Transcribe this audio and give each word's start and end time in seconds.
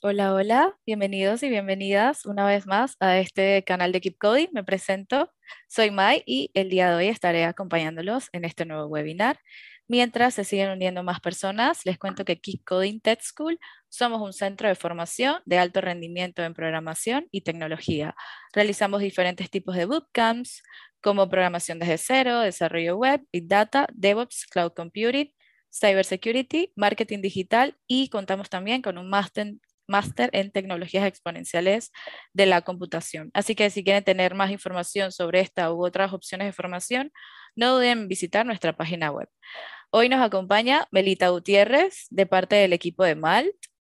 Hola, 0.00 0.34
hola, 0.34 0.78
bienvenidos 0.86 1.42
y 1.42 1.48
bienvenidas 1.48 2.26
una 2.26 2.46
vez 2.46 2.64
más 2.68 2.96
a 3.00 3.18
este 3.18 3.64
canal 3.64 3.90
de 3.90 4.00
Keep 4.00 4.18
Coding. 4.18 4.48
Me 4.52 4.62
presento, 4.62 5.32
soy 5.66 5.90
Mai 5.90 6.22
y 6.26 6.52
el 6.54 6.70
día 6.70 6.90
de 6.90 6.94
hoy 6.94 7.08
estaré 7.08 7.44
acompañándolos 7.44 8.28
en 8.32 8.44
este 8.44 8.66
nuevo 8.66 8.86
webinar. 8.86 9.40
Mientras 9.88 10.34
se 10.34 10.44
siguen 10.44 10.70
uniendo 10.70 11.02
más 11.02 11.20
personas, 11.20 11.84
les 11.84 11.98
cuento 11.98 12.24
que 12.24 12.40
Keep 12.40 12.64
Coding 12.64 13.00
Tech 13.00 13.20
School 13.22 13.58
somos 13.88 14.22
un 14.22 14.32
centro 14.32 14.68
de 14.68 14.74
formación 14.74 15.42
de 15.44 15.58
alto 15.58 15.80
rendimiento 15.80 16.42
en 16.42 16.54
programación 16.54 17.26
y 17.30 17.42
tecnología. 17.42 18.14
Realizamos 18.54 19.00
diferentes 19.02 19.50
tipos 19.50 19.76
de 19.76 19.84
bootcamps 19.84 20.62
como 21.02 21.28
programación 21.28 21.78
desde 21.78 21.98
cero, 21.98 22.40
desarrollo 22.40 22.96
web, 22.96 23.22
big 23.32 23.48
data, 23.48 23.86
DevOps, 23.92 24.46
cloud 24.46 24.72
computing, 24.74 25.32
cybersecurity, 25.70 26.72
marketing 26.76 27.20
digital 27.20 27.76
y 27.86 28.08
contamos 28.08 28.48
también 28.50 28.82
con 28.82 28.98
un 28.98 29.10
máster 29.10 29.54
máster 29.88 30.30
en 30.32 30.50
tecnologías 30.52 31.04
exponenciales 31.06 31.90
de 32.32 32.46
la 32.46 32.62
computación. 32.62 33.30
Así 33.34 33.54
que 33.54 33.68
si 33.68 33.84
quieren 33.84 34.04
tener 34.04 34.34
más 34.34 34.50
información 34.50 35.12
sobre 35.12 35.40
esta 35.40 35.72
u 35.72 35.84
otras 35.84 36.12
opciones 36.12 36.46
de 36.46 36.52
formación, 36.52 37.10
no 37.56 37.74
duden 37.74 38.00
en 38.00 38.08
visitar 38.08 38.46
nuestra 38.46 38.76
página 38.76 39.10
web. 39.10 39.28
Hoy 39.90 40.08
nos 40.08 40.22
acompaña 40.22 40.86
Melita 40.90 41.28
Gutiérrez 41.28 42.06
de 42.10 42.26
parte 42.26 42.56
del 42.56 42.72
equipo 42.72 43.04
de 43.04 43.14
MALT 43.14 43.54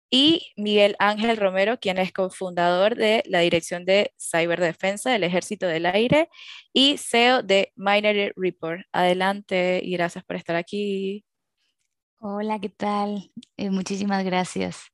y 0.09 0.53
Miguel 0.55 0.95
Ángel 0.99 1.37
Romero, 1.37 1.79
quien 1.79 1.97
es 1.97 2.13
cofundador 2.13 2.95
de 2.95 3.23
la 3.25 3.39
Dirección 3.39 3.83
de 3.85 4.13
Ciberdefensa 4.17 5.11
del 5.11 5.23
Ejército 5.23 5.67
del 5.67 5.85
Aire 5.85 6.29
y 6.71 6.97
CEO 6.97 7.43
de 7.43 7.73
Minority 7.75 8.31
Report. 8.35 8.81
Adelante 8.91 9.81
y 9.83 9.91
gracias 9.93 10.23
por 10.23 10.37
estar 10.37 10.55
aquí. 10.55 11.25
Hola, 12.19 12.59
¿qué 12.59 12.69
tal? 12.69 13.31
Eh, 13.57 13.69
muchísimas 13.69 14.23
gracias. 14.23 14.91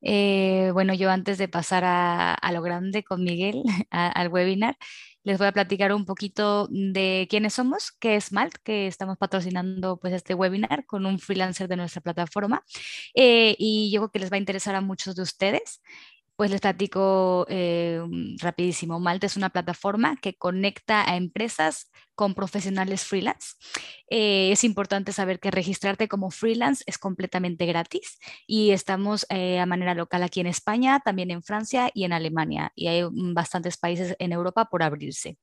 Eh, 0.00 0.70
bueno, 0.72 0.94
yo 0.94 1.10
antes 1.10 1.36
de 1.38 1.48
pasar 1.48 1.84
a, 1.84 2.36
lo 2.52 2.62
grande 2.62 3.04
con 3.04 3.22
Miguel, 3.22 3.62
al 3.90 4.28
webinar, 4.28 4.76
les 5.24 5.38
voy 5.38 5.46
a 5.46 5.52
platicar 5.52 5.92
un 5.92 6.04
poquito 6.04 6.68
de 6.70 7.26
quiénes 7.30 7.54
somos, 7.54 7.92
qué 7.92 8.16
es 8.16 8.32
Malt, 8.32 8.54
que 8.64 8.86
estamos 8.86 9.18
patrocinando 9.18 9.98
pues 9.98 10.14
este 10.14 10.34
webinar 10.34 10.84
con 10.86 11.06
un 11.06 11.18
freelancer 11.18 11.68
de 11.68 11.76
nuestra 11.76 12.00
plataforma. 12.02 12.64
Eh, 13.14 13.54
y 13.58 13.90
yo 13.92 14.00
creo 14.00 14.10
que 14.10 14.18
les 14.20 14.32
va 14.32 14.36
a 14.36 14.38
interesar 14.38 14.74
a 14.74 14.80
muchos 14.80 15.14
de 15.16 15.22
ustedes. 15.22 15.80
Pues 16.42 16.50
les 16.50 16.60
platico 16.60 17.46
eh, 17.48 18.02
rapidísimo. 18.40 18.98
Malta 18.98 19.26
es 19.26 19.36
una 19.36 19.50
plataforma 19.50 20.16
que 20.16 20.34
conecta 20.34 21.08
a 21.08 21.14
empresas 21.14 21.92
con 22.16 22.34
profesionales 22.34 23.04
freelance. 23.04 23.54
Eh, 24.10 24.50
es 24.50 24.64
importante 24.64 25.12
saber 25.12 25.38
que 25.38 25.52
registrarte 25.52 26.08
como 26.08 26.32
freelance 26.32 26.82
es 26.88 26.98
completamente 26.98 27.64
gratis 27.64 28.18
y 28.44 28.72
estamos 28.72 29.24
eh, 29.28 29.60
a 29.60 29.66
manera 29.66 29.94
local 29.94 30.24
aquí 30.24 30.40
en 30.40 30.48
España, 30.48 30.98
también 30.98 31.30
en 31.30 31.44
Francia 31.44 31.92
y 31.94 32.02
en 32.02 32.12
Alemania. 32.12 32.72
Y 32.74 32.88
hay 32.88 33.04
bastantes 33.08 33.76
países 33.76 34.16
en 34.18 34.32
Europa 34.32 34.64
por 34.64 34.82
abrirse. 34.82 35.38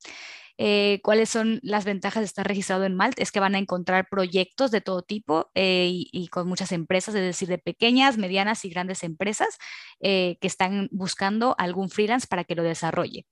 Eh, 0.62 1.00
cuáles 1.02 1.30
son 1.30 1.58
las 1.62 1.86
ventajas 1.86 2.20
de 2.20 2.26
estar 2.26 2.46
registrado 2.46 2.84
en 2.84 2.94
Malt, 2.94 3.18
es 3.18 3.32
que 3.32 3.40
van 3.40 3.54
a 3.54 3.58
encontrar 3.58 4.08
proyectos 4.10 4.70
de 4.70 4.82
todo 4.82 5.00
tipo 5.00 5.50
eh, 5.54 5.88
y, 5.90 6.28
con 6.28 6.46
muchas 6.46 6.70
empresas, 6.72 7.14
es 7.14 7.22
decir, 7.22 7.48
de 7.48 7.56
pequeñas, 7.56 8.18
medianas 8.18 8.66
y 8.66 8.68
grandes 8.68 9.02
empresas 9.02 9.56
eh, 10.00 10.36
que 10.38 10.46
están 10.46 10.90
buscando 10.92 11.54
algún 11.56 11.88
freelance 11.88 12.26
para 12.26 12.44
que 12.44 12.56
lo 12.56 12.62
desarrolle. 12.62 13.24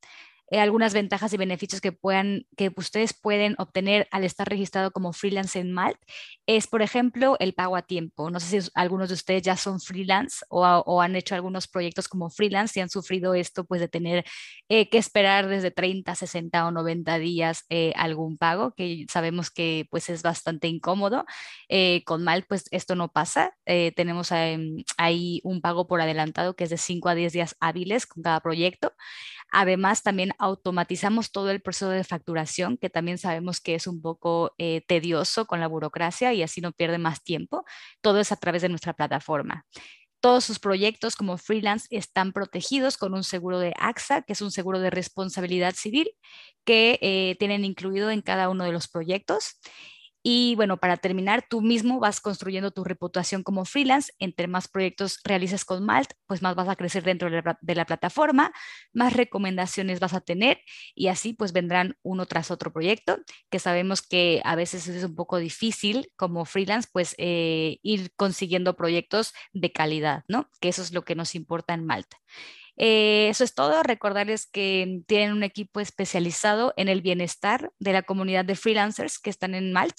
Eh, 0.51 0.61
algunas 0.61 0.95
ventajas 0.95 1.33
y 1.33 1.37
beneficios 1.37 1.81
que, 1.81 1.93
puedan, 1.93 2.47
que 2.57 2.73
ustedes 2.77 3.13
pueden 3.13 3.55
obtener 3.59 4.09
al 4.11 4.25
estar 4.25 4.49
registrado 4.49 4.91
como 4.93 5.13
freelance 5.13 5.59
en 5.59 5.73
Malt 5.73 5.99
es, 6.47 6.67
por 6.67 6.81
ejemplo, 6.81 7.37
el 7.39 7.53
pago 7.53 7.77
a 7.77 7.83
tiempo. 7.83 8.31
No 8.31 8.41
sé 8.41 8.63
si 8.63 8.71
algunos 8.75 9.08
de 9.08 9.14
ustedes 9.14 9.42
ya 9.42 9.57
son 9.57 9.81
freelance 9.81 10.45
o, 10.48 11.03
han 11.03 11.17
hecho 11.17 11.35
algunos 11.35 11.69
proyectos 11.69 12.08
como 12.08 12.31
freelance 12.31 12.79
y 12.79 12.83
han 12.83 12.89
sufrido 12.89 13.35
esto, 13.35 13.64
pues 13.67 13.81
de 13.81 13.89
tener 13.89 14.25
eh, 14.69 14.89
que 14.89 14.98
esperar 14.98 15.48
desde 15.48 15.70
30, 15.70 16.14
60 16.14 16.67
o 16.67 16.70
90 16.70 17.19
días 17.19 17.64
eh, 17.69 17.92
algún 17.97 18.39
pago, 18.39 18.73
que 18.75 19.07
sabemos 19.11 19.51
que 19.51 19.87
pues 19.91 20.08
es 20.08 20.23
bastante 20.23 20.69
incómodo. 20.69 21.27
con 22.07 22.25
Malt, 22.25 22.47
pues 22.48 22.64
esto 22.70 22.95
no 22.95 23.13
pasa. 23.13 23.53
tenemos 23.97 24.33
ahí 24.33 25.41
un 25.45 25.61
pago 25.61 25.87
por 25.87 26.01
adelantado 26.01 26.57
que 26.57 26.64
es 26.64 26.70
de 26.70 26.79
5 26.79 27.08
a 27.11 27.14
10 27.14 27.33
días 27.33 27.57
hábiles 27.61 28.07
con 28.07 28.23
cada 28.23 28.41
proyecto. 28.41 28.95
Además, 29.51 30.03
también 30.03 30.33
automatizamos 30.39 31.33
todo 31.33 31.51
el 31.51 31.61
proceso 31.61 31.91
de 31.91 32.05
facturación, 32.05 32.77
que 32.79 32.91
también 32.91 33.19
sabemos 33.19 33.61
que 33.61 33.75
es 33.75 33.87
un 33.87 34.01
poco 34.01 34.55
eh, 34.59 34.83
tedioso 34.87 35.47
con 35.47 35.61
la 35.61 35.67
burocracia 35.67 36.33
y 36.33 36.43
así 36.43 36.61
no 36.61 36.73
pierde 36.73 36.99
más 36.99 37.23
tiempo. 37.23 37.65
Todo 38.01 38.21
es 38.21 38.33
a 38.33 38.37
través 38.37 38.63
de 38.63 38.69
nuestra 38.69 38.95
plataforma. 38.95 39.67
Todos 40.21 40.45
sus 40.45 40.59
proyectos 40.59 41.15
como 41.15 41.39
freelance 41.39 41.87
están 41.91 42.33
protegidos 42.33 42.97
con 42.97 43.15
un 43.15 43.23
seguro 43.23 43.61
de 43.61 43.73
AXA, 43.79 44.23
que 44.23 44.33
es 44.33 44.43
un 44.43 44.51
seguro 44.51 44.81
de 44.81 44.91
responsabilidad 44.91 45.75
civil 45.75 46.11
que 46.65 46.99
eh, 47.03 47.37
tienen 47.39 47.65
incluido 47.65 48.11
en 48.11 48.23
cada 48.23 48.49
uno 48.49 48.65
de 48.65 48.73
los 48.73 48.89
proyectos. 48.89 49.61
Y 50.30 50.56
bueno, 50.56 50.77
para 50.77 50.98
terminar, 50.98 51.46
tú 51.48 51.62
mismo 51.62 52.00
vas 52.00 52.20
construyendo 52.20 52.70
tu 52.70 52.84
reputación 52.84 53.42
como 53.42 53.64
freelance. 53.64 54.12
Entre 54.18 54.46
más 54.46 54.68
proyectos 54.68 55.20
realices 55.24 55.64
con 55.64 55.86
Malt, 55.86 56.11
pues 56.27 56.42
más 56.42 56.55
vas 56.55 56.68
a 56.68 56.77
crecer 56.77 57.02
dentro 57.02 57.30
de 57.30 57.74
la, 57.74 57.84
plataforma, 57.86 58.52
más 58.92 59.14
recomendaciones 59.14 60.00
vas 60.00 60.12
a 60.12 60.20
tener 60.20 60.61
y 60.94 61.06
así 61.06 61.33
pues 61.33 61.55
vendrán 61.55 61.96
uno 62.02 62.27
tras 62.27 62.50
otro 62.50 62.74
proyecto, 62.74 63.16
que 63.48 63.58
sabemos 63.58 64.02
que 64.02 64.42
a 64.44 64.55
veces 64.55 64.86
es 64.86 65.02
un 65.02 65.14
poco 65.14 65.39
difícil 65.39 66.12
como 66.14 66.45
freelance 66.45 66.90
pues 66.92 67.14
eh, 67.16 67.78
ir 67.83 68.12
consiguiendo 68.14 68.77
proyectos 68.77 69.33
de 69.55 69.72
calidad, 69.72 70.24
¿no? 70.28 70.50
Que 70.60 70.68
eso 70.68 70.83
es 70.83 70.92
lo 70.92 71.06
que 71.06 71.14
nos 71.14 71.34
importa 71.34 71.72
en 71.72 71.86
Malta. 71.86 72.18
Eh, 72.78 73.28
eso 73.28 73.44
es 73.44 73.55
todo. 73.55 73.83
Recordarles 73.83 74.46
que 74.46 75.02
tienen 75.06 75.33
un 75.33 75.42
equipo 75.42 75.80
especializado 75.80 76.72
en 76.77 76.89
el 76.89 77.02
bienestar 77.02 77.72
de 77.80 77.92
la 77.92 78.02
comunidad 78.02 78.44
de 78.44 78.55
freelancers 78.55 79.18
que 79.18 79.30
están 79.30 79.55
en 79.55 79.72
Malt. 79.72 79.96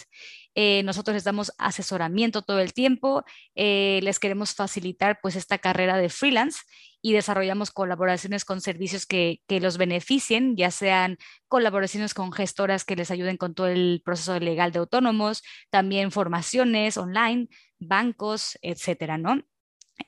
Eh, 0.55 0.81
nosotros 0.83 1.13
les 1.13 1.25
damos 1.25 1.51
asesoramiento 1.57 2.41
todo 2.41 2.59
el 2.59 2.73
tiempo, 2.73 3.23
eh, 3.55 3.99
les 4.01 4.19
queremos 4.19 4.53
facilitar 4.55 5.19
pues 5.21 5.35
esta 5.35 5.57
carrera 5.57 5.97
de 5.97 6.09
freelance 6.09 6.61
y 7.01 7.13
desarrollamos 7.13 7.71
colaboraciones 7.71 8.45
con 8.45 8.59
servicios 8.59 9.05
que, 9.05 9.41
que, 9.47 9.59
los 9.59 9.77
beneficien, 9.77 10.57
ya 10.57 10.71
sean 10.71 11.17
colaboraciones 11.47 12.13
con 12.13 12.33
gestoras 12.33 12.83
que 12.83 12.95
les 12.95 13.11
ayuden 13.11 13.37
con 13.37 13.53
todo 13.53 13.67
el 13.67 14.01
proceso 14.03 14.37
legal 14.39 14.71
de 14.71 14.79
autónomos, 14.79 15.43
también 15.69 16.11
formaciones 16.11 16.97
online, 16.97 17.47
bancos, 17.79 18.57
etcétera, 18.61 19.17
¿no? 19.17 19.41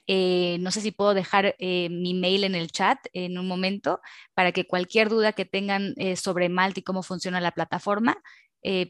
Eh, 0.07 0.57
no 0.59 0.71
sé 0.71 0.81
si 0.81 0.91
puedo 0.91 1.13
dejar 1.13 1.55
eh, 1.59 1.89
mi 1.89 2.13
mail 2.13 2.43
en 2.43 2.55
el 2.55 2.71
chat 2.71 2.99
en 3.13 3.37
un 3.37 3.47
momento 3.47 3.99
para 4.33 4.51
que 4.51 4.65
cualquier 4.67 5.09
duda 5.09 5.33
que 5.33 5.45
tengan 5.45 5.93
eh, 5.97 6.15
sobre 6.15 6.49
Malt 6.49 6.77
y 6.77 6.83
cómo 6.83 7.03
funciona 7.03 7.41
la 7.41 7.51
plataforma, 7.51 8.21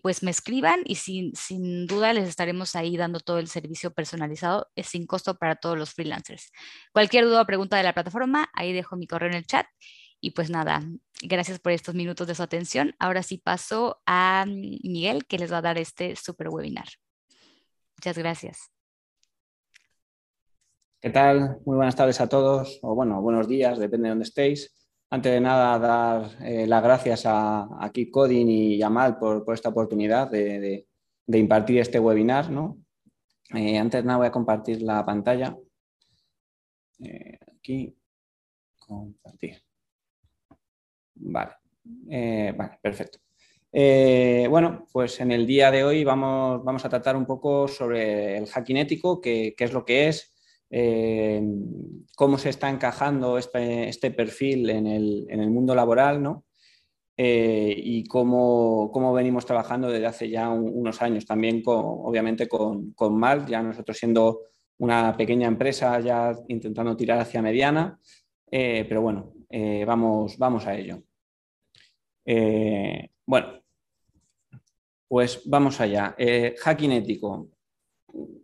pues 0.03 0.21
me 0.21 0.31
escriban 0.31 0.81
y 0.83 0.95
sin, 0.95 1.33
sin, 1.33 1.87
duda 1.87 2.11
les 2.11 2.27
estaremos 2.27 2.75
ahí 2.75 2.97
dando 2.97 3.21
todo 3.21 3.39
el 3.39 3.47
servicio 3.47 3.93
personalizado 3.93 4.69
sin 4.75 5.07
costo 5.07 5.37
para 5.37 5.55
todos 5.55 5.77
los 5.77 5.93
freelancers. 5.93 6.51
Cualquier 6.91 7.23
duda 7.23 7.43
o 7.43 7.45
pregunta 7.45 7.77
de 7.77 7.83
la 7.83 7.93
plataforma, 7.93 8.49
ahí 8.53 8.73
dejo 8.73 8.97
mi 8.97 9.07
correo 9.07 9.29
en 9.29 9.37
el 9.37 9.45
chat. 9.45 9.65
Y 10.19 10.31
pues 10.31 10.49
nada, 10.49 10.83
gracias 11.21 11.59
por 11.59 11.71
estos 11.71 11.95
minutos 11.95 12.27
de 12.27 12.35
su 12.35 12.43
atención. 12.43 12.95
Ahora 12.99 13.23
sí 13.23 13.37
paso 13.37 14.01
a 14.05 14.45
Miguel 14.45 15.25
que 15.25 15.39
les 15.39 15.53
va 15.53 15.59
a 15.59 15.61
dar 15.61 15.77
este 15.77 16.17
super 16.17 16.49
webinar. 16.49 16.89
Muchas 17.97 18.17
gracias. 18.17 18.80
¿Qué 21.01 21.09
tal? 21.09 21.59
Muy 21.65 21.77
buenas 21.77 21.95
tardes 21.95 22.21
a 22.21 22.29
todos, 22.29 22.77
o 22.83 22.93
bueno, 22.93 23.23
buenos 23.23 23.47
días, 23.47 23.79
depende 23.79 24.03
de 24.03 24.09
dónde 24.09 24.25
estéis. 24.25 24.71
Antes 25.09 25.31
de 25.31 25.41
nada, 25.41 25.79
dar 25.79 26.29
eh, 26.43 26.67
las 26.67 26.83
gracias 26.83 27.25
a, 27.25 27.61
a 27.63 27.91
y 27.95 28.81
a 28.83 28.89
Mal 28.91 29.17
por, 29.17 29.43
esta 29.51 29.69
oportunidad 29.69 30.29
de, 30.29 30.85
impartir 31.25 31.79
este 31.79 31.99
webinar. 31.99 32.51
¿no? 32.51 32.77
Eh, 33.55 33.79
antes 33.79 34.03
de 34.03 34.05
nada, 34.05 34.19
voy 34.19 34.27
a 34.27 34.31
compartir 34.31 34.83
la 34.83 35.03
pantalla. 35.03 35.57
Eh, 37.03 37.39
aquí, 37.57 37.97
compartir. 38.77 39.59
Vale, 41.15 41.53
vale 42.55 42.77
perfecto. 42.79 43.17
bueno, 44.51 44.85
pues 44.93 45.19
en 45.19 45.31
el 45.31 45.47
día 45.47 45.71
de 45.71 45.83
hoy 45.83 46.03
vamos, 46.03 46.63
vamos 46.63 46.85
a 46.85 46.89
tratar 46.89 47.15
un 47.15 47.25
poco 47.25 47.67
sobre 47.67 48.37
el 48.37 48.45
hacking 48.45 48.77
ético, 48.77 49.19
qué 49.19 49.55
es 49.57 49.73
lo 49.73 49.83
que 49.83 50.07
es, 50.07 50.30
eh, 50.71 51.43
cómo 52.15 52.37
se 52.37 52.49
está 52.49 52.69
encajando 52.69 53.37
este, 53.37 53.89
este 53.89 54.11
perfil 54.11 54.69
en 54.69 54.87
el, 54.87 55.49
mundo 55.49 55.75
laboral, 55.75 56.23
¿no? 56.23 56.45
Eh, 57.17 57.75
y 57.77 58.05
cómo, 58.05 59.13
venimos 59.13 59.45
trabajando 59.45 59.89
desde 59.89 60.07
hace 60.07 60.29
ya 60.29 60.49
unos 60.49 61.01
años, 61.01 61.25
también 61.25 61.61
obviamente 61.65 62.47
con, 62.47 62.93
con 62.93 63.15
Mal, 63.15 63.45
ya 63.45 63.61
nosotros 63.61 63.97
siendo 63.97 64.41
una 64.79 65.15
pequeña 65.15 65.47
empresa 65.47 65.99
ya 65.99 66.35
intentando 66.47 66.95
tirar 66.97 67.19
hacia 67.19 67.41
mediana, 67.41 67.99
eh, 68.49 68.85
pero 68.87 69.01
bueno, 69.01 69.33
vamos, 69.85 70.37
vamos 70.37 70.65
a 70.65 70.75
ello. 70.75 71.03
bueno, 73.25 73.61
pues 75.07 75.41
vamos 75.45 75.79
allá. 75.81 76.15
hacking 76.63 76.93
ético 76.93 77.49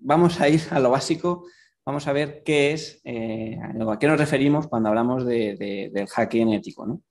vamos 0.08 0.40
a 0.40 0.50
ir 0.50 0.62
a 0.72 0.80
lo 0.80 0.90
básico, 0.90 1.46
vamos 1.88 2.06
a 2.06 2.12
ver 2.12 2.44
qué 2.44 2.74
es, 2.74 3.00
eh, 3.06 3.58
a 3.62 3.98
qué 3.98 4.08
nos 4.08 4.20
referimos 4.20 4.68
cuando 4.68 4.90
hablamos 4.90 5.26
del 5.26 6.08
hacking 6.10 6.52
ético. 6.52 7.02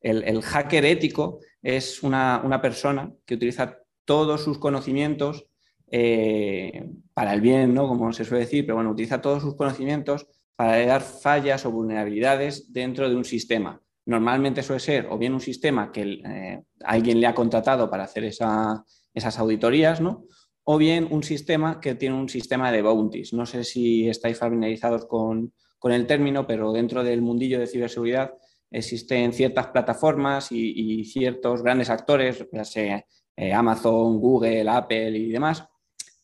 El, 0.00 0.42
hacker 0.42 0.84
ético 0.84 1.38
es 1.62 2.02
una, 2.02 2.60
persona 2.60 3.12
que 3.24 3.36
utiliza 3.36 3.78
todos 4.04 4.42
sus 4.42 4.58
conocimientos 4.58 5.46
eh, 5.88 6.84
para 7.14 7.32
el 7.32 7.42
bien, 7.42 7.74
¿no? 7.74 7.86
como 7.86 8.12
se 8.12 8.24
suele 8.24 8.44
decir, 8.44 8.66
pero 8.66 8.74
bueno, 8.74 8.90
utiliza 8.90 9.22
todos 9.22 9.40
sus 9.40 9.54
conocimientos 9.54 10.26
para 10.56 10.84
dar 10.84 11.02
fallas 11.02 11.64
o 11.64 11.70
vulnerabilidades 11.70 12.72
dentro 12.72 13.08
de 13.08 13.14
un 13.14 13.24
sistema. 13.24 13.80
Normalmente 14.04 14.64
suele 14.64 14.80
ser 14.80 15.06
o 15.10 15.16
bien 15.16 15.32
un 15.32 15.40
sistema 15.40 15.92
que 15.92 16.20
eh, 16.24 16.60
alguien 16.80 17.20
le 17.20 17.28
ha 17.28 17.36
contratado 17.36 17.88
para 17.88 18.02
hacer 18.02 18.24
esas 18.24 19.38
auditorías, 19.38 20.00
¿no? 20.00 20.24
O 20.64 20.78
bien 20.78 21.06
un 21.10 21.22
sistema 21.22 21.80
que 21.80 21.94
tiene 21.94 22.16
un 22.16 22.28
sistema 22.28 22.72
de 22.72 22.82
bounties. 22.82 23.32
No 23.32 23.46
sé 23.46 23.64
si 23.64 24.08
estáis 24.08 24.38
familiarizados 24.38 25.06
con, 25.06 25.52
el 25.84 26.06
término, 26.06 26.46
pero 26.46 26.72
dentro 26.72 27.04
del 27.04 27.20
mundillo 27.20 27.60
de 27.60 27.66
ciberseguridad 27.66 28.32
existen 28.70 29.34
ciertas 29.34 29.66
plataformas 29.66 30.50
y, 30.50 31.04
ciertos 31.04 31.62
grandes 31.62 31.90
actores, 31.90 32.46
ya 32.50 32.64
sea 32.64 33.04
eh, 33.36 33.52
Amazon, 33.52 34.18
Google, 34.18 34.66
Apple 34.70 35.10
y 35.10 35.30
demás, 35.30 35.62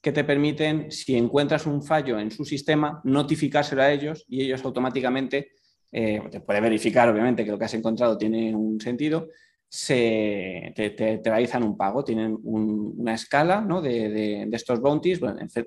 que 0.00 0.12
te 0.12 0.24
permiten, 0.24 0.90
si 0.90 1.14
encuentras 1.14 1.66
un 1.66 1.82
fallo 1.82 2.18
en 2.18 2.30
su 2.30 2.46
sistema, 2.46 3.02
notificárselo 3.04 3.82
a 3.82 3.92
ellos 3.92 4.24
y 4.28 4.40
ellos 4.42 4.64
automáticamente, 4.64 5.50
eh, 5.92 6.22
te 6.30 6.40
puede 6.40 6.62
verificar 6.62 7.10
obviamente 7.10 7.44
que 7.44 7.50
lo 7.50 7.58
que 7.58 7.66
has 7.66 7.74
encontrado 7.74 8.16
tiene 8.16 8.56
un 8.56 8.80
sentido, 8.80 9.28
se, 9.72 10.72
te, 10.74 11.20
realizan 11.24 11.62
un 11.62 11.76
pago, 11.76 12.02
tienen 12.02 12.36
una 12.42 13.14
escala 13.14 13.64
de, 13.80 14.48
estos 14.50 14.80
bounties, 14.80 15.20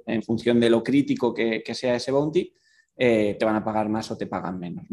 en, 0.05 0.21
función 0.23 0.59
de 0.59 0.69
lo 0.69 0.83
crítico 0.83 1.33
que, 1.33 1.63
sea 1.73 1.95
ese 1.95 2.11
bounty, 2.11 2.53
eh, 2.97 3.37
te 3.39 3.45
van 3.45 3.55
a 3.55 3.63
pagar 3.63 3.87
más 3.87 4.11
o 4.11 4.17
te 4.17 4.27
pagan 4.27 4.59
menos. 4.59 4.85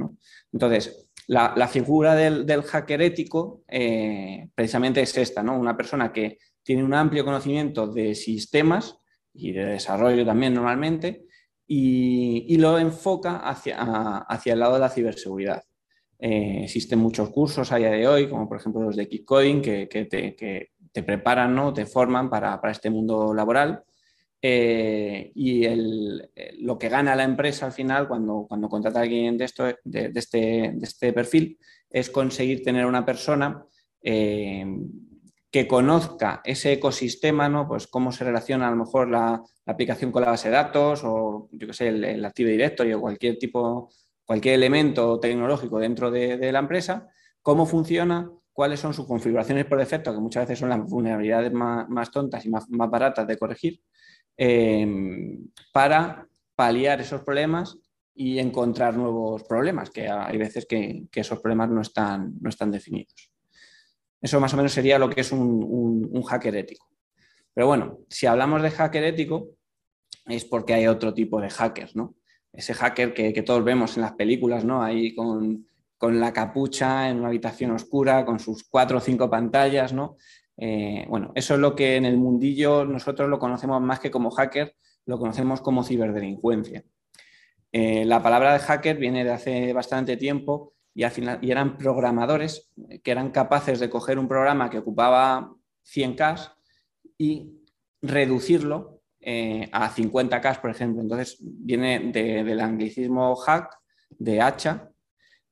Entonces, 0.53 1.11
la, 1.27 1.67
figura 1.67 2.15
del, 2.15 2.63
hacker 2.63 3.03
ético 3.03 3.65
eh, 3.67 4.49
precisamente 4.55 5.01
es 5.01 5.19
esta, 5.19 5.43
¿no? 5.43 5.59
una 5.59 5.77
persona 5.77 6.13
que 6.13 6.39
tiene 6.63 6.85
un 6.85 6.95
amplio 6.95 7.25
conocimiento 7.25 7.89
de 7.89 8.15
sistemas 8.15 8.97
y 9.35 9.51
de 9.51 9.65
desarrollo 9.65 10.25
también 10.25 10.55
normalmente, 10.55 11.27
y, 11.67 12.57
lo 12.59 12.79
enfoca 12.79 13.39
hacia, 13.39 13.77
hacia, 14.29 14.53
el 14.53 14.61
lado 14.61 14.75
de 14.75 14.81
la 14.81 14.89
ciberseguridad. 14.89 15.65
Eh, 16.21 16.65
existen 16.65 16.99
muchos 16.99 17.31
cursos 17.31 17.73
a 17.73 17.77
día 17.77 17.91
de 17.91 18.07
hoy, 18.07 18.29
como 18.29 18.47
por 18.47 18.59
ejemplo 18.59 18.83
los 18.83 18.97
de 18.97 19.09
Keep 19.09 19.25
Coding, 19.25 19.63
que, 19.63 19.87
te, 20.93 21.03
preparan, 21.03 21.55
¿no? 21.55 21.73
te 21.73 21.87
forman 21.87 22.29
para, 22.29 22.61
este 22.71 22.91
mundo 22.91 23.33
laboral. 23.33 23.83
Eh, 24.43 25.33
y 25.35 25.67
lo 26.61 26.79
que 26.79 26.89
gana 26.89 27.15
la 27.15 27.25
empresa 27.25 27.67
al 27.67 27.73
final 27.73 28.09
cuando, 28.09 28.47
cuando 28.49 28.69
contrata 28.69 29.01
a 29.01 29.03
alguien 29.03 29.37
de, 29.37 29.45
esto, 29.45 29.65
de, 29.85 30.13
este, 30.15 30.73
de 30.75 30.87
este, 30.87 31.13
perfil 31.13 31.59
es 31.91 32.09
conseguir 32.09 32.63
tener 32.63 32.87
una 32.87 33.05
persona 33.05 33.63
eh, 34.03 34.65
que 35.51 35.67
conozca 35.67 36.41
ese 36.45 36.73
ecosistema, 36.73 37.49
¿no? 37.49 37.67
Pues 37.67 37.87
cómo 37.87 38.13
se 38.13 38.25
relaciona 38.25 38.69
a 38.69 38.71
lo 38.71 38.77
mejor 38.77 39.11
la, 39.11 39.43
aplicación 39.67 40.11
con 40.11 40.23
la 40.23 40.31
base 40.31 40.49
de 40.49 40.55
datos 40.57 41.03
o 41.05 41.49
yo 41.53 41.67
que 41.67 41.73
sé, 41.73 41.89
el, 41.89 42.25
Active 42.25 42.51
Directory 42.51 42.93
o 42.93 43.01
cualquier 43.01 43.39
tipo, 43.39 43.91
cualquier 44.31 44.55
elemento 44.55 45.19
tecnológico 45.19 45.81
dentro 45.81 46.09
de, 46.09 46.53
la 46.53 46.61
empresa, 46.61 47.09
cómo 47.43 47.67
funciona, 47.67 48.31
cuáles 48.53 48.79
son 48.79 48.95
sus 48.95 49.05
configuraciones 49.05 49.65
por 49.65 49.77
defecto, 49.77 50.15
que 50.15 50.21
muchas 50.21 50.45
veces 50.45 50.61
son 50.61 50.69
las 50.69 50.89
vulnerabilidades 50.89 51.53
más, 51.53 52.11
tontas 52.13 52.47
y 52.47 52.49
más, 52.49 52.65
baratas 52.69 53.27
de 53.27 53.37
corregir, 53.37 53.81
em, 54.37 55.49
para 55.73 56.29
paliar 56.55 57.01
esos 57.01 57.23
problemas 57.23 57.77
y 58.15 58.39
encontrar 58.39 58.97
nuevos 58.97 59.43
problemas, 59.43 59.91
que 59.91 60.09
hay 60.09 60.39
veces 60.39 60.65
que, 60.65 61.09
esos 61.13 61.41
problemas 61.41 61.69
no 61.71 61.81
están, 61.81 62.35
no 62.41 62.51
están 62.51 62.71
definidos. 62.71 63.33
Eso 64.21 64.39
más 64.39 64.55
o 64.55 64.57
menos 64.57 64.71
sería 64.71 65.01
lo 65.01 65.11
que 65.11 65.23
es 65.23 65.33
un, 65.33 66.23
hacker 66.23 66.55
ético. 66.55 66.89
Pero 67.53 67.67
bueno, 67.67 67.99
si 68.09 68.27
hablamos 68.27 68.63
de 68.63 68.71
hacker 68.71 69.03
ético, 69.03 69.49
es 70.27 70.45
porque 70.45 70.75
hay 70.75 70.87
otro 70.87 71.13
tipo 71.13 71.41
de 71.41 71.51
hackers, 71.51 71.97
¿no? 71.97 72.15
Ese 72.53 72.75
hacker 72.75 73.15
que, 73.15 73.43
todos 73.43 73.65
vemos 73.65 73.97
en 73.97 74.03
las 74.03 74.13
películas, 74.13 74.65
¿no? 74.65 74.83
Ahí 74.83 75.15
con, 75.15 75.67
la 76.01 76.33
capucha 76.33 77.09
en 77.09 77.19
una 77.19 77.29
habitación 77.29 77.71
oscura, 77.73 78.25
con 78.25 78.41
sus 78.41 78.65
cuatro 78.65 78.99
o 78.99 79.01
cinco 79.01 79.29
pantallas, 79.31 79.93
¿no? 79.93 80.17
Eh, 80.57 81.07
bueno, 81.09 81.33
eso 81.35 81.55
es 81.55 81.61
lo 81.61 81.75
que 81.75 81.97
en 81.97 82.05
el 82.05 82.17
mundillo 82.17 82.85
nosotros 82.85 83.29
lo 83.29 83.39
conocemos 83.39 83.81
más 83.81 84.01
que 84.01 84.11
como 84.11 84.31
hacker, 84.31 84.75
lo 85.07 85.19
conocemos 85.19 85.61
como 85.61 85.85
ciberdelincuencia. 85.85 86.85
Eh, 87.73 88.05
la 88.05 88.23
palabra 88.23 88.53
de 88.53 88.59
hacker 88.59 88.97
viene 88.97 89.25
de 89.25 89.31
hace 89.31 89.73
bastante 89.73 90.17
tiempo 90.17 90.75
y, 90.95 91.05
al 91.05 91.13
final, 91.13 91.39
y 91.41 91.51
eran 91.51 91.77
programadores 91.77 92.71
que 93.03 93.11
eran 93.11 93.31
capaces 93.31 93.79
de 93.79 93.89
coger 93.89 94.19
un 94.19 94.27
programa 94.27 94.71
que 94.71 94.79
ocupaba 94.79 95.55
100K 95.85 96.55
y 97.17 97.61
reducirlo 98.03 99.00
eh, 99.21 99.69
a 99.73 99.95
50K, 99.95 100.61
por 100.61 100.71
ejemplo. 100.71 101.03
Entonces 101.03 101.39
viene 101.41 102.11
del 102.13 102.61
anglicismo 102.61 103.37
hack, 103.37 103.79
de 104.11 104.41
hacha, 104.41 104.91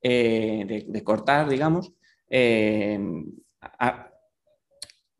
eh, 0.02 0.84
de, 0.86 1.04
cortar, 1.04 1.48
digamos. 1.48 1.92
Eh, 2.30 2.98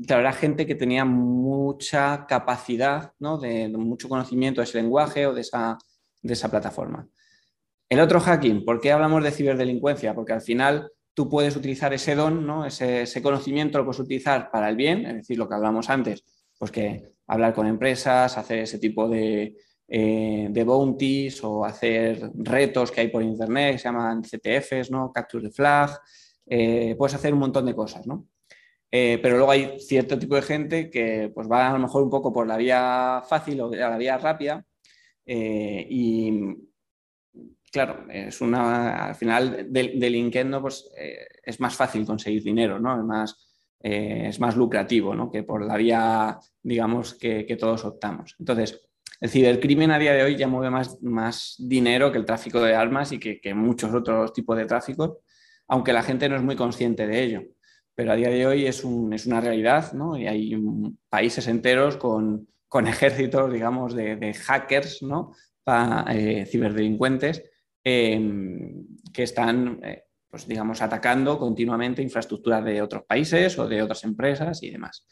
habrá 0.09 0.33
gente 0.33 0.67
que 0.67 0.75
tenía 0.75 1.05
mucha 1.05 2.27
capacidad, 2.27 3.13
¿no? 3.19 3.39
de, 3.39 3.69
mucho 3.69 4.09
conocimiento 4.09 4.61
de 4.61 4.65
ese 4.65 4.81
lenguaje 4.81 5.27
o 5.27 5.35
de 5.35 5.41
esa, 5.41 5.77
de 6.23 6.33
esa 6.33 6.51
plataforma. 6.51 7.09
El 7.89 8.01
otro 8.01 8.21
hacking, 8.21 8.65
¿por 8.65 8.81
qué 8.81 8.93
hablamos 8.93 9.25
de 9.25 9.31
ciberdelincuencia? 9.31 10.15
Porque 10.15 10.35
al 10.35 10.43
final 10.43 10.93
tú 11.15 11.29
puedes 11.29 11.57
utilizar 11.57 11.93
ese 11.95 12.15
don, 12.15 12.47
¿no? 12.47 12.65
ese, 12.65 13.23
conocimiento 13.23 13.79
lo 13.79 13.85
puedes 13.85 13.99
utilizar 13.99 14.51
para 14.51 14.69
el 14.69 14.77
bien, 14.77 15.07
es 15.07 15.15
decir, 15.15 15.39
lo 15.39 15.49
que 15.49 15.55
hablamos 15.55 15.91
antes, 15.91 16.23
pues 16.59 16.71
que 16.71 17.18
hablar 17.29 17.55
con 17.55 17.67
empresas, 17.67 18.37
hacer 18.37 18.61
ese 18.61 18.79
tipo 18.79 19.09
de, 19.09 19.57
eh, 19.87 20.49
de 20.51 20.65
bounties 20.65 21.43
o 21.45 21.65
hacer 21.65 22.31
retos 22.35 22.91
que 22.91 23.03
hay 23.03 23.09
por 23.09 23.23
internet, 23.23 23.79
se 23.79 23.85
llaman 23.85 24.23
CTFs, 24.23 24.91
¿no? 24.91 25.13
Capture 25.13 25.49
the 25.49 25.55
Flag, 25.55 25.91
eh, 26.47 26.95
puedes 26.99 27.15
hacer 27.15 27.33
un 27.33 27.41
montón 27.41 27.67
de 27.67 27.75
cosas, 27.75 28.07
¿no? 28.07 28.27
Eh, 28.91 29.19
pero 29.23 29.37
luego 29.37 29.53
hay 29.53 29.79
cierto 29.81 30.19
tipo 30.19 30.35
de 30.35 30.43
gente 30.43 30.91
que 30.91 31.31
pues, 31.35 31.47
va 31.51 31.69
a 31.69 31.73
lo 31.75 31.79
mejor 31.79 32.03
un 32.03 32.11
poco 32.11 32.33
por 32.33 32.47
la 32.47 32.57
vía 32.57 33.23
fácil 33.29 33.61
o 33.61 33.71
la 33.71 33.99
vía 33.99 34.17
rápida 34.17 34.65
y, 35.27 36.57
claro, 37.71 38.07
es 38.11 38.41
una, 38.41 39.07
al 39.07 39.15
final 39.15 39.69
delinquiendo 39.71 40.61
pues, 40.61 40.91
eh, 40.97 41.27
es 41.43 41.61
más 41.61 41.75
fácil 41.75 42.05
conseguir 42.07 42.43
dinero, 42.43 42.79
¿no? 42.79 42.99
Es 42.99 43.05
más, 43.05 43.48
eh, 43.81 44.27
es 44.29 44.41
más 44.41 44.57
lucrativo, 44.57 45.15
¿no? 45.15 45.31
Que 45.31 45.43
por 45.43 45.65
la 45.65 45.77
vía, 45.77 46.39
digamos, 46.63 47.15
que, 47.15 47.57
todos 47.59 47.85
optamos. 47.85 48.35
Entonces, 48.39 48.81
el 49.21 49.31
cibercrimen 49.31 49.91
a 49.91 49.99
día 49.99 50.13
de 50.13 50.23
hoy 50.23 50.37
ya 50.37 50.49
mueve 50.49 50.71
más, 50.71 51.03
más 51.03 51.57
dinero 51.59 52.13
que 52.13 52.19
el 52.19 52.25
tráfico 52.25 52.61
de 52.61 52.75
armas 52.75 53.13
y 53.13 53.19
que, 53.19 53.55
muchos 53.55 53.95
otros 53.95 54.33
tipos 54.33 54.57
de 54.57 54.67
tráficos, 54.67 55.19
aunque 55.67 55.93
la 55.93 56.03
gente 56.03 56.29
no 56.29 56.37
es 56.37 56.43
muy 56.43 56.57
consciente 56.57 57.07
de 57.07 57.23
ello. 57.23 57.43
Pero 57.95 58.13
a 58.13 58.17
día 58.17 58.31
de 58.31 58.47
hoy 58.47 58.67
es, 58.67 58.85
una 58.85 59.41
realidad, 59.41 59.93
¿no? 59.93 60.17
Y 60.17 60.27
hay 60.27 60.57
países 61.09 61.49
enteros 61.49 61.97
con, 61.97 62.49
ejércitos, 62.87 63.53
digamos, 63.53 63.95
de, 63.95 64.35
hackers, 64.35 65.03
¿no? 65.03 65.33
Eh, 66.11 66.47
ciberdelincuentes 66.47 67.43
Em, 67.91 68.85
que 69.15 69.23
están, 69.23 69.81
eh, 69.83 70.08
pues, 70.31 70.47
digamos, 70.47 70.83
atacando 70.83 71.39
continuamente 71.39 72.03
infraestructuras 72.03 72.65
de 72.65 72.83
otros 72.83 73.05
países 73.05 73.59
o 73.59 73.67
de 73.67 73.83
otras 73.83 74.05
empresas 74.05 74.63
y 74.63 74.71
demás. 74.71 75.07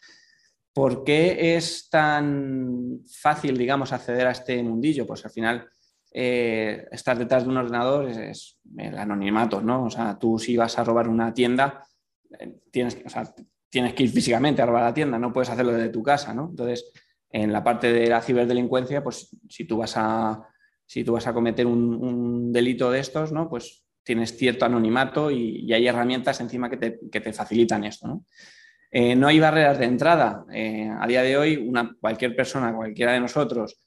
¿Por 0.72 1.04
qué 1.04 1.56
es 1.56 1.88
tan 1.88 3.00
fácil, 3.20 3.56
digamos, 3.56 3.92
acceder 3.92 4.26
a 4.26 4.32
este 4.32 4.62
mundillo? 4.62 5.06
Pues 5.06 5.24
al 5.24 5.30
final 5.30 5.68
eh, 6.12 6.86
estar 6.90 7.18
detrás 7.18 7.44
de 7.44 7.48
un 7.48 7.56
ordenador 7.56 8.08
es, 8.10 8.58
el 8.76 8.98
anonimato, 8.98 9.62
¿no? 9.62 9.84
O 9.84 9.90
sea, 9.90 10.18
tú 10.18 10.38
si 10.38 10.56
vas 10.56 10.78
a 10.78 10.84
robar 10.84 11.08
una 11.08 11.32
tienda, 11.32 11.82
eh, 12.38 12.58
tienes, 12.70 12.98
tienes 13.70 13.94
que 13.94 14.02
ir 14.02 14.10
físicamente 14.10 14.60
a 14.60 14.66
robar 14.66 14.84
la 14.84 14.94
tienda, 14.94 15.18
no 15.18 15.32
puedes 15.32 15.50
hacerlo 15.50 15.72
desde 15.72 15.88
tu 15.88 16.02
casa, 16.02 16.34
¿no? 16.34 16.48
Entonces, 16.50 16.92
en 17.30 17.52
la 17.52 17.64
parte 17.64 17.92
de 17.92 18.06
la 18.08 18.20
ciberdelincuencia, 18.20 19.02
pues 19.02 19.28
si 19.48 19.64
tú 19.64 19.78
vas 19.78 19.94
a 19.96 20.46
si 20.86 21.02
tú 21.04 21.12
vas 21.12 21.26
a 21.26 21.34
cometer 21.34 21.66
un, 21.66 22.52
delito 22.52 22.90
de 22.90 23.00
estos, 23.00 23.32
¿no? 23.32 23.48
Pues 23.48 23.84
tienes 24.06 24.36
cierto 24.36 24.64
anonimato 24.64 25.32
y, 25.32 25.72
hay 25.72 25.88
herramientas 25.88 26.40
encima 26.40 26.70
que 26.70 26.76
te, 26.76 27.32
facilitan 27.32 27.82
esto, 27.82 28.06
¿no? 28.06 28.24
Eh, 28.92 29.20
hay 29.26 29.40
barreras 29.40 29.78
de 29.80 29.84
entrada. 29.84 30.44
Eh, 30.52 30.88
a 30.88 31.06
día 31.08 31.22
de 31.22 31.36
hoy, 31.36 31.56
una, 31.56 31.96
cualquier 32.00 32.36
persona, 32.36 32.72
cualquiera 32.72 33.12
de 33.12 33.20
nosotros 33.20 33.80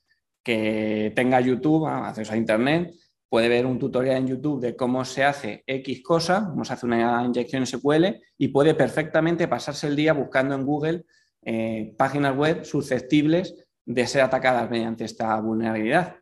que 0.44 1.14
tenga 1.16 1.40
YouTube, 1.40 1.88
acceso 1.88 2.34
a 2.34 2.38
Internet, 2.38 2.92
puede 3.30 3.48
ver 3.48 3.66
un 3.66 3.80
tutorial 3.80 4.18
en 4.18 4.28
YouTube 4.28 4.60
de 4.60 4.76
cómo 4.76 5.06
se 5.06 5.24
hace 5.24 5.64
X 5.66 6.04
cosa, 6.04 6.48
cómo 6.50 6.66
se 6.66 6.74
hace 6.74 6.86
una 6.86 7.24
inyección 7.24 7.66
SQL 7.66 8.06
y 8.38 8.50
puede 8.50 8.74
perfectamente 8.74 9.48
pasarse 9.48 9.88
el 9.88 9.96
día 9.96 10.12
buscando 10.12 10.54
en 10.54 10.66
Google 10.66 11.06
eh, 11.44 11.94
páginas 11.98 12.36
web 12.36 12.66
susceptibles 12.66 13.56
de 13.86 14.06
ser 14.06 14.22
atacadas 14.22 14.70
mediante 14.70 15.06
esta 15.06 15.40
vulnerabilidad. 15.40 16.18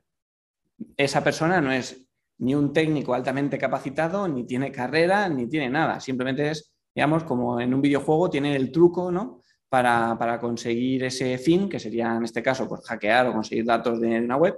Esa 0.95 1.23
persona 1.23 1.59
no 1.61 1.71
es 1.71 2.06
ni 2.39 2.53
un 2.55 2.73
técnico 2.73 3.13
altamente 3.13 3.57
capacitado, 3.57 4.27
ni 4.27 4.45
tiene 4.45 4.71
carrera, 4.71 5.27
ni 5.29 5.47
tiene 5.47 5.69
nada. 5.69 5.99
Simplemente 5.99 6.51
es, 6.51 6.71
digamos, 6.93 7.23
como 7.23 7.59
en 7.59 7.73
un 7.73 7.81
videojuego, 7.81 8.29
tiene 8.29 8.55
el 8.55 8.71
truco, 8.71 9.11
¿no? 9.11 9.41
Para, 9.69 10.39
conseguir 10.39 11.03
ese 11.03 11.37
fin, 11.37 11.67
que 11.67 11.79
sería 11.79 12.15
en 12.15 12.23
este 12.23 12.41
caso, 12.41 12.67
pues 12.67 12.81
hackear 12.85 13.27
o 13.27 13.33
conseguir 13.33 13.65
datos 13.65 13.99
de 13.99 14.19
una 14.19 14.37
web. 14.37 14.55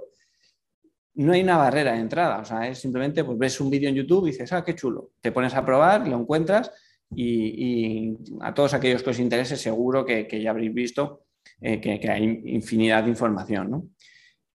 No 1.14 1.32
hay 1.32 1.42
una 1.42 1.56
barrera 1.56 1.92
de 1.92 2.00
entrada, 2.00 2.38
o 2.38 2.44
sea, 2.44 2.68
es 2.68 2.78
simplemente, 2.78 3.24
pues 3.24 3.36
ves 3.36 3.60
un 3.60 3.70
vídeo 3.70 3.88
en 3.88 3.96
YouTube 3.96 4.26
y 4.26 4.30
dices, 4.30 4.52
ah, 4.52 4.64
qué 4.64 4.74
chulo. 4.74 5.10
Te 5.20 5.32
pones 5.32 5.54
a 5.54 5.64
probar, 5.64 6.06
lo 6.06 6.18
encuentras 6.18 6.70
y, 7.14 8.16
a 8.40 8.54
todos 8.54 8.74
aquellos 8.74 9.02
que 9.02 9.10
os 9.10 9.18
interese, 9.18 9.56
seguro 9.56 10.04
que, 10.04 10.40
ya 10.40 10.50
habréis 10.50 10.72
visto 10.72 11.24
eh, 11.60 11.80
que, 11.80 12.08
hay 12.08 12.42
infinidad 12.46 13.02
de 13.04 13.10
información, 13.10 13.70
¿no? 13.70 13.88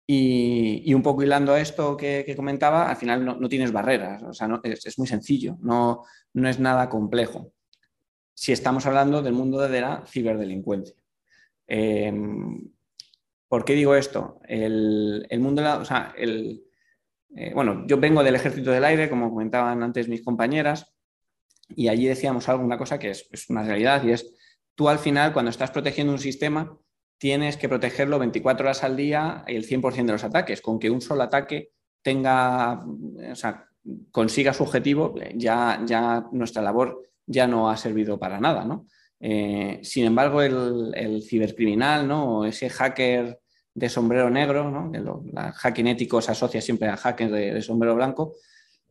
Y, 0.06 0.94
un 0.94 1.02
poco 1.02 1.24
hilando 1.24 1.56
esto 1.56 1.96
que, 1.96 2.34
comentaba, 2.36 2.90
al 2.90 2.98
final 2.98 3.24
no, 3.26 3.50
tienes 3.50 3.72
barreras, 3.72 4.22
o 4.24 4.34
sea, 4.34 4.50
es, 4.64 5.00
muy 5.00 5.08
sencillo, 5.08 5.58
no, 5.62 6.04
no 6.34 6.50
es 6.50 6.60
nada 6.60 6.90
complejo. 6.90 7.54
Si 8.34 8.52
estamos 8.52 8.86
hablando 8.86 9.22
del 9.22 9.34
mundo 9.34 9.60
de 9.60 9.82
la 9.82 10.04
ciberdelincuencia. 10.06 10.96
Em, 11.68 12.70
¿Por 13.48 13.64
qué 13.64 13.74
digo 13.74 13.96
esto? 13.96 14.40
El, 14.48 15.28
mundo 15.40 15.62
la, 15.62 16.14
eh, 16.18 17.54
bueno, 17.54 17.86
yo 17.88 17.98
vengo 17.98 18.24
del 18.24 18.36
ejército 18.36 18.72
del 18.72 18.84
aire, 18.84 19.10
como 19.10 19.30
comentaban 19.30 19.84
antes 19.84 20.10
mis 20.10 20.24
compañeras, 20.24 20.94
y 21.70 21.88
allí 21.88 22.08
decíamos 22.08 22.50
alguna 22.50 22.78
cosa 22.78 23.00
que 23.00 23.12
es, 23.12 23.28
es 23.32 23.50
una 23.50 23.64
realidad, 23.64 24.04
y 24.04 24.12
es, 24.12 24.36
tú 24.76 24.90
al 24.90 25.00
final, 25.00 25.34
cuando 25.34 25.50
estás 25.52 25.72
protegiendo 25.72 26.12
un 26.12 26.20
sistema, 26.20 26.78
tienes 27.18 27.58
que 27.58 27.70
protegerlo 27.70 28.20
24 28.20 28.66
horas 28.66 28.84
al 28.84 28.98
día 28.98 29.44
y 29.48 29.56
el 29.56 29.68
100% 29.68 30.06
de 30.06 30.12
los 30.12 30.24
ataques. 30.24 30.62
Con 30.62 30.80
que 30.80 30.90
un 30.90 31.02
solo 31.02 31.24
ataque 31.24 31.72
tenga, 32.02 32.84
o 32.84 33.36
sea, 33.36 33.68
consiga 34.12 34.54
su 34.54 34.64
objetivo, 34.64 35.16
ya, 35.36 35.82
ya 35.86 36.26
nuestra 36.32 36.62
labor 36.62 37.02
ya 37.26 37.48
no 37.48 37.70
ha 37.70 37.78
servido 37.78 38.20
para 38.20 38.40
nada, 38.40 38.66
¿no? 38.66 38.88
Eh, 39.20 39.80
sin 39.84 40.06
embargo, 40.06 40.42
el, 40.42 41.24
cibercriminal, 41.28 42.08
¿no? 42.08 42.46
Ese 42.46 42.70
hacker 42.70 43.40
de 43.74 43.90
sombrero 43.90 44.30
negro, 44.30 44.70
¿no? 44.70 44.92
El, 44.94 45.54
hacking 45.54 45.88
ético 45.88 46.22
se 46.22 46.32
asocia 46.32 46.62
siempre 46.62 46.90
a 46.90 46.98
hacker 46.98 47.32
de, 47.32 47.54
de, 47.54 47.62
sombrero 47.62 47.96
blanco, 47.96 48.36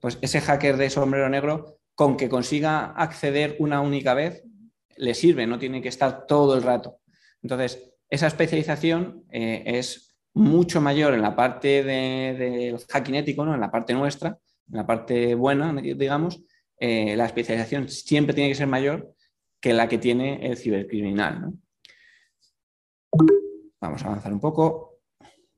pues 0.00 0.19
ese 0.23 0.41
hacker 0.41 0.79
de 0.79 0.91
sombrero 0.91 1.29
negro, 1.29 1.79
con 1.95 2.17
que 2.17 2.31
consiga 2.31 2.93
acceder 2.93 3.57
una 3.59 3.83
única 3.83 4.14
vez, 4.14 4.43
le 4.97 5.14
sirve, 5.14 5.47
no 5.47 5.59
tiene 5.59 5.83
que 5.83 5.88
estar 5.88 6.26
todo 6.26 6.57
el 6.57 6.62
rato. 6.62 7.00
Entonces, 7.43 7.92
esa 8.12 8.26
especialización 8.26 9.25
eh, 9.31 9.62
es 9.64 10.14
mucho 10.35 10.83
mayor 10.83 11.14
en 11.14 11.23
la 11.23 11.35
parte 11.35 11.83
del 11.83 12.78
hacking 12.78 13.14
ético, 13.14 13.42
¿no? 13.42 13.54
en 13.54 13.61
la 13.61 13.71
parte 13.71 13.95
nuestra, 13.95 14.38
en 14.71 14.76
la 14.76 14.87
parte 14.87 15.35
buena, 15.35 15.73
digamos, 15.81 16.42
eh, 16.78 17.16
la 17.16 17.25
especialización 17.25 17.88
siempre 17.88 18.35
tiene 18.35 18.50
que 18.50 18.54
ser 18.54 18.66
mayor 18.66 19.14
que 19.59 19.73
la 19.73 19.88
que 19.88 19.97
tiene 19.97 20.47
el 20.47 20.59
cibercriminal. 20.59 21.54
Vamos 23.81 24.02
a 24.02 24.09
avanzar 24.09 24.33
un 24.35 24.40
poco. 24.40 24.99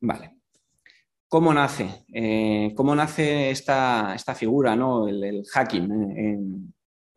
Vale. 0.00 0.36
¿Cómo 1.26 1.52
nace? 1.52 2.04
Eh, 2.12 2.72
¿Cómo 2.76 2.94
nace 2.94 3.50
esta, 3.50 4.14
esta 4.14 4.36
figura, 4.36 4.76
¿no? 4.76 5.08
el, 5.08 5.44
hacking, 5.44 5.90
en, 5.90 6.74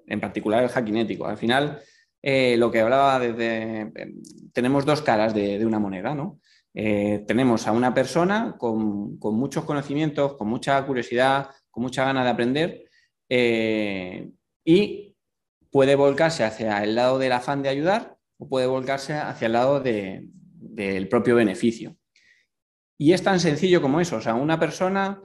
en, 0.07 0.19
particular 0.19 0.63
el 0.63 0.69
hacking 0.69 0.97
ético? 0.97 1.27
Al 1.27 1.37
final, 1.37 1.79
eh, 2.21 2.57
lo 2.57 2.71
que 2.71 2.81
hablaba 2.81 3.19
desde... 3.19 3.91
tenemos 4.53 4.85
dos 4.85 5.01
caras 5.01 5.33
de, 5.33 5.63
una 5.65 5.79
moneda, 5.79 6.15
¿no? 6.15 6.39
Eh, 6.73 7.23
tenemos 7.27 7.67
a 7.67 7.71
una 7.71 7.93
persona 7.93 8.55
con, 8.57 9.17
muchos 9.19 9.65
conocimientos, 9.65 10.35
con 10.35 10.47
mucha 10.47 10.83
curiosidad, 10.85 11.49
con 11.71 11.83
mucha 11.83 12.05
gana 12.05 12.23
de 12.23 12.29
aprender 12.29 12.85
eh, 13.29 14.29
y 14.63 15.15
puede 15.71 15.95
volcarse 15.95 16.43
hacia 16.43 16.83
el 16.83 16.95
lado 16.95 17.17
del 17.17 17.31
afán 17.31 17.63
de 17.63 17.69
ayudar 17.69 18.17
o 18.37 18.47
puede 18.47 18.67
volcarse 18.67 19.13
hacia 19.13 19.47
el 19.47 19.53
lado 19.53 19.79
del 19.79 21.07
propio 21.09 21.35
beneficio. 21.35 21.97
Y 22.99 23.13
es 23.13 23.23
tan 23.23 23.39
sencillo 23.39 23.81
como 23.81 24.01
eso, 24.01 24.17
o 24.17 24.21
sea, 24.21 24.35
una 24.35 24.59
persona 24.59 25.21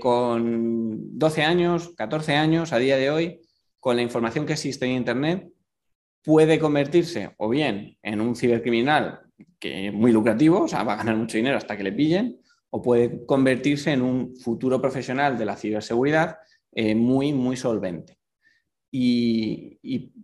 con 0.00 1.18
12 1.18 1.42
años, 1.42 1.94
14 1.94 2.34
años 2.34 2.72
a 2.72 2.78
día 2.78 2.96
de 2.96 3.10
hoy, 3.10 3.40
con 3.78 3.96
la 3.96 4.02
información 4.02 4.46
que 4.46 4.54
existe 4.54 4.86
en 4.86 4.92
Internet, 4.92 5.48
puede 6.28 6.58
convertirse 6.58 7.30
o 7.38 7.48
bien 7.48 7.96
en 8.02 8.20
un 8.20 8.36
cibercriminal 8.36 9.20
que 9.58 9.90
muy 9.90 10.12
lucrativo, 10.12 10.60
o 10.60 10.68
sea, 10.68 10.82
va 10.82 10.92
a 10.92 10.96
ganar 10.96 11.16
mucho 11.16 11.38
dinero 11.38 11.56
hasta 11.56 11.74
que 11.74 11.82
le 11.82 11.92
pillen, 11.92 12.38
o 12.68 12.82
puede 12.82 13.24
convertirse 13.24 13.92
en 13.92 14.02
un 14.02 14.36
futuro 14.36 14.78
profesional 14.78 15.38
de 15.38 15.46
la 15.46 15.56
ciberseguridad 15.56 16.36
eh, 16.72 16.94
muy, 16.94 17.32
muy 17.32 17.56
solvente. 17.56 18.18
Y, 18.90 19.78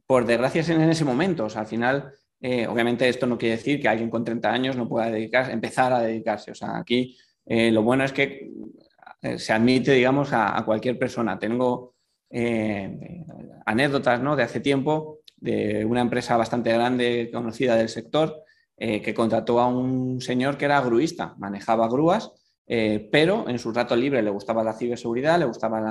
por 0.06 0.26
desgracia 0.26 0.60
es 0.60 0.68
en 0.68 0.82
ese 0.82 1.06
momento, 1.06 1.46
o 1.46 1.48
sea, 1.48 1.62
al 1.62 1.68
final, 1.68 2.12
eh, 2.38 2.66
obviamente 2.66 3.08
esto 3.08 3.26
no 3.26 3.38
quiere 3.38 3.56
decir 3.56 3.80
que 3.80 3.88
alguien 3.88 4.10
con 4.10 4.26
30 4.26 4.52
años 4.52 4.76
no 4.76 4.86
pueda 4.86 5.10
dedicarse, 5.10 5.52
empezar 5.52 5.90
a 5.94 6.02
dedicarse. 6.02 6.50
O 6.50 6.54
sea, 6.54 6.76
aquí 6.76 7.16
eh, 7.46 7.70
lo 7.70 7.82
bueno 7.82 8.04
es 8.04 8.12
que 8.12 8.50
se 9.38 9.54
admite, 9.54 9.92
digamos, 9.92 10.34
a, 10.34 10.58
a 10.58 10.66
cualquier 10.66 10.98
persona. 10.98 11.38
Tengo 11.38 11.94
anécdotas 13.64 14.20
¿no? 14.20 14.36
de 14.36 14.42
hace 14.42 14.60
tiempo 14.60 15.23
de 15.44 15.84
una 15.84 16.00
empresa 16.00 16.38
bastante 16.38 16.72
grande, 16.72 17.28
conocida 17.30 17.76
del 17.76 17.90
sector, 17.90 18.42
eh, 18.78 19.02
que 19.02 19.12
contrató 19.12 19.60
a 19.60 19.66
un 19.66 20.18
señor 20.22 20.56
que 20.56 20.64
era 20.64 20.80
gruista, 20.80 21.34
manejaba 21.36 21.86
grúas, 21.86 22.32
eh, 22.66 23.10
pero 23.12 23.46
en 23.46 23.58
su 23.58 23.70
rato 23.70 23.94
libre 23.94 24.22
le 24.22 24.30
gustaba 24.30 24.64
la 24.64 24.72
ciberseguridad, 24.72 25.38
le 25.38 25.44
gustaba 25.44 25.82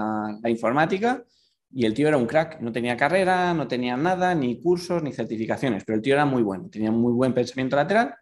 la, 0.42 0.50
informática 0.50 1.24
y 1.70 1.86
el 1.86 1.94
tío 1.94 2.08
era 2.08 2.18
un 2.18 2.26
crack, 2.26 2.62
no 2.62 2.72
tenía 2.72 2.98
carrera, 2.98 3.54
no 3.54 3.68
tenía 3.68 3.96
nada, 3.96 4.34
ni 4.34 4.60
cursos, 4.60 5.04
ni 5.04 5.14
certificaciones, 5.14 5.84
pero 5.86 5.98
el 5.98 6.02
tío 6.02 6.16
era 6.16 6.26
muy 6.26 6.42
bueno, 6.42 6.68
tenía 6.72 6.92
muy 6.92 7.14
buen 7.14 7.36
pensamiento 7.36 7.76
lateral 7.76 8.16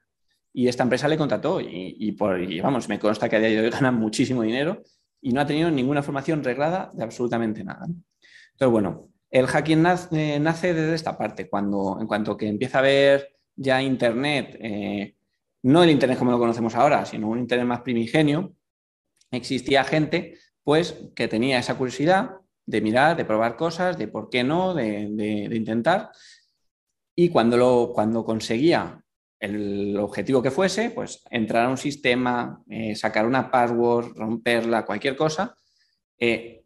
y 0.52 0.68
esta 0.68 0.84
empresa 0.84 1.08
le 1.08 1.18
contrató 1.18 1.62
y, 1.62 2.12
por, 2.12 2.42
y 2.42 2.60
vamos, 2.60 2.90
me 2.90 3.00
consta 3.00 3.30
que 3.30 3.38
a 3.38 3.40
día 3.40 3.50
de 3.50 3.62
hoy 3.62 3.70
gana 3.70 3.92
muchísimo 3.94 4.42
dinero 4.42 4.82
y 5.22 5.32
no 5.32 5.40
ha 5.40 5.46
tenido 5.46 5.72
ninguna 5.72 6.04
formación 6.04 6.44
reglada 6.44 6.92
de 6.94 7.04
absolutamente 7.04 7.64
nada. 7.64 7.86
Entonces, 7.86 8.70
bueno, 8.70 9.11
el 9.32 9.48
hacking 9.48 9.82
nace, 9.82 10.74
desde 10.74 10.94
esta 10.94 11.18
parte, 11.18 11.50
cuando 11.50 11.98
en 12.00 12.06
cuanto 12.06 12.36
que 12.36 12.48
empieza 12.48 12.80
a 12.80 12.84
ver 12.84 13.34
ya 13.56 13.82
Internet, 13.82 14.58
eh, 14.60 15.16
no 15.64 15.84
el 15.84 15.90
Internet 15.90 16.20
como 16.20 16.32
lo 16.32 16.40
conocemos 16.40 16.76
ahora, 16.76 17.06
sino 17.06 17.30
un 17.30 17.40
Internet 17.40 17.66
más 17.66 17.82
primigenio, 17.82 18.54
existía 19.32 19.86
gente 19.86 20.38
pues 20.64 20.96
que 21.16 21.30
tenía 21.30 21.60
esa 21.60 21.78
curiosidad 21.78 22.32
de 22.66 22.82
mirar, 22.82 23.16
de 23.16 23.26
probar 23.26 23.56
cosas, 23.56 23.98
de 23.98 24.08
por 24.08 24.30
qué 24.30 24.44
no, 24.44 24.74
de, 24.74 25.50
intentar. 25.52 26.12
Y 27.16 27.30
cuando, 27.30 27.58
lo, 27.58 27.92
cuando 27.94 28.24
conseguía 28.24 29.02
el 29.40 29.98
objetivo 29.98 30.42
que 30.42 30.52
fuese, 30.52 30.92
pues 30.92 31.24
entrar 31.32 31.66
a 31.66 31.70
un 31.70 31.78
sistema, 31.78 32.62
eh, 32.70 32.96
sacar 32.96 33.26
una 33.26 33.50
password, 33.50 34.16
romperla, 34.16 34.86
cualquier 34.86 35.16
cosa, 35.16 35.58
eh, 36.20 36.61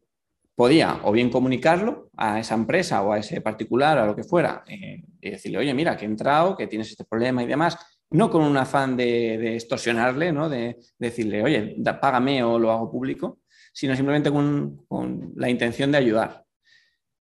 podía 0.56 1.02
o 1.04 1.12
bien 1.12 1.30
comunicarlo 1.30 2.10
a 2.16 2.40
esa 2.40 2.56
empresa 2.56 3.02
o 3.04 3.12
a 3.12 3.20
ese 3.20 3.42
particular, 3.42 3.98
a 3.98 4.06
lo 4.06 4.16
que 4.16 4.24
fuera, 4.24 4.64
eh, 4.68 5.04
y 5.22 5.30
decirle, 5.30 5.58
oye, 5.58 5.74
mira, 5.74 5.98
que 5.98 6.06
he 6.06 6.08
entrado, 6.08 6.56
que 6.56 6.68
tienes 6.68 6.90
este 6.90 7.04
problema 7.04 7.44
y 7.44 7.48
demás, 7.48 7.78
no 8.12 8.30
con 8.30 8.44
un 8.44 8.56
afán 8.56 8.96
de, 8.96 9.56
extorsionarle, 9.56 10.32
¿no? 10.32 10.48
de, 10.48 10.78
decirle, 10.98 11.44
oye, 11.44 11.76
págame 12.02 12.44
o 12.44 12.58
lo 12.58 12.72
hago 12.72 12.90
público, 12.90 13.40
sino 13.74 13.96
simplemente 13.96 14.32
con, 14.32 15.34
la 15.36 15.50
intención 15.50 15.92
de 15.92 15.98
ayudar. 15.98 16.46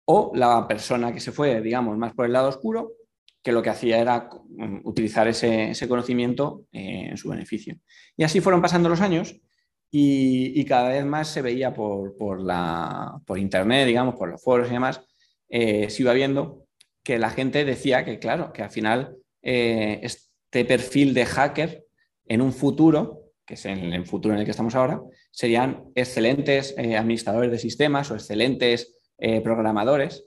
O 0.05 0.31
la 0.33 0.67
persona 0.67 1.13
que 1.13 1.19
se 1.19 1.31
fue, 1.31 1.61
digamos, 1.61 1.97
más 1.97 2.13
por 2.13 2.25
el 2.25 2.33
lado 2.33 2.47
oscuro, 2.49 2.93
que 3.43 3.51
lo 3.51 3.61
que 3.61 3.69
hacía 3.69 3.99
era 3.99 4.29
mm, 4.49 4.79
utilizar 4.83 5.27
ese, 5.27 5.87
conocimiento 5.87 6.65
eh, 6.71 7.07
en 7.11 7.17
su 7.17 7.29
beneficio. 7.29 7.75
Y 8.15 8.23
así 8.23 8.39
fueron 8.39 8.61
pasando 8.61 8.89
los 8.89 9.01
años 9.01 9.39
y, 9.91 10.63
cada 10.65 10.89
vez 10.89 11.05
más 11.05 11.27
se 11.29 11.41
veía 11.41 11.73
por, 11.73 12.41
la, 12.41 13.19
por 13.25 13.39
internet, 13.39 13.87
digamos, 13.87 14.15
por 14.15 14.29
los 14.29 14.41
foros 14.41 14.67
y 14.69 14.73
demás, 14.73 15.01
eh, 15.49 15.89
se 15.89 16.03
iba 16.03 16.13
viendo 16.13 16.65
que 17.03 17.17
la 17.17 17.31
gente 17.31 17.65
decía 17.65 18.05
que, 18.05 18.19
claro, 18.19 18.53
que 18.53 18.61
al 18.61 18.69
final 18.69 19.15
eh, 19.41 19.99
este 20.03 20.65
perfil 20.65 21.13
de 21.13 21.25
hacker 21.25 21.85
en 22.27 22.41
un 22.41 22.53
futuro, 22.53 23.31
que 23.45 23.55
es 23.55 23.65
en 23.65 23.93
el 23.93 24.05
futuro 24.05 24.35
en 24.35 24.41
el 24.41 24.45
que 24.45 24.51
estamos 24.51 24.75
ahora, 24.75 25.01
serían 25.31 25.85
excelentes 25.95 26.75
eh, 26.77 26.95
administradores 26.95 27.49
de 27.51 27.57
sistemas 27.57 28.11
o 28.11 28.15
excelentes 28.15 28.95
programadores. 29.43 30.23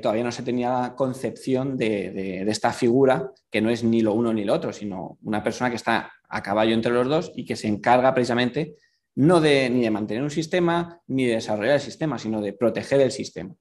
todavía 0.00 0.24
no 0.24 0.32
se 0.32 0.42
tenía 0.42 0.94
concepción 0.96 1.76
de, 1.76 2.10
de, 2.10 2.50
esta 2.50 2.72
figura 2.72 3.30
que 3.50 3.60
no 3.60 3.68
es 3.68 3.84
ni 3.84 4.00
lo 4.00 4.14
uno 4.14 4.32
ni 4.32 4.44
lo 4.44 4.54
otro, 4.54 4.72
sino 4.72 5.18
una 5.22 5.42
persona 5.42 5.68
que 5.68 5.76
está 5.76 6.10
a 6.32 6.42
caballo 6.42 6.74
entre 6.74 6.92
los 6.92 7.08
dos 7.08 7.32
y 7.36 7.44
que 7.44 7.56
se 7.56 7.68
encarga 7.68 8.14
precisamente 8.14 8.76
no 9.14 9.40
de, 9.40 9.68
ni 9.68 9.82
de 9.82 9.90
mantener 9.90 10.22
un 10.22 10.30
sistema 10.30 11.00
ni 11.06 11.26
de 11.26 11.34
desarrollar 11.34 11.74
el 11.74 11.80
sistema, 11.80 12.18
sino 12.18 12.40
de 12.40 12.54
proteger 12.54 13.00
el 13.00 13.12
sistema. 13.12 13.54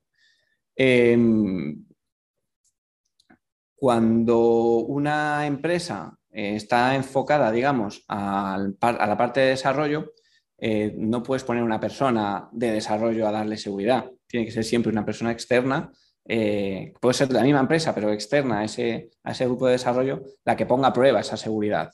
Em, 0.76 1.86
cuando 3.76 4.40
una 4.78 5.46
empresa 5.46 6.18
está 6.30 6.96
enfocada, 6.96 7.52
digamos, 7.52 8.06
a 8.08 8.58
la 8.80 9.18
parte 9.18 9.42
de 9.42 9.50
desarrollo, 9.50 10.14
no 10.96 11.24
puedes 11.24 11.44
poner 11.44 11.64
una 11.64 11.80
persona 11.80 12.48
de 12.54 12.72
desarrollo 12.72 13.28
a 13.28 13.32
darle 13.32 13.58
seguridad. 13.58 14.10
Tiene 14.28 14.46
que 14.46 14.52
ser 14.52 14.64
siempre 14.64 14.92
una 14.92 15.04
persona 15.04 15.32
externa 15.32 15.92
eh, 16.26 16.94
puede 17.02 17.14
ser 17.14 17.28
de 17.28 17.34
la 17.34 17.44
misma 17.44 17.62
empresa, 17.62 17.94
pero 17.96 18.12
externa 18.12 18.60
a 18.60 18.64
ese, 18.66 19.12
a 19.24 19.32
ese, 19.32 19.46
grupo 19.46 19.66
de 19.66 19.74
desarrollo, 19.74 20.24
la 20.46 20.56
que 20.56 20.66
ponga 20.66 20.90
a 20.90 20.94
prueba 20.94 21.20
esa 21.20 21.38
seguridad. 21.38 21.92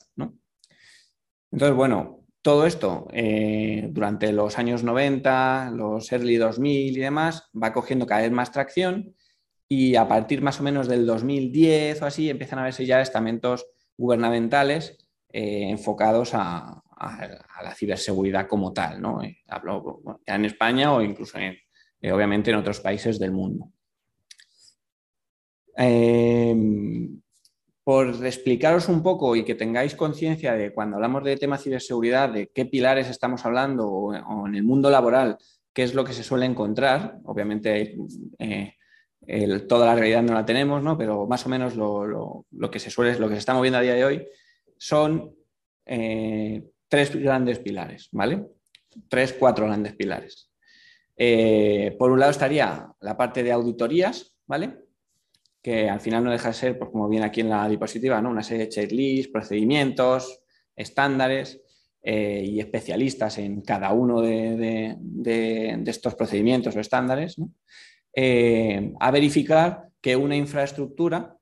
Entonces, 1.50 1.76
bueno, 1.76 2.18
todo 2.42 2.66
esto 2.66 3.08
eh, 3.12 3.88
durante 3.90 4.32
los 4.32 4.58
años 4.58 4.82
90, 4.84 5.70
los 5.74 6.10
early 6.12 6.36
2000 6.36 6.96
y 6.96 7.00
demás, 7.00 7.50
va 7.60 7.72
cogiendo 7.72 8.06
cada 8.06 8.22
vez 8.22 8.32
más 8.32 8.52
tracción 8.52 9.14
y 9.68 9.96
a 9.96 10.08
partir 10.08 10.40
más 10.40 10.60
o 10.60 10.62
menos 10.62 10.88
del 10.88 11.04
2010 11.06 12.02
o 12.02 12.06
así 12.06 12.30
empiezan 12.30 12.58
a 12.58 12.64
verse 12.64 12.86
ya 12.86 13.00
estamentos 13.00 13.66
gubernamentales 13.96 14.96
eh, 15.30 15.68
enfocados 15.68 16.30
a, 16.34 16.82
la 17.62 17.74
ciberseguridad 17.74 18.48
como 18.48 18.72
tal. 18.72 19.00
¿no? 19.00 19.20
hablo 19.48 20.00
ya 20.26 20.34
en 20.34 20.46
España 20.46 20.92
o 20.92 21.02
incluso 21.02 21.38
obviamente 22.12 22.50
en 22.50 22.56
otros 22.56 22.80
países 22.80 23.18
del 23.18 23.32
mundo. 23.32 23.70
Por 27.88 28.08
explicaros 28.26 28.90
un 28.90 29.02
poco 29.02 29.34
y 29.34 29.46
que 29.46 29.54
tengáis 29.54 29.94
conciencia 29.94 30.52
de 30.52 30.74
cuando 30.74 30.96
hablamos 30.96 31.24
de 31.24 31.38
tema 31.38 31.56
ciberseguridad, 31.56 32.28
de 32.28 32.48
qué 32.48 32.66
pilares 32.66 33.08
estamos 33.08 33.46
hablando 33.46 33.88
o, 33.88 34.46
en 34.46 34.54
el 34.54 34.62
mundo 34.62 34.90
laboral, 34.90 35.38
qué 35.72 35.84
es 35.84 35.94
lo 35.94 36.04
que 36.04 36.12
se 36.12 36.22
suele 36.22 36.44
encontrar. 36.44 37.16
Obviamente 37.24 37.96
eh, 38.38 38.74
toda 39.66 39.86
la 39.86 39.94
realidad 39.94 40.22
no 40.22 40.34
la 40.34 40.44
tenemos, 40.44 40.82
¿no? 40.82 40.98
pero 40.98 41.26
más 41.26 41.46
o 41.46 41.48
menos 41.48 41.76
lo, 41.76 42.44
que 42.70 42.78
se 42.78 42.90
suele, 42.90 43.18
lo 43.18 43.26
que 43.26 43.36
se 43.36 43.38
está 43.38 43.54
moviendo 43.54 43.78
a 43.78 43.80
día 43.80 43.94
de 43.94 44.04
hoy 44.04 44.28
son 44.76 45.34
eh, 45.86 46.62
tres 46.88 47.16
grandes 47.16 47.58
pilares, 47.58 48.10
¿vale? 48.12 48.48
Tres, 49.08 49.32
cuatro 49.32 49.64
grandes 49.64 49.94
pilares. 49.94 50.50
Eh, 51.16 51.96
por 51.98 52.10
un 52.10 52.20
lado 52.20 52.32
estaría 52.32 52.86
la 53.00 53.16
parte 53.16 53.42
de 53.42 53.52
auditorías, 53.52 54.36
¿vale? 54.46 54.87
Que 55.62 55.88
al 55.88 56.00
final 56.00 56.24
no 56.24 56.30
deja 56.30 56.48
de 56.48 56.54
ser, 56.54 56.78
pues 56.78 56.90
como 56.90 57.08
viene 57.08 57.26
aquí 57.26 57.40
en 57.40 57.50
la 57.50 57.68
diapositiva, 57.68 58.20
¿no? 58.22 58.30
una 58.30 58.42
serie 58.42 58.66
de 58.66 58.70
checklists, 58.70 59.32
procedimientos, 59.32 60.40
estándares 60.76 61.60
eh, 62.02 62.44
y 62.46 62.60
especialistas 62.60 63.38
en 63.38 63.60
cada 63.62 63.92
uno 63.92 64.20
de, 64.20 64.96
estos 65.86 66.14
procedimientos 66.14 66.76
o 66.76 66.80
estándares, 66.80 67.36
eh, 68.14 68.94
a 69.00 69.10
verificar 69.10 69.88
que 70.00 70.16
una 70.16 70.36
infraestructura 70.36 71.36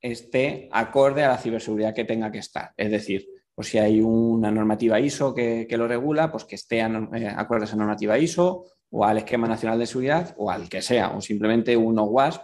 esté 0.00 0.68
acorde 0.72 1.22
a 1.22 1.28
la 1.28 1.38
ciberseguridad 1.38 1.94
que 1.94 2.04
tenga 2.04 2.30
que 2.30 2.38
estar. 2.38 2.72
Es 2.76 2.90
decir, 2.90 3.26
pues 3.54 3.68
si 3.68 3.78
hay 3.78 4.00
una 4.00 4.50
normativa 4.50 4.98
ISO 4.98 5.34
que, 5.34 5.66
lo 5.70 5.86
regula, 5.86 6.30
pues 6.30 6.44
que 6.44 6.56
esté 6.56 6.80
eh, 6.80 7.28
acorde 7.34 7.62
a 7.62 7.64
esa 7.64 7.76
normativa 7.76 8.18
ISO 8.18 8.64
o 8.90 9.04
al 9.04 9.18
esquema 9.18 9.48
nacional 9.48 9.78
de 9.78 9.86
seguridad 9.86 10.34
o 10.36 10.50
al 10.50 10.68
que 10.68 10.82
sea, 10.82 11.16
o 11.16 11.20
simplemente 11.20 11.76
un 11.76 11.98
OWASP 11.98 12.42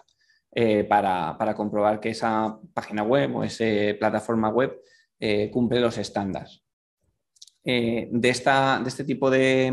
eh, 0.53 0.83
para, 0.83 1.55
comprobar 1.55 2.01
que 2.01 2.11
esa 2.11 2.59
página 2.75 3.05
web 3.05 3.37
o 3.37 3.45
esa 3.45 3.65
plataforma 3.99 4.49
web 4.49 4.81
eh, 5.21 5.49
cumple 5.51 5.81
los 5.81 5.97
estándares. 5.97 6.65
Eh, 7.63 8.09
de, 8.11 8.29
esta, 8.29 8.81
de, 8.83 8.89
este 8.89 9.05
tipo 9.05 9.31
de, 9.31 9.73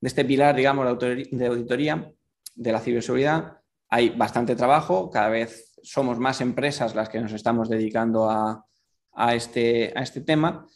de, 0.00 0.08
este 0.08 0.24
pilar, 0.24 0.56
digamos, 0.56 0.98
de 0.98 1.46
auditoría 1.46 2.12
de 2.56 2.72
la 2.72 2.80
ciberseguridad, 2.80 3.58
hay 3.88 4.10
bastante 4.10 4.56
trabajo, 4.56 5.10
cada 5.10 5.28
vez 5.28 5.78
somos 5.82 6.18
más 6.18 6.40
empresas 6.40 6.94
las 6.94 7.08
que 7.08 7.20
nos 7.20 7.32
estamos 7.32 7.68
dedicando 7.68 8.28
a, 8.28 8.64
a, 9.12 9.34
este, 9.34 9.92
a 9.94 10.02
este, 10.02 10.22
tema. 10.22 10.66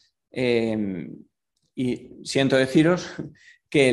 y 1.75 2.11
siento 2.23 2.57
deciros 2.57 3.11
que 3.75 3.89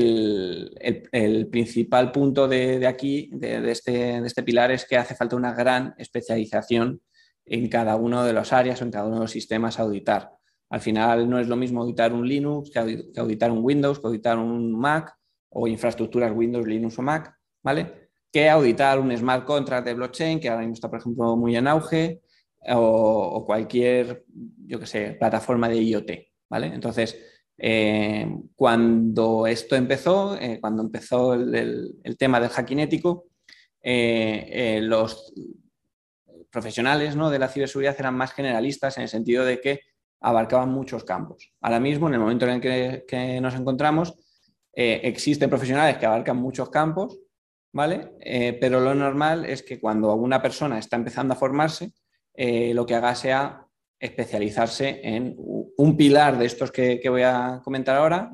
el, 1.11 1.47
principal 1.49 2.11
punto 2.11 2.47
de, 2.47 2.85
aquí, 2.85 3.31
este, 3.71 4.21
de, 4.21 4.27
este, 4.27 4.43
pilar, 4.43 4.69
es 4.69 4.85
que 4.85 4.95
hace 4.95 5.15
falta 5.15 5.35
una 5.35 5.55
gran 5.55 5.95
especialización 5.97 7.01
en 7.47 7.67
cada 7.67 7.95
una 7.95 8.23
de 8.23 8.31
las 8.31 8.53
áreas 8.53 8.79
o 8.79 8.85
en 8.85 8.91
cada 8.91 9.07
uno 9.07 9.15
de 9.15 9.21
los 9.21 9.31
sistemas 9.31 9.79
a 9.79 9.81
auditar. 9.81 10.29
Al 10.69 10.81
final 10.81 11.27
no 11.27 11.39
es 11.39 11.47
lo 11.47 11.55
mismo 11.55 11.81
auditar 11.81 12.13
un 12.13 12.27
Linux 12.27 12.69
que 12.69 12.77
auditar 13.17 13.49
un 13.49 13.63
Windows, 13.63 13.99
que 13.99 14.05
auditar 14.05 14.37
un 14.37 14.71
Mac 14.79 15.17
o 15.49 15.67
infraestructuras 15.67 16.31
Windows, 16.31 16.67
Linux 16.67 16.99
o 16.99 17.01
Mac, 17.01 17.35
¿vale? 17.63 18.11
Que 18.31 18.51
auditar 18.51 18.99
un 18.99 19.17
smart 19.17 19.45
contract 19.45 19.87
de 19.87 19.95
blockchain, 19.95 20.39
que 20.39 20.49
ahora 20.49 20.61
mismo 20.61 20.75
está, 20.75 20.91
por 20.91 20.99
ejemplo, 20.99 21.35
muy 21.35 21.55
en 21.55 21.67
auge, 21.67 22.21
o, 22.69 22.77
o 22.77 23.45
cualquier, 23.47 24.25
yo 24.67 24.79
que 24.79 24.85
sé, 24.85 25.17
plataforma 25.19 25.67
de 25.69 25.81
IoT, 25.81 26.11
¿vale? 26.51 26.67
Entonces, 26.67 27.17
eh, 27.63 28.27
cuando 28.55 29.45
esto 29.45 29.75
empezó, 29.75 30.35
eh, 30.35 30.57
cuando 30.59 30.81
empezó 30.81 31.35
el, 31.35 31.93
tema 32.17 32.39
del 32.39 32.49
hacking 32.49 32.79
ético, 32.79 33.27
eh, 33.83 34.79
los 34.81 35.31
profesionales 36.49 37.15
de 37.15 37.39
la 37.39 37.47
ciberseguridad 37.47 37.95
eran 37.99 38.15
más 38.15 38.33
generalistas 38.33 38.97
en 38.97 39.03
el 39.03 39.09
sentido 39.09 39.45
de 39.45 39.61
que 39.61 39.81
abarcaban 40.21 40.69
muchos 40.69 41.03
campos. 41.03 41.53
Ahora 41.61 41.79
mismo, 41.79 42.07
en 42.07 42.15
el 42.15 42.19
momento 42.19 42.47
en 42.47 42.63
el 42.63 43.05
que, 43.05 43.39
nos 43.39 43.53
encontramos, 43.53 44.15
existen 44.73 45.49
profesionales 45.49 45.97
que 45.97 46.07
abarcan 46.07 46.37
muchos 46.37 46.69
campos, 46.71 47.19
¿vale? 47.73 48.11
pero 48.59 48.79
lo 48.79 48.95
normal 48.95 49.45
es 49.45 49.61
que 49.61 49.79
cuando 49.79 50.13
una 50.15 50.41
persona 50.41 50.79
está 50.79 50.95
empezando 50.95 51.33
a 51.33 51.37
formarse, 51.37 51.93
lo 52.35 52.85
que 52.85 52.95
haga 52.95 53.15
sea 53.15 53.67
especializarse 54.01 54.99
en 55.03 55.35
un 55.37 55.95
pilar 55.95 56.37
de 56.37 56.47
estos 56.47 56.71
que, 56.71 56.99
voy 57.07 57.21
a 57.21 57.61
comentar 57.63 57.95
ahora, 57.95 58.31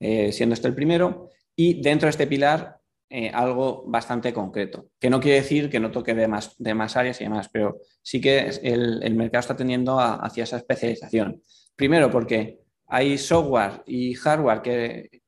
eh, 0.00 0.32
siendo 0.32 0.54
este 0.54 0.66
el 0.66 0.74
primero, 0.74 1.28
y 1.54 1.82
dentro 1.82 2.06
de 2.06 2.10
este 2.10 2.26
pilar 2.26 2.80
eh, 3.10 3.30
algo 3.32 3.84
bastante 3.86 4.32
concreto, 4.32 4.88
que 4.98 5.10
no 5.10 5.20
quiere 5.20 5.42
decir 5.42 5.68
que 5.68 5.78
no 5.78 5.90
toque 5.90 6.14
de 6.14 6.26
más, 6.26 6.58
más 6.58 6.96
áreas 6.96 7.20
y 7.20 7.24
demás, 7.24 7.50
pero 7.52 7.78
sí 8.02 8.20
que 8.20 8.50
el, 8.62 9.14
mercado 9.14 9.40
está 9.40 9.56
tendiendo 9.56 10.00
hacia 10.00 10.44
esa 10.44 10.56
especialización. 10.56 11.40
Primero 11.76 12.10
porque 12.10 12.60
hay 12.86 13.18
software 13.18 13.82
y 13.86 14.14
hardware 14.14 14.62
que, 14.62 15.22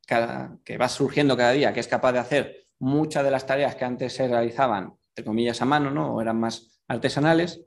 que 0.64 0.78
va 0.78 0.88
surgiendo 0.88 1.36
cada 1.36 1.52
día, 1.52 1.74
que 1.74 1.80
es 1.80 1.88
capaz 1.88 2.12
de 2.12 2.18
hacer 2.18 2.66
muchas 2.78 3.24
de 3.24 3.30
las 3.30 3.46
tareas 3.46 3.76
que 3.76 3.84
antes 3.84 4.14
se 4.14 4.26
realizaban, 4.26 4.94
entre 5.10 5.24
comillas, 5.24 5.60
a 5.60 5.66
mano, 5.66 5.90
¿no? 5.90 6.14
o 6.14 6.22
eran 6.22 6.40
más 6.40 6.80
artesanales, 6.88 7.60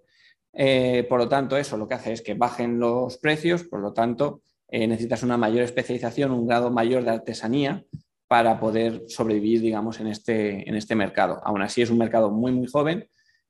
eh, 0.61 1.05
por 1.07 1.19
lo 1.19 1.29
tanto, 1.29 1.55
eso 1.55 1.77
lo 1.77 1.87
que 1.87 1.93
hace 1.93 2.11
es 2.11 2.21
que 2.21 2.33
bajen 2.33 2.79
los 2.79 3.17
precios, 3.17 3.63
por 3.63 3.79
lo 3.79 3.93
tanto, 3.93 4.41
eh, 4.67 4.85
necesitas 4.87 5.23
una 5.23 5.37
mayor 5.37 5.63
especialización, 5.63 6.31
un 6.31 6.45
grado 6.45 6.69
mayor 6.69 7.05
de 7.05 7.11
artesanía 7.11 7.85
para 8.27 8.59
poder 8.59 9.03
sobrevivir, 9.07 9.61
digamos, 9.61 10.01
en 10.01 10.07
este, 10.07 10.67
en 10.67 10.75
este 10.75 10.95
mercado. 10.95 11.39
Aún 11.45 11.61
así 11.61 11.81
es 11.81 11.89
un 11.89 11.97
mercado 11.97 12.29
muy, 12.29 12.51
muy 12.51 12.67
joven. 12.67 13.07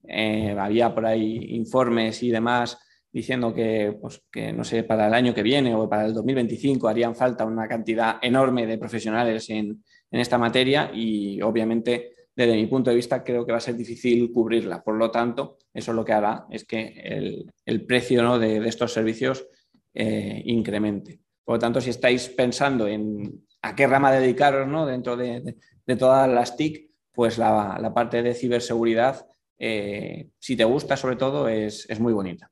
Eh, 0.08 0.56
había 0.56 0.94
por 0.94 1.08
ahí 1.08 1.56
informes 1.56 2.22
y 2.22 2.30
demás 2.30 2.78
diciendo 3.12 3.56
que, 3.56 3.98
pues, 4.00 4.22
que, 4.32 4.54
no 4.54 4.64
sé, 4.64 4.84
para 4.84 5.08
el 5.08 5.16
año 5.16 5.34
que 5.34 5.42
viene 5.42 5.74
o 5.74 5.90
para 5.90 6.06
el 6.06 6.14
2025 6.14 6.88
harían 6.88 7.16
falta 7.16 7.44
una 7.44 7.68
cantidad 7.68 8.18
enorme 8.22 8.68
de 8.68 8.78
profesionales 8.78 9.50
en, 9.50 9.84
en 10.12 10.20
esta 10.20 10.38
materia 10.38 10.92
y 10.94 11.42
obviamente 11.42 12.19
desde 12.40 12.56
mi 12.56 12.68
punto 12.68 12.90
de 12.90 12.96
vista 12.96 13.22
creo 13.22 13.46
que 13.46 13.52
va 13.52 13.58
a 13.58 13.62
ser 13.62 13.76
difícil 13.76 14.32
cubrirla. 14.32 14.82
Por 14.82 14.96
lo 14.96 15.12
tanto, 15.12 15.58
eso 15.74 15.92
lo 15.92 16.06
que 16.06 16.14
hará 16.14 16.46
es 16.50 16.64
que 16.64 17.44
el, 17.66 17.86
precio 17.86 18.40
de, 18.40 18.66
estos 18.66 18.94
servicios 18.94 19.46
eh, 19.94 20.42
incremente. 20.46 21.20
Por 21.44 21.56
lo 21.56 21.60
tanto, 21.60 21.82
si 21.82 21.90
estáis 21.90 22.30
pensando 22.30 22.88
en 22.88 23.46
a 23.62 23.76
qué 23.76 23.88
rama 23.88 24.14
dedicaros 24.14 24.70
¿no? 24.70 24.86
dentro 24.86 25.18
de, 25.18 25.58
todas 25.98 26.30
las 26.30 26.56
TIC, 26.56 26.90
pues 27.12 27.38
la, 27.38 27.92
parte 27.94 28.24
de 28.24 28.34
ciberseguridad, 28.34 29.28
eh, 29.58 30.30
si 30.40 30.56
te 30.56 30.64
gusta 30.64 30.96
sobre 30.96 31.18
todo, 31.18 31.50
es, 31.50 32.00
muy 32.00 32.14
bonita. 32.14 32.50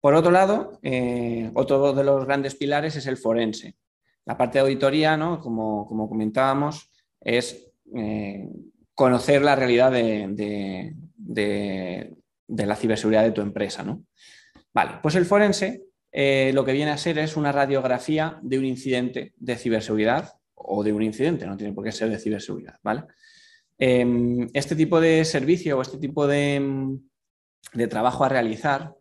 Por 0.00 0.14
otro 0.14 0.30
lado, 0.30 0.78
eh, 0.82 1.50
otro 1.54 1.92
de 1.92 2.04
los 2.04 2.24
grandes 2.26 2.54
pilares 2.54 2.94
es 2.94 3.08
el 3.08 3.16
forense. 3.16 3.74
La 4.24 4.36
parte 4.36 4.58
de 4.58 4.62
auditoría, 4.62 5.16
¿no? 5.16 5.40
como, 5.40 5.84
como 5.88 6.08
comentábamos, 6.08 6.92
es 7.20 7.73
eh, 7.96 8.48
conocer 8.94 9.42
la 9.42 9.54
realidad 9.54 9.92
de, 9.92 10.94
la 12.48 12.76
ciberseguridad 12.76 13.22
de 13.22 13.30
tu 13.30 13.40
empresa. 13.40 13.82
¿no? 13.82 14.04
Vale, 14.72 14.98
pues 15.02 15.14
el 15.14 15.26
forense 15.26 15.84
eh, 16.10 16.50
lo 16.54 16.64
que 16.64 16.72
viene 16.72 16.90
a 16.90 16.98
ser 16.98 17.18
es 17.18 17.36
una 17.36 17.52
radiografía 17.52 18.38
de 18.42 18.58
un 18.58 18.64
incidente 18.64 19.32
de 19.36 19.56
ciberseguridad 19.56 20.32
o 20.54 20.82
de 20.82 20.92
un 20.92 21.02
incidente, 21.02 21.46
no 21.46 21.56
tiene 21.56 21.72
por 21.72 21.84
qué 21.84 21.92
ser 21.92 22.10
de 22.10 22.18
ciberseguridad. 22.18 22.78
¿vale? 22.82 23.04
Em, 23.78 24.48
este 24.52 24.74
tipo 24.76 25.00
de 25.00 25.24
servicio 25.24 25.78
o 25.78 25.82
este 25.82 25.98
tipo 25.98 26.26
de, 26.26 26.98
trabajo 27.88 28.24
a 28.24 28.28
realizar 28.28 28.94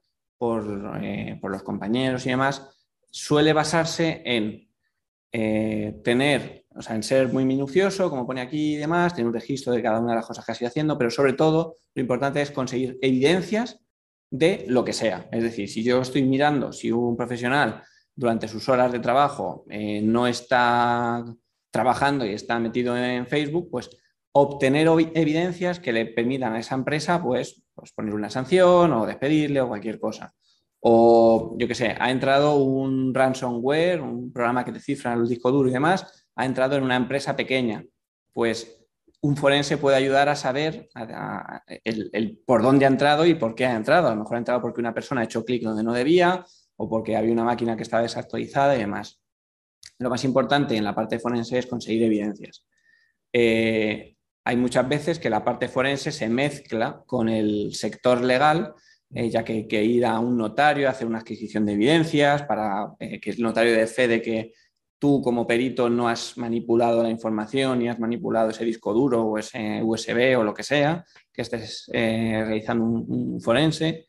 eh, 1.01 1.37
por, 1.39 1.51
los 1.51 1.63
compañeros 1.63 2.25
y 2.25 2.29
demás 2.29 2.69
suele 3.09 3.53
basarse 3.53 4.21
en 4.25 4.67
tener 6.03 6.62
o 6.75 6.81
sea, 6.81 6.95
en 6.95 7.03
ser 7.03 7.31
muy 7.31 7.45
minucioso, 7.45 8.09
como 8.09 8.25
pone 8.25 8.41
aquí 8.41 8.73
y 8.73 8.77
demás, 8.77 9.13
tener 9.13 9.27
un 9.27 9.33
registro 9.33 9.73
de 9.73 9.81
cada 9.81 9.99
una 9.99 10.11
de 10.11 10.17
las 10.17 10.25
cosas 10.25 10.45
que 10.45 10.51
has 10.51 10.61
ido 10.61 10.67
haciendo, 10.67 10.97
pero 10.97 11.09
sobre 11.09 11.33
todo 11.33 11.75
lo 11.93 12.01
importante 12.01 12.41
es 12.41 12.51
conseguir 12.51 12.97
evidencias 13.01 13.79
de 14.31 14.65
lo 14.67 14.83
que 14.83 14.93
sea. 14.93 15.27
Es 15.31 15.43
decir, 15.43 15.69
si 15.69 15.83
yo 15.83 16.01
estoy 16.01 16.23
mirando 16.23 16.71
si 16.73 16.91
un 16.91 17.15
profesional 17.15 17.83
durante 18.15 18.47
sus 18.47 18.67
horas 18.69 18.91
de 18.91 18.99
trabajo 18.99 19.65
eh, 19.69 20.01
no 20.01 20.27
está 20.27 21.23
trabajando 21.71 22.25
y 22.25 22.33
está 22.33 22.59
metido 22.59 22.97
en 22.97 23.27
Facebook, 23.27 23.69
pues 23.69 23.89
obtener 24.31 24.87
evidencias 25.13 25.79
que 25.79 25.93
le 25.93 26.07
permitan 26.07 26.53
a 26.53 26.59
esa 26.59 26.75
empresa 26.75 27.21
pues, 27.21 27.63
pues 27.75 27.91
poner 27.93 28.13
una 28.15 28.29
sanción 28.29 28.91
o 28.93 29.05
despedirle 29.05 29.61
o 29.61 29.67
cualquier 29.67 29.99
cosa. 29.99 30.33
O 30.79 31.55
yo 31.57 31.67
qué 31.67 31.75
sé, 31.75 31.95
ha 31.97 32.11
entrado 32.11 32.55
un 32.57 33.13
ransomware, 33.13 34.01
un 34.01 34.33
programa 34.33 34.65
que 34.65 34.71
te 34.71 34.79
cifra 34.79 35.13
el 35.13 35.27
disco 35.27 35.51
duro 35.51 35.69
y 35.69 35.73
demás, 35.73 36.22
ha 36.35 36.45
entrado 36.45 36.75
en 36.75 36.83
una 36.83 36.95
empresa 36.95 37.35
pequeña. 37.35 37.85
Pues 38.33 38.83
un 39.21 39.37
forense 39.37 39.77
puede 39.77 39.95
ayudar 39.95 40.27
a 40.27 40.35
saber 40.35 40.89
el, 41.85 42.41
por 42.45 42.61
dónde 42.61 42.85
ha 42.85 42.89
entrado 42.89 43.25
y 43.25 43.35
por 43.35 43.55
qué 43.55 43.65
ha 43.65 43.75
entrado. 43.75 44.07
A 44.07 44.11
lo 44.11 44.17
mejor 44.17 44.35
ha 44.35 44.39
entrado 44.39 44.61
porque 44.61 44.81
una 44.81 44.93
persona 44.93 45.21
ha 45.21 45.23
hecho 45.23 45.45
clic 45.45 45.63
donde 45.63 45.83
no 45.83 45.93
debía 45.93 46.45
o 46.75 46.89
porque 46.89 47.15
había 47.15 47.31
una 47.31 47.45
máquina 47.45 47.77
que 47.77 47.83
estaba 47.83 48.03
desactualizada 48.03 48.75
y 48.75 48.79
demás. 48.79 49.21
Lo 49.99 50.09
más 50.09 50.23
importante 50.25 50.75
en 50.75 50.83
la 50.83 50.93
parte 50.93 51.19
forense 51.19 51.57
es 51.57 51.67
conseguir 51.67 52.03
evidencias. 52.03 52.65
Eh, 53.31 54.15
hay 54.43 54.57
muchas 54.57 54.87
veces 54.89 55.19
que 55.19 55.29
la 55.29 55.43
parte 55.43 55.69
forense 55.69 56.11
se 56.11 56.27
mezcla 56.27 57.03
con 57.05 57.29
el 57.29 57.73
sector 57.73 58.21
legal, 58.21 58.73
eh, 59.13 59.29
ya 59.29 59.43
que 59.43 59.53
hay 59.53 59.67
que 59.67 59.83
ir 59.83 60.05
a 60.05 60.19
un 60.19 60.37
notario 60.37 60.87
a 60.87 60.91
hacer 60.91 61.07
una 61.07 61.19
adquisición 61.19 61.65
de 61.65 61.73
evidencias 61.73 62.43
para 62.43 62.93
eh, 62.99 63.21
que 63.21 63.29
el 63.29 63.41
notario 63.41 63.73
dé 63.73 63.87
fe 63.87 64.07
de 64.07 64.21
que 64.21 64.53
tú 65.03 65.21
como 65.21 65.45
perito 65.45 65.89
no 65.89 66.07
has 66.07 66.37
manipulado 66.37 67.03
la 67.03 67.09
información 67.09 67.81
y 67.81 67.89
has 67.89 67.99
manipulado 67.99 68.51
ese 68.51 68.63
disco 68.63 68.93
duro 68.93 69.21
o 69.25 69.37
ese 69.37 69.83
USB 69.83 70.39
o 70.39 70.45
lo 70.45 70.53
que 70.53 70.63
sea, 70.63 71.03
que 71.33 71.41
estés 71.41 71.89
realizando 71.91 72.85
un, 72.85 73.41
forense. 73.41 74.05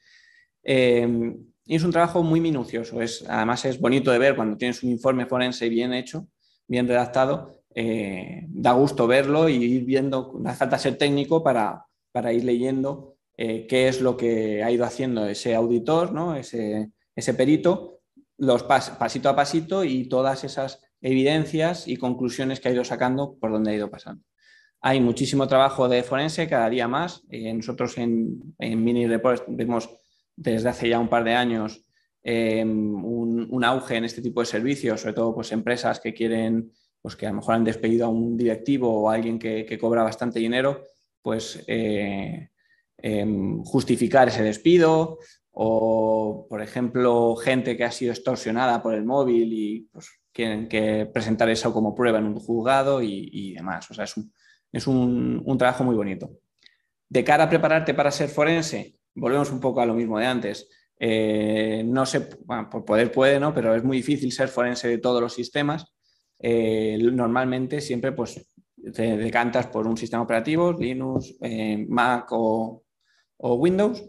Y 1.66 1.74
es 1.74 1.82
un 1.82 1.90
trabajo 1.90 2.22
muy 2.22 2.40
minucioso. 2.40 3.00
Es, 3.00 3.24
además 3.28 3.64
es 3.64 3.80
bonito 3.80 4.10
de 4.12 4.18
ver 4.18 4.36
cuando 4.36 4.56
tienes 4.56 4.82
un 4.82 4.90
informe 4.90 5.26
forense 5.26 5.68
bien 5.68 5.92
hecho, 5.94 6.28
bien 6.68 6.86
redactado. 6.86 7.62
Eh, 7.74 8.44
da 8.48 8.72
gusto 8.72 9.06
verlo 9.06 9.48
y 9.48 9.56
ir 9.56 9.84
viendo, 9.84 10.32
no 10.38 10.48
hace 10.48 10.58
falta 10.58 10.78
ser 10.78 10.96
técnico 10.96 11.42
para, 11.42 11.86
para 12.12 12.32
ir 12.32 12.44
leyendo 12.44 13.16
eh, 13.36 13.66
qué 13.66 13.88
es 13.88 14.00
lo 14.00 14.16
que 14.16 14.62
ha 14.62 14.70
ido 14.70 14.84
haciendo 14.84 15.26
ese 15.26 15.56
auditor, 15.56 16.12
¿no? 16.12 16.36
ese, 16.36 16.92
ese 17.16 17.34
perito, 17.34 17.93
los 18.38 18.62
pasito 18.64 19.28
a 19.28 19.36
pasito 19.36 19.84
y 19.84 20.08
todas 20.08 20.44
esas 20.44 20.80
evidencias 21.00 21.86
y 21.86 21.96
conclusiones 21.96 22.60
que 22.60 22.68
ha 22.68 22.72
ido 22.72 22.84
sacando 22.84 23.36
por 23.38 23.52
donde 23.52 23.72
ha 23.72 23.74
ido 23.74 23.90
pasando. 23.90 24.24
Hay 24.80 25.00
muchísimo 25.00 25.46
trabajo 25.46 25.88
de 25.88 26.02
forense 26.02 26.48
cada 26.48 26.68
día 26.68 26.88
más. 26.88 27.22
Eh, 27.30 27.52
nosotros 27.54 27.96
en, 27.98 28.54
en 28.58 28.84
Mini 28.84 29.06
Report 29.06 29.44
vemos 29.48 29.88
desde 30.36 30.68
hace 30.68 30.88
ya 30.88 30.98
un 30.98 31.08
par 31.08 31.24
de 31.24 31.34
años 31.34 31.86
em, 32.22 33.04
un, 33.04 33.64
auge 33.64 33.96
en 33.96 34.04
este 34.04 34.20
tipo 34.20 34.40
de 34.40 34.46
servicios, 34.46 35.00
sobre 35.00 35.14
todo 35.14 35.34
pues, 35.34 35.52
empresas 35.52 36.00
que 36.00 36.12
quieren, 36.12 36.70
pues 37.00 37.16
que 37.16 37.26
a 37.26 37.30
lo 37.30 37.36
mejor 37.36 37.54
han 37.54 37.64
despedido 37.64 38.06
a 38.06 38.10
un 38.10 38.36
directivo 38.36 38.90
o 38.90 39.10
a 39.10 39.14
alguien 39.14 39.38
que, 39.38 39.78
cobra 39.78 40.02
bastante 40.02 40.38
dinero, 40.38 40.82
pues 41.22 41.62
eh, 41.66 42.50
em, 42.98 43.62
justificar 43.62 44.28
ese 44.28 44.42
despido 44.42 45.18
o, 45.54 46.46
por 46.48 46.60
ejemplo, 46.62 47.36
gente 47.36 47.76
que 47.76 47.84
ha 47.84 47.90
sido 47.90 48.12
extorsionada 48.12 48.82
por 48.82 48.94
el 48.94 49.04
móvil 49.04 49.52
y 49.52 49.88
pues, 49.92 50.10
que 50.32 51.08
presentar 51.12 51.48
eso 51.48 51.72
como 51.72 51.94
prueba 51.94 52.18
en 52.18 52.26
un 52.26 52.40
juzgado 52.40 53.00
y, 53.02 53.54
demás. 53.54 53.90
O 53.90 53.94
sea, 53.94 54.04
es, 54.04 54.16
un, 54.16 54.32
es 54.72 54.86
un 54.86 55.56
trabajo 55.58 55.84
muy 55.84 55.94
bonito. 55.94 56.30
De 57.08 57.22
cara 57.22 57.44
a 57.44 57.48
prepararte 57.48 57.94
para 57.94 58.10
ser 58.10 58.28
forense, 58.28 58.96
volvemos 59.14 59.50
un 59.52 59.60
poco 59.60 59.80
a 59.80 59.86
lo 59.86 59.94
mismo 59.94 60.18
de 60.18 60.26
antes. 60.26 60.68
Eh, 60.98 61.82
no 61.84 62.06
sé, 62.06 62.22
por 62.22 62.84
poder 62.84 63.12
puede, 63.12 63.40
¿no? 63.40 63.52
Pero 63.52 63.74
es 63.74 63.84
muy 63.84 63.98
difícil 63.98 64.32
ser 64.32 64.48
forense 64.48 64.88
de 64.88 64.98
todos 64.98 65.20
los 65.20 65.34
sistemas. 65.34 65.86
Eh, 66.38 66.98
normalmente 67.00 67.80
siempre 67.80 68.12
pues 68.12 68.44
te 68.92 69.16
decantas 69.16 69.66
por 69.68 69.86
un 69.86 69.96
sistema 69.96 70.22
operativo, 70.22 70.72
Linux, 70.72 71.36
eh, 71.40 71.84
Mac 71.88 72.28
o, 72.30 72.82
Windows, 73.38 74.02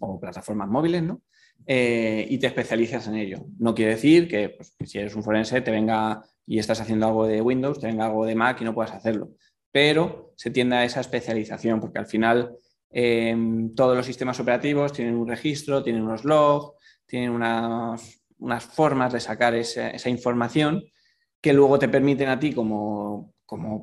o 0.00 0.20
plataformas 0.20 0.68
móviles, 0.68 1.02
¿no? 1.02 1.22
y 1.66 2.36
te 2.38 2.46
especializas 2.46 3.06
en 3.08 3.14
ello. 3.14 3.46
No 3.58 3.74
quiere 3.74 3.92
decir 3.92 4.28
que 4.28 4.50
pues, 4.50 4.76
si 4.84 4.98
eres 4.98 5.14
un 5.14 5.22
forense 5.22 5.62
te 5.62 5.70
venga 5.70 6.22
y 6.44 6.58
estás 6.58 6.80
haciendo 6.80 7.06
algo 7.06 7.26
de 7.26 7.40
Windows, 7.40 7.80
te 7.80 7.86
venga 7.86 8.04
algo 8.06 8.26
de 8.26 8.34
Mac 8.34 8.60
y 8.60 8.64
no 8.64 8.74
puedas 8.74 8.92
hacerlo. 8.92 9.30
Pero 9.72 10.34
se 10.36 10.50
tiende 10.50 10.76
a 10.76 10.84
esa 10.84 11.00
especialización, 11.00 11.80
porque 11.80 12.00
al 12.00 12.06
final 12.06 12.58
Em, 12.96 13.74
todos 13.74 13.96
los 13.96 14.06
sistemas 14.06 14.38
operativos 14.38 14.92
tienen 14.92 15.16
un 15.16 15.26
registro, 15.26 15.82
tienen 15.82 16.02
unos 16.02 16.24
logs, 16.24 16.76
tienen 17.04 17.30
unas, 17.30 18.20
formas 18.72 19.12
de 19.12 19.18
sacar 19.18 19.52
esa, 19.56 20.08
información 20.08 20.84
que 21.40 21.52
luego 21.52 21.76
te 21.76 21.88
permiten 21.88 22.28
a 22.28 22.38
ti 22.38 22.52
como, 22.52 23.34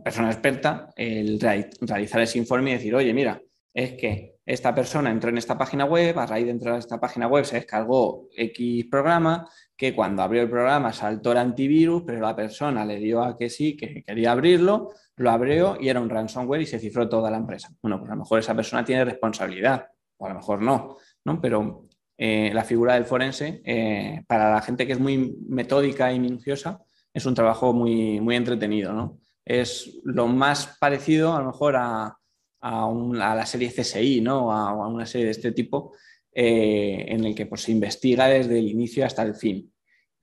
persona 0.01 0.31
experta 0.31 0.93
el 0.95 1.41
realizar 1.41 2.21
ese 2.21 2.37
informe 2.37 2.69
y 2.69 2.73
decir, 2.75 2.95
oye, 2.95 3.13
mira, 3.13 3.41
es 3.73 3.93
que 3.93 4.37
esta 4.53 4.75
persona 4.75 5.09
entró 5.09 5.29
en 5.29 5.37
esta 5.37 5.57
página 5.57 5.85
web, 5.85 6.19
a 6.19 6.25
raíz 6.25 6.43
de 6.43 6.51
entrar 6.51 6.75
a 6.75 6.79
esta 6.79 6.99
página 6.99 7.25
web 7.25 7.45
se 7.45 7.55
descargó 7.55 8.27
X 8.35 8.85
programa, 8.91 9.47
que 9.77 9.95
cuando 9.95 10.23
abrió 10.23 10.41
el 10.41 10.49
programa 10.49 10.91
saltó 10.91 11.31
el 11.31 11.37
antivirus, 11.37 12.03
pero 12.05 12.19
la 12.19 12.35
persona 12.35 12.83
le 12.83 12.97
dio 12.97 13.23
a 13.23 13.37
que 13.37 13.49
sí, 13.49 13.77
que 13.77 14.03
quería 14.03 14.33
abrirlo, 14.33 14.89
lo 15.15 15.31
abrió 15.31 15.77
y 15.79 15.87
era 15.87 16.01
un 16.01 16.09
ransomware 16.09 16.63
y 16.63 16.65
se 16.65 16.79
cifró 16.79 17.07
toda 17.07 17.31
la 17.31 17.37
empresa. 17.37 17.69
Bueno, 17.81 17.97
pues 17.99 18.11
a 18.11 18.15
lo 18.15 18.19
mejor 18.19 18.39
esa 18.39 18.53
persona 18.53 18.83
tiene 18.83 19.05
responsabilidad, 19.05 19.87
o 20.17 20.25
a 20.25 20.29
lo 20.29 20.35
mejor 20.35 20.61
no, 20.61 20.97
¿no? 21.23 21.39
Pero 21.39 21.87
eh, 22.17 22.51
la 22.53 22.65
figura 22.65 22.95
del 22.95 23.05
forense, 23.05 23.61
eh, 23.63 24.21
para 24.27 24.51
la 24.51 24.61
gente 24.61 24.85
que 24.85 24.93
es 24.93 24.99
muy 24.99 25.33
metódica 25.47 26.11
y 26.11 26.19
minuciosa, 26.19 26.81
es 27.13 27.25
un 27.25 27.35
trabajo 27.35 27.71
muy, 27.71 28.19
muy 28.19 28.35
entretenido, 28.35 28.91
¿no? 28.91 29.17
Es 29.45 30.01
lo 30.03 30.27
más 30.27 30.77
parecido 30.77 31.33
a 31.33 31.39
lo 31.39 31.47
mejor 31.47 31.77
a, 31.77 32.17
la 32.61 33.45
serie 33.45 33.71
CSI, 33.71 34.21
¿no? 34.21 34.51
A, 34.51 34.69
a, 34.69 34.87
una 34.87 35.05
serie 35.05 35.25
de 35.25 35.31
este 35.31 35.51
tipo, 35.51 35.93
eh, 36.33 37.05
en 37.07 37.25
el 37.25 37.35
que 37.35 37.45
pues, 37.45 37.61
se 37.61 37.71
investiga 37.71 38.27
desde 38.27 38.59
el 38.59 38.67
inicio 38.67 39.05
hasta 39.05 39.23
el 39.23 39.35
fin. 39.35 39.71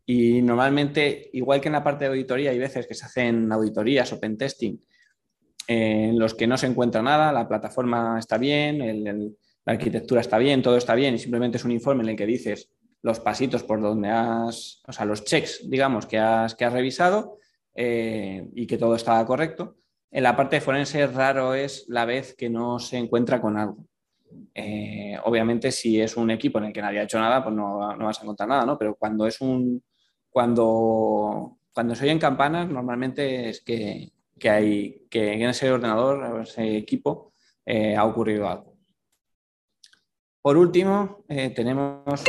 Y 0.07 0.41
normalmente, 0.41 1.31
igual 1.35 1.61
que 1.61 1.69
en 1.69 1.75
la 1.75 1.85
parte 1.85 2.05
de 2.05 2.11
auditoría, 2.11 2.51
hay 2.51 2.59
veces 2.59 2.87
que 2.87 2.95
se 2.95 3.05
hacen 3.05 3.53
auditorías 3.53 4.13
o 4.13 4.21
pentesting 4.21 4.81
en 5.69 6.19
los 6.19 6.35
que 6.35 6.47
no 6.47 6.57
se 6.57 6.67
encuentra 6.67 7.03
nada, 7.03 7.31
la 7.31 7.47
plataforma 7.47 8.19
está 8.19 8.39
bien, 8.39 9.05
la 9.05 9.73
arquitectura 9.73 10.23
está 10.23 10.39
bien, 10.39 10.63
todo 10.63 10.79
está 10.79 10.95
bien 10.95 11.15
y 11.15 11.19
simplemente 11.19 11.59
es 11.59 11.65
un 11.65 11.73
informe 11.73 12.03
en 12.05 12.09
el 12.11 12.17
que 12.17 12.25
dices 12.25 12.71
los 13.03 13.21
pasitos 13.21 13.63
por 13.63 13.81
donde 13.83 14.09
has, 14.09 14.83
o 14.87 14.93
sea, 14.93 15.05
los 15.05 15.25
checks, 15.25 15.69
digamos, 15.69 16.07
que 16.07 16.19
has, 16.19 16.55
que 16.55 16.65
has 16.65 16.73
revisado 16.73 17.37
eh, 17.75 18.49
y 18.55 18.67
que 18.67 18.79
todo 18.79 18.95
estaba 18.97 19.25
correcto. 19.27 19.77
En 20.11 20.23
la 20.23 20.35
parte 20.37 20.61
forense 20.61 21.07
raro 21.07 21.55
es 21.55 21.85
la 21.89 22.05
vez 22.05 22.35
que 22.35 22.49
no 22.49 22.79
se 22.79 22.97
encuentra 22.97 23.41
con 23.41 23.59
algo. 23.59 23.87
Eh, 24.55 25.19
obviamente, 25.25 25.71
si 25.71 26.01
es 26.01 26.17
un 26.17 26.31
equipo 26.31 26.59
en 26.59 26.67
el 26.67 26.73
que 26.73 26.83
nadie 26.83 27.01
ha 27.01 27.05
hecho 27.05 27.19
nada, 27.19 27.43
pues 27.43 27.55
no, 27.55 27.95
no 27.97 28.07
vas 28.07 28.19
a 28.19 28.23
encontrar 28.23 28.49
nada, 28.49 28.65
¿no? 28.65 28.79
Pero 28.79 28.95
cuando 28.97 29.27
es 29.27 29.41
un, 29.41 29.83
cuando, 30.31 31.59
cuando 31.73 31.95
se 31.95 32.05
oyen 32.05 32.19
campanas, 32.19 32.69
normalmente 32.69 33.51
es 33.51 33.61
que, 33.63 34.13
hay, 34.45 35.07
que 35.11 35.35
en 35.35 35.51
ese 35.51 35.71
ordenador, 35.71 36.25
en 36.25 36.43
ese 36.43 36.77
equipo, 36.77 37.33
eh, 37.67 37.95
ha 37.97 38.05
ocurrido 38.05 38.49
algo. 38.49 38.77
Por 40.41 40.57
último, 40.57 41.25
eh, 41.29 41.51
tenemos, 41.51 42.25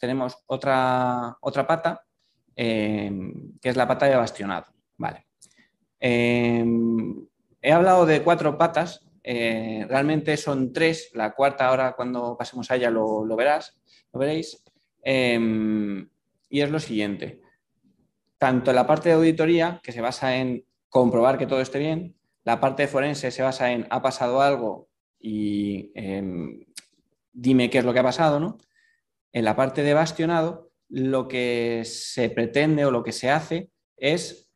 tenemos 0.00 0.36
otra, 0.46 1.36
otra 1.40 1.66
pata, 1.66 2.04
que 2.56 3.54
es 3.62 3.76
la 3.76 3.86
pata 3.86 4.06
de 4.06 4.16
bastionado. 4.16 4.66
Vale. 4.96 5.29
He 6.00 7.72
hablado 7.72 8.06
de 8.06 8.22
cuatro 8.22 8.56
patas, 8.58 9.06
realmente 9.22 10.36
son 10.36 10.72
tres, 10.72 11.10
la 11.14 11.34
cuarta 11.34 11.68
ahora 11.68 11.94
cuando 11.94 12.36
pasemos 12.36 12.70
a 12.70 12.76
ella 12.76 12.90
lo, 12.90 13.24
lo 13.24 13.36
verás, 13.36 13.78
lo 14.12 14.20
veréis 14.20 14.62
y 15.04 16.60
es 16.60 16.70
lo 16.70 16.80
siguiente. 16.80 17.40
Tanto 18.38 18.72
la 18.72 18.86
parte 18.86 19.10
de 19.10 19.14
auditoría, 19.14 19.80
que 19.82 19.92
se 19.92 20.00
basa 20.00 20.36
en 20.36 20.64
comprobar 20.88 21.38
que 21.38 21.46
todo 21.46 21.60
esté 21.60 21.78
bien, 21.78 22.16
la 22.44 22.60
parte 22.60 22.82
de 22.82 22.88
forense 22.88 23.30
se 23.30 23.42
basa 23.42 23.72
en 23.72 23.86
ha 23.90 24.02
pasado 24.02 24.42
algo 24.42 24.88
y 25.18 25.92
em, 25.94 26.64
dime 27.32 27.70
qué 27.70 27.78
es 27.78 27.84
lo 27.84 27.92
que 27.92 27.98
ha 28.00 28.04
pasado, 28.04 28.40
¿no? 28.40 28.58
En 29.32 29.44
la 29.44 29.56
parte 29.56 29.82
de 29.82 29.94
bastionado, 29.94 30.72
lo 30.88 31.28
que 31.28 31.82
se 31.84 32.30
pretende 32.30 32.84
o 32.84 32.90
lo 32.90 33.04
que 33.04 33.12
se 33.12 33.30
hace 33.30 33.70
es 33.96 34.49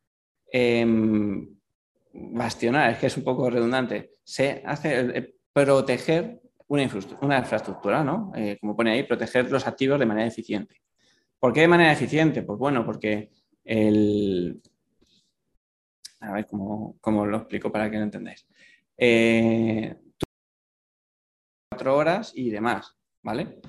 em, 0.55 1.57
bastionar, 2.13 2.91
es 2.91 2.97
que 2.99 3.07
es 3.07 3.17
un 3.17 3.23
poco 3.23 3.49
redundante, 3.49 4.11
se 4.23 4.63
hace 4.65 4.99
eh, 4.99 5.35
proteger 5.51 6.41
una, 6.67 6.83
infraestructura, 6.83 8.03
¿no? 8.03 8.31
Eh, 8.35 8.57
como 8.59 8.75
pone 8.75 8.91
ahí, 8.91 9.03
proteger 9.03 9.51
los 9.51 9.67
activos 9.67 9.99
de 9.99 10.05
manera 10.05 10.27
eficiente. 10.27 10.81
¿Por 11.39 11.51
qué 11.51 11.61
de 11.61 11.67
manera 11.67 11.91
eficiente? 11.91 12.43
Pues 12.43 12.57
bueno, 12.57 12.85
porque 12.85 13.31
el... 13.63 14.61
A 16.21 16.31
ver 16.31 16.47
cómo, 16.47 17.25
lo 17.25 17.37
explico 17.37 17.71
para 17.71 17.91
que 17.91 17.97
lo 17.97 18.03
entendáis. 18.03 18.47
Eh, 18.97 19.95
cuatro 21.69 21.97
horas 21.97 22.31
y 22.33 22.49
demás. 22.49 22.95
¿vale? 23.21 23.59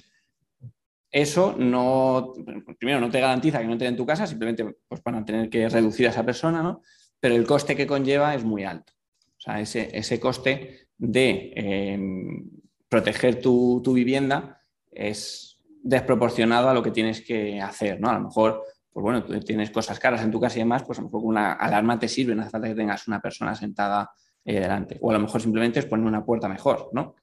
Eso 1.16 1.54
no, 1.56 2.34
primero, 2.78 3.00
no 3.00 3.08
te 3.08 3.20
garantiza 3.20 3.60
que 3.60 3.66
no 3.66 3.72
esté 3.72 3.86
en 3.86 3.96
tu 3.96 4.04
casa, 4.04 4.26
simplemente 4.26 4.66
pues, 4.86 5.02
van 5.02 5.14
a 5.14 5.24
tener 5.24 5.48
que 5.48 5.66
reducir 5.66 6.06
a 6.06 6.10
esa 6.10 6.26
persona, 6.26 6.62
¿no? 6.62 6.82
Pero 7.18 7.34
el 7.34 7.46
coste 7.46 7.74
que 7.74 7.86
conlleva 7.86 8.34
es 8.34 8.44
muy 8.44 8.64
alto. 8.64 8.92
O 9.38 9.40
sea, 9.40 9.58
ese, 9.58 10.20
coste 10.20 10.88
de 10.98 11.54
em, 11.56 12.50
proteger 12.86 13.40
tu, 13.40 13.82
vivienda 13.94 14.60
es 14.92 15.58
desproporcionado 15.82 16.68
a 16.68 16.74
lo 16.74 16.82
que 16.82 16.90
tienes 16.90 17.22
que 17.22 17.62
hacer, 17.62 17.98
¿no? 17.98 18.10
A 18.10 18.14
lo 18.18 18.20
mejor, 18.20 18.62
pues 18.92 19.02
bueno, 19.02 19.24
tienes 19.40 19.70
cosas 19.70 19.98
caras 19.98 20.22
en 20.22 20.30
tu 20.30 20.38
casa 20.38 20.56
y 20.56 20.64
demás, 20.64 20.82
pues 20.84 20.98
a 20.98 21.00
lo 21.00 21.08
mejor 21.08 21.22
una 21.24 21.54
alarma 21.54 21.98
te 21.98 22.08
sirve, 22.08 22.34
no 22.34 22.42
hace 22.42 22.50
falta 22.50 22.68
que 22.68 22.74
tengas 22.74 23.08
una 23.08 23.22
persona 23.22 23.54
sentada 23.54 24.10
eh, 24.44 24.60
delante. 24.60 24.98
O 25.00 25.08
a 25.08 25.14
lo 25.14 25.20
mejor 25.20 25.40
simplemente 25.40 25.78
es 25.78 25.86
poner 25.86 26.04
una 26.04 26.26
puerta 26.26 26.46
mejor, 26.46 26.90
¿no? 26.92 27.14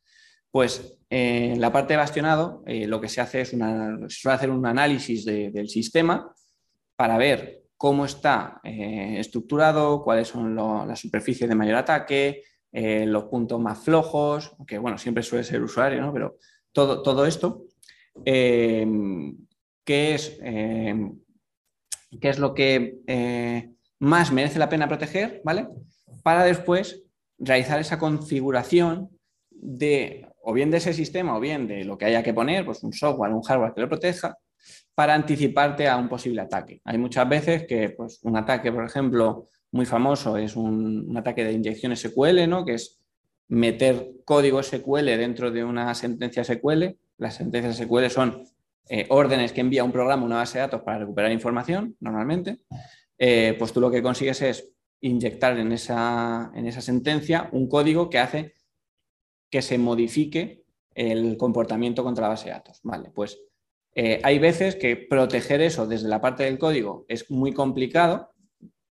Pues 0.54 1.00
en 1.10 1.60
la 1.60 1.72
parte 1.72 1.94
de 1.94 1.98
bastionado 1.98 2.62
eh, 2.68 2.86
lo 2.86 3.02
que 3.02 3.10
se 3.10 3.22
hace 3.22 3.42
es 3.42 3.50
suele 3.50 4.36
hacer 4.36 4.52
un 4.52 4.64
análisis 4.68 5.26
del 5.26 5.68
sistema 5.68 6.32
para 6.96 7.18
ver 7.18 7.64
cómo 7.76 8.06
está 8.06 8.62
eh, 8.64 9.16
estructurado, 9.18 10.04
cuáles 10.04 10.28
son 10.28 10.56
las 10.56 11.00
superficies 11.00 11.50
de 11.50 11.56
mayor 11.56 11.78
ataque, 11.78 12.44
eh, 12.72 13.04
los 13.08 13.24
puntos 13.24 13.60
más 13.60 13.84
flojos, 13.84 14.56
que 14.68 14.78
bueno, 14.78 15.00
siempre 15.00 15.24
suele 15.24 15.44
ser 15.44 15.64
usuario, 15.64 16.02
¿no? 16.02 16.14
pero 16.14 16.38
todo, 16.72 17.02
todo 17.02 17.26
esto, 17.26 17.66
¿qué, 18.24 18.86
es, 19.86 20.38
¿qué 20.40 22.30
es 22.30 22.38
lo 22.38 22.54
que 22.54 23.74
más 23.98 24.32
merece 24.32 24.60
la 24.60 24.70
pena 24.70 24.88
proteger? 24.88 25.42
¿vale? 25.44 25.68
Para 26.22 26.44
después 26.44 27.04
realizar 27.40 27.80
esa 27.80 27.98
configuración 27.98 29.10
de 29.50 30.28
o 30.44 30.54
bien 30.54 30.70
de 30.72 30.78
ese 30.78 30.94
sistema 30.94 31.38
o 31.38 31.40
bien 31.40 31.68
de 31.68 31.86
lo 31.86 31.98
que 31.98 32.06
haya 32.06 32.22
que 32.22 32.34
poner, 32.34 32.66
pues 32.66 32.84
un 32.84 32.94
software, 32.94 33.32
un 33.32 33.42
hardware 33.42 33.74
que 33.74 33.82
lo 33.82 33.90
proteja, 33.90 34.38
para 34.94 35.14
anticiparte 35.14 35.88
a 35.88 35.98
un 35.98 36.10
posible 36.10 36.42
ataque. 36.42 36.82
Hay 36.84 36.98
muchas 36.98 37.28
veces 37.28 37.66
que 37.66 37.90
pues, 37.90 38.20
un 38.24 38.38
ataque, 38.38 38.72
por 38.72 38.86
ejemplo, 38.86 39.48
muy 39.72 39.86
famoso 39.86 40.38
es 40.38 40.56
un, 40.56 41.16
ataque 41.18 41.44
de 41.44 41.54
inyección 41.54 41.96
SQL, 41.96 42.48
¿no? 42.48 42.66
que 42.66 42.76
es 42.76 43.00
meter 43.48 44.12
código 44.26 44.62
SQL 44.62 45.06
dentro 45.06 45.50
de 45.50 45.64
una 45.64 45.94
sentencia 45.96 46.44
SQL. 46.44 46.96
Las 47.18 47.36
sentencias 47.36 47.78
SQL 47.78 48.10
son 48.10 48.44
eh, 48.90 49.06
órdenes 49.10 49.54
que 49.54 49.62
envía 49.62 49.84
un 49.84 49.92
programa 49.92 50.24
a 50.24 50.26
una 50.26 50.36
base 50.38 50.58
de 50.58 50.64
datos 50.66 50.82
para 50.82 51.00
recuperar 51.00 51.32
información, 51.32 51.96
normalmente. 52.00 52.60
Eh, 53.18 53.56
pues 53.58 53.72
tú 53.72 53.80
lo 53.80 53.90
que 53.90 54.04
consigues 54.04 54.42
es 54.42 54.70
inyectar 55.00 55.58
en 55.58 55.72
esa, 55.72 56.52
en 56.54 56.68
esa 56.68 56.82
sentencia 56.82 57.50
un 57.52 57.68
código 57.68 58.10
que 58.10 58.20
hace 58.20 58.54
que 59.54 59.62
se 59.62 59.78
modifique 59.78 60.64
el 60.96 61.38
comportamiento 61.38 62.04
contra 62.04 62.24
la 62.24 62.30
base 62.30 62.46
de 62.46 62.54
datos. 62.54 62.80
Vale, 62.82 63.12
pues 63.12 63.40
eh, 63.94 64.20
hay 64.24 64.40
veces 64.40 64.76
que 64.76 64.96
proteger 64.96 65.62
eso 65.62 65.86
desde 65.86 66.10
la 66.10 66.20
parte 66.20 66.42
del 66.42 66.58
código 66.58 67.06
es 67.08 67.30
muy 67.30 67.54
complicado, 67.54 68.34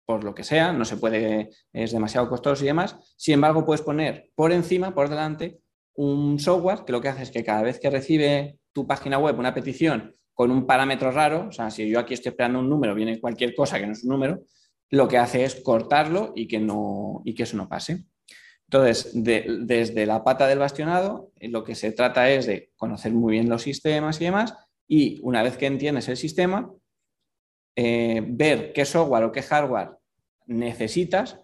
por 0.07 0.25
lo 0.25 0.35
que 0.35 0.45
sea, 0.45 0.73
no 0.73 0.87
se 0.87 0.97
puede, 0.97 1.51
es 1.75 1.93
demasiado 1.93 2.31
costoso 2.31 2.65
y 2.65 2.69
demás. 2.69 2.97
Sin 3.19 3.35
embargo, 3.35 3.67
puedes 3.67 3.83
poner 3.83 4.31
por 4.35 4.51
encima, 4.51 4.95
por 4.95 5.11
delante, 5.11 5.61
un 5.95 6.39
software 6.39 6.87
que 6.87 6.93
lo 6.93 7.03
que 7.03 7.09
hace 7.09 7.25
es 7.25 7.31
que 7.31 7.45
cada 7.45 7.61
vez 7.61 7.79
que 7.79 7.91
recibe 7.91 8.59
tu 8.73 8.87
página 8.87 9.19
web 9.19 9.39
una 9.39 9.53
petición 9.53 10.17
con 10.33 10.51
un 10.51 10.67
parámetro 10.67 11.11
raro, 11.11 11.49
o 11.51 11.53
sea, 11.53 11.71
si 11.71 11.87
yo 11.87 11.99
aquí 11.99 12.15
estoy 12.15 12.31
esperando 12.31 12.61
un 12.61 12.71
número, 12.71 12.95
viene 12.95 13.21
cualquier 13.21 13.55
cosa 13.55 13.79
que 13.79 13.85
no 13.85 13.93
es 13.93 14.05
un 14.05 14.09
número, 14.09 14.41
lo 14.89 15.07
que 15.07 15.19
hace 15.19 15.45
es 15.45 15.57
cortarlo 15.57 16.33
y 16.35 16.49
que, 16.49 16.61
no, 16.61 17.21
y 17.27 17.35
que 17.35 17.43
eso 17.43 17.59
no 17.59 17.69
pase. 17.69 18.07
Entonces, 18.69 19.11
desde 19.15 20.07
la 20.07 20.25
pata 20.25 20.49
del 20.49 20.59
bastionado, 20.59 21.31
eh, 21.39 21.49
lo 21.49 21.63
que 21.63 21.75
se 21.75 21.93
trata 21.93 22.29
es 22.31 22.47
de 22.47 22.73
conocer 22.77 23.13
muy 23.13 23.33
bien 23.33 23.49
los 23.49 23.63
sistemas 23.63 24.21
y 24.21 24.25
demás, 24.25 24.55
y 24.89 25.21
una 25.23 25.43
vez 25.43 25.57
que 25.57 25.67
entiendes 25.67 26.09
el 26.09 26.17
sistema, 26.17 26.73
eh, 27.77 28.25
ver 28.27 28.73
qué 28.73 28.85
software 28.85 29.25
o 29.25 29.33
qué 29.33 29.43
hardware 29.43 29.91
necesitas 30.47 31.39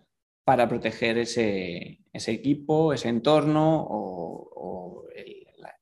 para 0.45 0.69
proteger 0.69 1.19
ese, 1.19 2.01
equipo, 2.13 2.93
ese 2.93 3.09
entorno 3.09 3.87
o, 3.89 5.07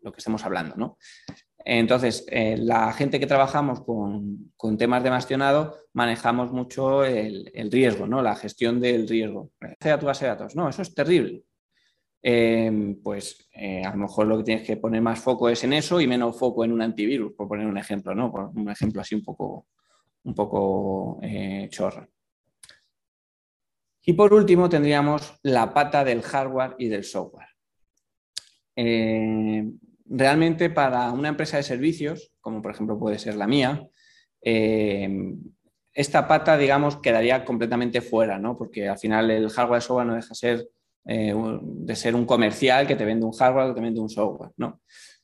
lo 0.02 0.12
que 0.12 0.18
estemos 0.18 0.44
hablando. 0.44 0.96
Entonces, 1.64 2.24
eh, 2.28 2.56
la 2.56 2.92
gente 2.92 3.20
que 3.20 3.26
trabajamos 3.26 3.82
con, 3.82 4.78
temas 4.78 5.02
de 5.02 5.10
bastionado 5.10 5.76
manejamos 5.92 6.52
mucho 6.52 7.04
el, 7.04 7.50
riesgo, 7.70 8.06
¿no? 8.06 8.22
la 8.22 8.34
gestión 8.34 8.80
del 8.80 9.06
riesgo. 9.06 9.50
Sea 9.80 9.98
tu 9.98 10.06
base 10.06 10.24
de 10.24 10.30
datos. 10.30 10.56
No, 10.56 10.68
eso 10.68 10.82
es 10.82 10.94
terrible. 10.94 11.44
Em, 12.22 13.00
pues 13.02 13.48
eh, 13.54 13.82
a 13.82 13.90
lo 13.92 13.96
mejor 13.96 14.26
lo 14.26 14.38
que 14.38 14.44
tienes 14.44 14.66
que 14.66 14.76
poner 14.76 15.00
más 15.00 15.20
foco 15.20 15.48
es 15.48 15.64
en 15.64 15.72
eso 15.72 16.00
y 16.00 16.06
menos 16.06 16.38
foco 16.38 16.64
en 16.64 16.72
un 16.72 16.82
antivirus, 16.82 17.32
por 17.32 17.48
poner 17.48 17.66
un 17.66 17.78
ejemplo, 17.78 18.14
¿no? 18.14 18.30
Por 18.30 18.48
un 18.48 18.70
ejemplo 18.70 19.00
así 19.00 19.14
un 19.14 19.22
poco, 19.22 19.68
un 20.24 20.34
poco 20.34 21.18
eh, 21.22 21.68
chorra. 21.70 22.06
Y 24.02 24.12
por 24.14 24.32
último 24.34 24.68
tendríamos 24.68 25.38
la 25.42 25.72
pata 25.72 26.04
del 26.04 26.22
hardware 26.22 26.74
y 26.78 26.88
del 26.88 27.04
software. 27.04 27.48
Em, 28.76 29.78
realmente 30.10 30.70
para 30.70 31.12
una 31.12 31.28
empresa 31.28 31.56
de 31.56 31.62
servicios, 31.62 32.32
como 32.40 32.60
por 32.60 32.72
ejemplo 32.72 32.98
puede 32.98 33.18
ser 33.18 33.36
la 33.36 33.46
mía, 33.46 33.86
em, 34.42 35.38
esta 35.92 36.26
pata, 36.26 36.58
digamos, 36.58 36.96
quedaría 36.96 37.44
completamente 37.44 38.00
fuera, 38.00 38.38
¿no? 38.38 38.56
Porque 38.56 38.88
al 38.88 38.98
final 38.98 39.30
el 39.30 39.48
hardware 39.50 39.82
software 39.82 40.06
no 40.06 40.14
deja 40.14 40.34
ser, 40.34 40.68
eh, 41.04 41.34
de 41.62 41.96
ser 41.96 42.14
un 42.14 42.26
comercial 42.26 42.86
que 42.86 42.96
te 42.96 43.04
vende 43.04 43.24
un 43.26 43.32
hardware 43.32 43.70
o 43.70 43.74
te 43.74 43.80
vende 43.80 44.00
un 44.00 44.08
software, 44.08 44.50
¿no? 44.56 44.80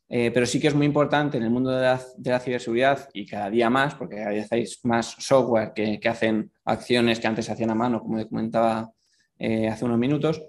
Eh, 0.09 0.31
pero 0.33 0.47
sí 0.47 0.61
que 0.61 0.69
es 0.69 0.75
muy 0.75 0.87
importante 0.87 1.37
en 1.37 1.43
el 1.43 1.51
mundo 1.51 1.71
de 1.71 1.83
la, 1.83 2.41
ciberseguridad 2.41 3.09
y 3.13 3.27
cada 3.27 3.51
día 3.51 3.69
más, 3.69 3.97
porque 3.97 4.17
cada 4.17 4.31
vez 4.31 4.53
hay 4.53 4.65
más 4.85 5.17
software 5.19 5.73
que, 5.75 6.01
hacen 6.09 6.53
acciones 6.65 7.19
que 7.19 7.27
antes 7.27 7.47
se 7.47 7.53
hacían 7.53 7.71
a 7.71 7.75
mano, 7.75 8.01
como 8.01 8.25
comentaba 8.29 8.93
eh, 9.39 9.69
hace 9.69 9.85
unos 9.85 9.99
minutos, 9.99 10.43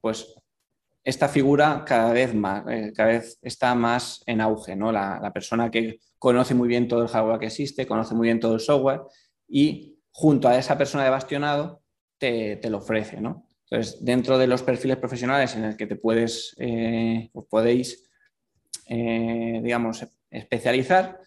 pues 0.00 0.34
esta 1.04 1.28
figura 1.28 1.84
cada 1.86 2.12
vez 2.12 2.34
más, 2.34 2.64
eh, 2.68 2.92
cada 2.96 3.10
vez 3.10 3.38
está 3.42 3.74
más 3.74 4.22
en 4.26 4.40
auge, 4.40 4.74
¿no? 4.74 4.90
La, 4.90 5.30
persona 5.34 5.70
que 5.70 6.00
conoce 6.18 6.54
muy 6.54 6.66
bien 6.66 6.88
todo 6.88 7.02
el 7.02 7.08
hardware 7.08 7.38
que 7.38 7.46
existe, 7.46 7.86
conoce 7.86 8.14
muy 8.14 8.28
bien 8.28 8.40
todo 8.40 8.54
el 8.54 8.60
software 8.60 9.02
y 9.46 9.98
junto 10.10 10.48
a 10.48 10.56
esa 10.56 10.78
persona 10.78 11.04
de 11.04 11.10
bastionado 11.10 11.82
te, 12.18 12.58
lo 12.70 12.78
ofrece, 12.78 13.20
¿no? 13.20 13.46
Entonces, 13.68 14.02
dentro 14.02 14.38
de 14.38 14.46
los 14.46 14.62
perfiles 14.62 14.96
profesionales 14.96 15.54
en 15.56 15.64
el 15.64 15.76
que 15.76 15.86
te 15.86 15.96
puedes, 15.96 16.54
eh, 16.58 17.30
podéis, 17.50 18.08
eh, 18.86 19.60
digamos, 19.62 20.06
especializar, 20.30 21.20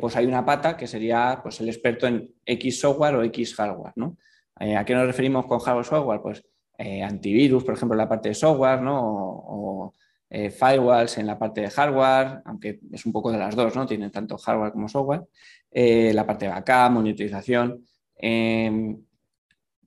pues 0.00 0.16
hay 0.16 0.24
una 0.24 0.44
pata 0.44 0.74
que 0.74 0.86
sería 0.86 1.38
pues, 1.42 1.60
el 1.60 1.68
experto 1.68 2.06
en 2.06 2.34
X 2.46 2.80
software 2.80 3.14
o 3.14 3.22
X 3.24 3.54
hardware, 3.54 3.92
¿no? 3.96 4.16
¿A 4.54 4.84
qué 4.86 4.94
nos 4.94 5.06
referimos 5.06 5.44
con 5.44 5.58
hardware 5.58 5.84
software? 5.84 6.20
Pues 6.22 6.42
eh, 6.78 7.02
antivirus, 7.02 7.64
por 7.64 7.74
ejemplo, 7.74 7.94
en 7.94 7.98
la 7.98 8.08
parte 8.08 8.28
de 8.28 8.34
software, 8.34 8.80
¿no? 8.82 9.00
o, 9.02 9.94
eh, 10.28 10.50
firewalls 10.50 11.18
en 11.18 11.26
la 11.26 11.38
parte 11.38 11.60
de 11.60 11.70
hardware, 11.70 12.42
aunque 12.44 12.80
es 12.92 13.06
un 13.06 13.12
poco 13.12 13.30
de 13.30 13.38
las 13.38 13.54
dos, 13.54 13.76
¿no? 13.76 13.86
Tienen 13.86 14.10
tanto 14.10 14.36
hardware 14.36 14.72
como 14.72 14.88
software. 14.88 15.22
Eh, 15.70 16.12
la 16.12 16.26
parte 16.26 16.46
de 16.46 16.50
backup, 16.50 16.92
monitorización. 16.92 17.84
Em, 18.16 18.98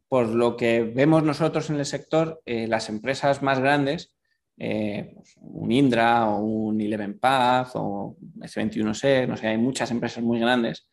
por 0.08 0.28
lo 0.28 0.56
que 0.56 0.82
vemos 0.84 1.23
nosotros 1.23 1.69
en 1.69 1.75
el 1.78 1.86
sector, 1.86 2.41
las 2.45 2.89
empresas 2.89 3.43
más 3.43 3.60
grandes, 3.60 4.15
pues, 4.58 5.36
un 5.38 5.71
Indra 5.71 6.30
o 6.30 6.39
un 6.39 6.82
Eleven-Path 6.82 7.71
o 7.75 8.17
S21C, 8.39 9.28
no 9.28 9.38
sé, 9.38 9.47
hay 9.47 9.58
muchas 9.58 9.91
empresas 9.91 10.23
muy 10.23 10.39
grandes 10.39 10.88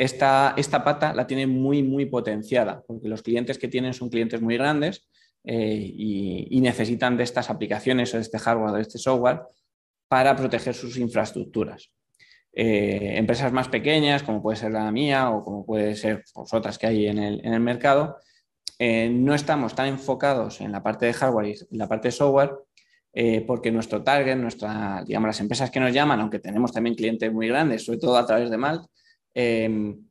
esta, 0.00 0.82
pata 0.82 1.12
la 1.12 1.26
tiene 1.26 1.46
muy, 1.46 1.82
muy 1.82 2.06
potenciada, 2.06 2.82
porque 2.86 3.06
los 3.06 3.22
clientes 3.22 3.58
que 3.58 3.68
tienen 3.68 3.92
son 3.92 4.08
clientes 4.08 4.40
muy 4.40 4.56
grandes 4.56 5.06
eh, 5.44 5.92
y, 5.94 6.58
necesitan 6.62 7.18
de 7.18 7.24
estas 7.24 7.50
aplicaciones 7.50 8.14
o 8.14 8.16
de 8.16 8.22
este 8.22 8.38
hardware 8.38 8.70
o 8.70 8.72
de 8.76 8.82
este 8.82 8.98
software 8.98 9.42
para 10.08 10.34
proteger 10.36 10.74
sus 10.74 10.96
infraestructuras. 10.96 11.90
Eh, 12.52 13.12
empresas 13.16 13.52
más 13.52 13.68
pequeñas, 13.68 14.22
como 14.22 14.42
puede 14.42 14.56
ser 14.56 14.72
la 14.72 14.90
mía 14.90 15.30
o 15.30 15.44
como 15.44 15.66
puede 15.66 15.94
ser 15.94 16.24
pues, 16.32 16.52
otras 16.54 16.78
que 16.78 16.86
hay 16.86 17.06
en 17.06 17.18
el, 17.18 17.60
mercado, 17.60 18.16
eh, 18.78 19.10
no 19.10 19.34
estamos 19.34 19.74
tan 19.74 19.86
enfocados 19.88 20.62
en 20.62 20.72
la 20.72 20.82
parte 20.82 21.04
de 21.04 21.12
hardware 21.12 21.46
y 21.46 21.52
en 21.52 21.78
la 21.78 21.88
parte 21.88 22.08
de 22.08 22.12
software 22.12 22.52
porque 23.46 23.72
nuestro 23.72 24.02
target, 24.02 24.36
nuestra, 24.36 25.02
digamos, 25.04 25.26
las 25.26 25.40
empresas 25.40 25.70
que 25.70 25.80
nos 25.80 25.92
llaman, 25.92 26.20
aunque 26.20 26.38
tenemos 26.38 26.72
también 26.72 26.94
clientes 26.94 27.30
muy 27.30 27.48
grandes, 27.48 27.84
sobre 27.84 27.98
todo 27.98 28.16
a 28.16 28.24
través 28.24 28.50
de 28.50 28.56
Malt, 28.56 28.86
Em, 29.34 30.04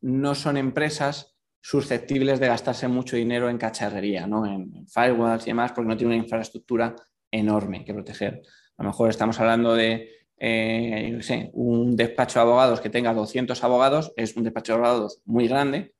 no 0.00 0.34
son 0.34 0.56
empresas 0.56 1.36
susceptibles 1.60 2.38
de 2.38 2.46
gastarse 2.46 2.86
mucho 2.86 3.16
dinero 3.16 3.50
en 3.50 3.58
cacharrería, 3.58 4.26
¿no? 4.26 4.46
en, 4.46 4.86
firewalls 4.86 5.44
y 5.46 5.50
demás, 5.50 5.72
porque 5.72 5.88
no 5.88 5.96
tienen 5.96 6.18
una 6.18 6.24
infraestructura 6.24 6.94
enorme 7.30 7.84
que 7.84 7.92
proteger. 7.92 8.42
A 8.76 8.82
lo 8.82 8.90
mejor 8.90 9.10
estamos 9.10 9.40
hablando 9.40 9.74
de 9.74 10.10
eh, 10.38 11.18
un 11.54 11.96
despacho 11.96 12.38
de 12.38 12.42
abogados 12.42 12.80
que 12.80 12.90
tenga 12.90 13.12
200 13.12 13.64
abogados, 13.64 14.12
es 14.16 14.36
un 14.36 14.44
despacho 14.44 14.72
de 14.72 14.78
abogados 14.78 15.22
muy 15.24 15.48
grande, 15.48 15.94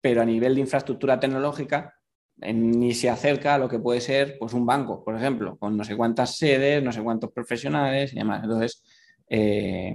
pero 0.00 0.20
a 0.20 0.26
nivel 0.26 0.54
de 0.54 0.60
infraestructura 0.60 1.18
tecnológica 1.18 1.94
ni 2.36 2.92
se 2.94 3.08
acerca 3.08 3.54
a 3.54 3.58
lo 3.58 3.68
que 3.68 3.78
puede 3.78 4.00
ser 4.00 4.36
pues, 4.38 4.52
un 4.52 4.66
banco, 4.66 5.04
por 5.04 5.16
ejemplo, 5.16 5.56
con 5.56 5.76
no 5.76 5.84
sé 5.84 5.96
cuántas 5.96 6.36
sedes, 6.36 6.82
no 6.82 6.92
sé 6.92 7.02
cuántos 7.02 7.32
profesionales 7.32 8.12
y 8.12 8.16
demás. 8.16 8.42
Entonces, 8.42 8.82
eh, 9.28 9.94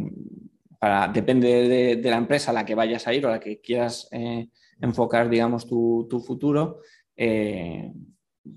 para, 0.80 1.08
depende 1.08 1.98
de, 1.98 2.10
la 2.10 2.18
empresa 2.18 2.52
a 2.52 2.54
la 2.54 2.65
que 2.65 2.76
vayas 2.76 3.06
a 3.08 3.13
ir 3.13 3.26
o 3.26 3.30
a 3.30 3.34
la 3.34 3.39
que 3.39 3.60
quieras 3.62 4.08
eh, 4.12 4.50
enfocar, 4.82 5.30
digamos, 5.30 5.68
tu, 5.68 6.24
futuro, 6.26 6.80
eh, 7.15 7.92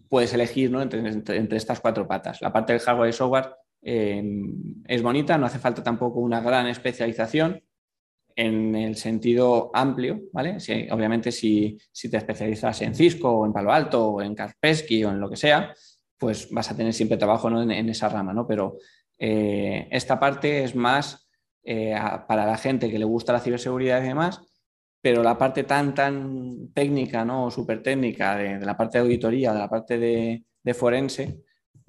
puedes 0.09 0.33
elegir 0.33 0.71
¿no? 0.71 0.81
entre, 0.81 1.57
estas 1.57 1.81
cuatro 1.81 2.07
patas. 2.07 2.41
La 2.41 2.53
parte 2.53 2.73
del 2.73 2.81
hardware 2.81 3.11
y 3.11 3.13
software 3.13 3.57
es 3.85 5.03
bonita, 5.03 5.37
no 5.37 5.47
hace 5.47 5.59
falta 5.59 5.83
tampoco 5.83 6.21
una 6.21 6.41
gran 6.41 6.69
especialización, 6.69 7.61
en 8.37 8.75
el 8.75 8.97
sentido 8.97 9.71
amplio, 9.75 10.23
¿vale? 10.33 10.57
obviamente 10.91 11.33
si, 11.33 11.79
te 12.11 12.17
especializas 12.17 12.83
en 12.83 12.95
Cisco 12.95 13.31
o 13.31 13.47
en 13.47 13.53
Palo 13.53 13.73
Alto 13.73 14.09
o 14.09 14.23
en 14.23 14.35
Kaspersky 14.35 15.05
o 15.05 15.11
en 15.11 15.21
lo 15.21 15.29
que 15.29 15.37
sea, 15.37 15.75
pues 16.19 16.51
vas 16.51 16.71
a 16.71 16.77
tener 16.77 16.93
siempre 16.93 17.17
trabajo 17.19 17.49
en, 17.49 17.89
esa 17.89 18.09
rama, 18.09 18.33
¿no? 18.33 18.47
Pero 18.47 18.79
eh, 19.19 19.89
esta 19.91 20.21
parte 20.21 20.65
es 20.65 20.75
más 20.75 21.22
eh, 21.65 21.95
para 22.27 22.47
la 22.47 22.57
gente 22.57 22.91
que 22.91 22.99
le 22.99 23.05
gusta 23.05 23.33
la 23.33 23.41
ciberseguridad 23.41 24.03
y 24.03 24.09
demás, 24.09 24.41
pero 25.01 25.23
la 25.23 25.37
parte 25.37 25.65
tan, 25.65 25.95
tan 25.95 26.73
técnica, 26.73 27.25
¿no? 27.25 27.47
O 27.47 27.51
súper 27.51 27.83
técnica 27.83 28.37
de, 28.37 28.61
la 28.61 28.77
parte 28.77 28.99
de 28.99 29.05
auditoría, 29.05 29.53
de 29.53 29.59
la 29.59 29.69
parte 29.69 29.99
de, 29.99 30.75
forense, 30.75 31.43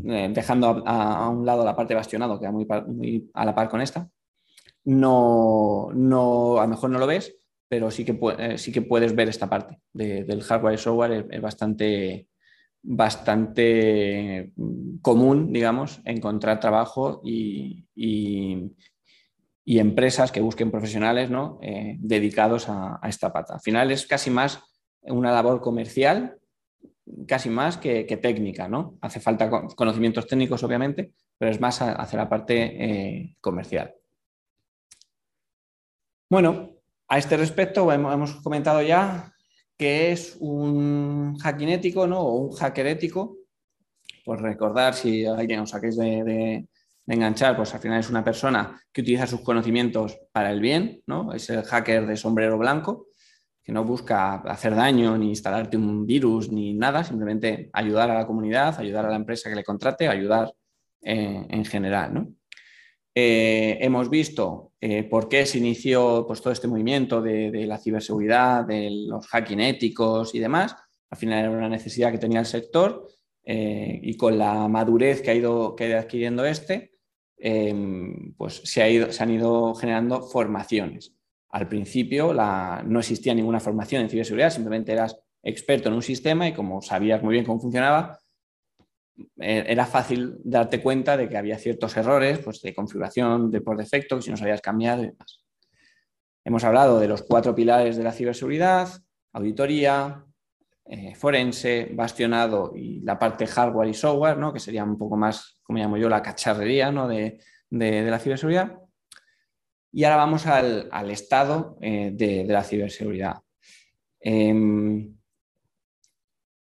eh, 0.05 0.29
dejando 0.33 0.83
a, 0.85 1.29
un 1.29 1.45
lado 1.45 1.63
la 1.63 1.75
parte 1.75 1.93
bastionado, 1.95 2.39
que 2.39 2.47
va 2.47 2.51
muy 2.51 3.29
a 3.33 3.45
la 3.45 3.55
par 3.55 3.69
con 3.69 3.81
esta, 3.81 4.09
no, 4.85 5.89
no, 5.93 6.57
a 6.59 6.63
lo 6.63 6.67
mejor 6.67 6.89
no 6.89 6.99
lo 6.99 7.07
ves, 7.07 7.35
pero 7.69 7.89
sí 7.89 8.05
que, 8.05 8.17
eh, 8.37 8.57
sí 8.57 8.71
que 8.71 8.81
puedes 8.81 9.15
ver 9.15 9.29
esta 9.29 9.49
parte 9.49 9.79
del 9.93 10.43
hardware 10.43 10.75
y 10.75 10.77
software. 10.77 11.27
Es, 11.31 11.41
bastante, 11.41 12.27
bastante 12.81 14.51
mm, 14.55 14.97
común, 15.01 15.53
digamos, 15.53 16.01
encontrar 16.05 16.59
trabajo 16.59 17.21
y, 17.23 17.85
empresas 19.65 20.31
que 20.31 20.41
busquen 20.41 20.71
profesionales 20.71 21.29
¿no? 21.29 21.59
Eh, 21.61 21.95
dedicados 21.99 22.67
a, 22.69 22.99
esta 23.03 23.31
pata. 23.31 23.55
Al 23.55 23.61
final 23.61 23.91
es 23.91 24.05
casi 24.05 24.29
más 24.29 24.61
una 25.01 25.31
labor 25.31 25.61
comercial, 25.61 26.37
casi 27.27 27.49
más 27.49 27.77
que, 27.77 28.03
técnica. 28.21 28.67
¿no? 28.67 28.97
Hace 29.01 29.19
falta 29.19 29.49
conocimientos 29.75 30.27
técnicos, 30.27 30.63
obviamente, 30.63 31.11
pero 31.37 31.51
es 31.51 31.59
más 31.59 31.81
hacia 31.81 32.17
la 32.19 32.29
parte 32.29 32.55
eh, 32.63 33.35
comercial. 33.39 33.95
Bueno, 36.29 36.71
a 37.07 37.17
este 37.17 37.37
respecto 37.37 37.91
hemos 37.91 38.41
comentado 38.41 38.81
ya 38.81 39.33
que 39.77 40.11
es 40.11 40.37
un 40.39 41.37
hacking 41.39 41.69
ético 41.69 42.07
¿no? 42.07 42.21
o 42.21 42.35
un 42.37 42.51
hacker 42.53 42.87
ético. 42.87 43.37
Pues 44.25 44.41
recordar, 44.41 44.93
si 44.93 45.25
alguien 45.25 45.59
os 45.59 45.71
saquéis 45.71 45.97
de, 45.97 46.65
enganchar, 47.07 47.55
pues 47.55 47.73
al 47.73 47.81
final 47.81 47.99
es 47.99 48.09
una 48.09 48.23
persona 48.23 48.81
que 48.91 49.01
utiliza 49.01 49.27
sus 49.27 49.41
conocimientos 49.41 50.17
para 50.31 50.51
el 50.51 50.61
bien, 50.61 51.01
¿no? 51.05 51.33
Es 51.33 51.49
el 51.49 51.63
hacker 51.63 52.07
de 52.07 52.15
sombrero 52.15 52.57
blanco, 52.57 53.07
que 53.63 53.71
no 53.71 53.83
busca 53.85 54.35
hacer 54.35 54.75
daño 54.75 55.17
ni 55.17 55.29
instalarte 55.29 55.77
un 55.77 56.05
virus 56.05 56.51
ni 56.51 56.73
nada, 56.73 57.03
simplemente 57.03 57.69
ayudar 57.73 58.11
a 58.11 58.15
la 58.15 58.27
comunidad, 58.27 58.79
ayudar 58.79 59.05
a 59.05 59.09
la 59.09 59.15
empresa 59.15 59.49
que 59.49 59.55
le 59.55 59.63
contrate, 59.63 60.07
ayudar 60.07 60.53
eh, 61.01 61.45
en 61.49 61.65
general, 61.65 62.13
¿no? 62.13 62.33
Eh, 63.15 63.77
hemos 63.81 64.09
visto 64.09 64.71
eh, 64.81 65.03
por 65.03 65.29
qué 65.29 65.45
se 65.45 65.59
inició 65.59 66.25
pues, 66.25 66.41
todo 66.41 66.51
este 66.51 66.67
movimiento 66.67 67.21
de, 67.21 67.65
la 67.67 67.77
ciberseguridad, 67.77 68.65
de 68.65 68.89
los 69.07 69.27
hacking 69.27 69.59
éticos 69.59 70.33
y 70.33 70.39
demás. 70.39 70.75
Al 71.11 71.17
final 71.17 71.39
era 71.39 71.51
una 71.51 71.69
necesidad 71.69 72.11
que 72.11 72.17
tenía 72.17 72.39
el 72.39 72.47
sector 72.47 73.07
y 73.45 74.15
con 74.15 74.37
la 74.37 74.67
madurez 74.69 75.21
que 75.21 75.29
ha 75.29 75.35
ido, 75.35 75.75
que 75.75 75.93
adquiriendo 75.93 76.45
este, 76.45 76.92
em, 77.37 78.33
pues 78.35 78.61
se, 78.63 78.81
han 78.81 79.31
ido 79.31 79.73
generando 79.75 80.21
formaciones. 80.21 81.13
Al 81.49 81.67
principio 81.67 82.33
no 82.33 82.99
existía 82.99 83.33
ninguna 83.33 83.59
formación 83.59 84.01
en 84.01 84.09
ciberseguridad, 84.09 84.49
simplemente 84.49 84.91
eras 84.91 85.19
experto 85.43 85.89
en 85.89 85.95
un 85.95 86.01
sistema 86.01 86.47
y 86.47 86.53
como 86.53 86.81
sabías 86.81 87.21
muy 87.21 87.33
bien 87.33 87.45
cómo 87.45 87.59
funcionaba, 87.59 88.19
eh, 89.39 89.63
era 89.67 89.85
fácil 89.85 90.37
darte 90.43 90.81
cuenta 90.81 91.15
de 91.17 91.29
que 91.29 91.37
había 91.37 91.57
ciertos 91.57 91.95
errores 91.97 92.39
pues, 92.39 92.61
de 92.61 92.73
configuración 92.73 93.51
de 93.51 93.61
por 93.61 93.77
defecto, 93.77 94.15
que 94.15 94.23
si 94.23 94.31
no 94.31 94.37
habías 94.41 94.61
cambiado 94.61 95.03
y 95.03 95.07
demás. 95.07 95.43
Hemos 96.45 96.63
hablado 96.63 96.99
de 96.99 97.07
los 97.07 97.21
cuatro 97.21 97.53
pilares 97.53 97.95
de 97.95 98.03
la 98.03 98.11
ciberseguridad, 98.11 98.89
auditoría, 99.31 100.25
eh, 100.85 101.15
forense, 101.15 101.91
bastionado 101.93 102.73
y 102.75 102.99
la 103.01 103.17
parte 103.17 103.47
hardware 103.47 103.87
y 103.87 103.93
software, 103.93 104.37
¿no? 104.37 104.51
que 104.51 104.59
sería 104.59 104.83
un 104.83 104.97
poco 104.97 105.15
más, 105.15 105.57
como 105.63 105.79
llamo 105.79 105.95
yo, 105.95 106.09
la 106.09 106.21
cacharrería 106.21 106.91
¿no? 106.91 107.07
de, 107.07 107.39
la 107.69 108.19
ciberseguridad. 108.19 108.77
Y 109.93 110.03
ahora 110.03 110.17
vamos 110.17 110.45
al, 110.45 110.89
estado 111.09 111.77
eh, 111.81 112.11
de, 112.13 112.43
la 112.45 112.63
ciberseguridad. 112.63 113.37
Em, 114.19 115.15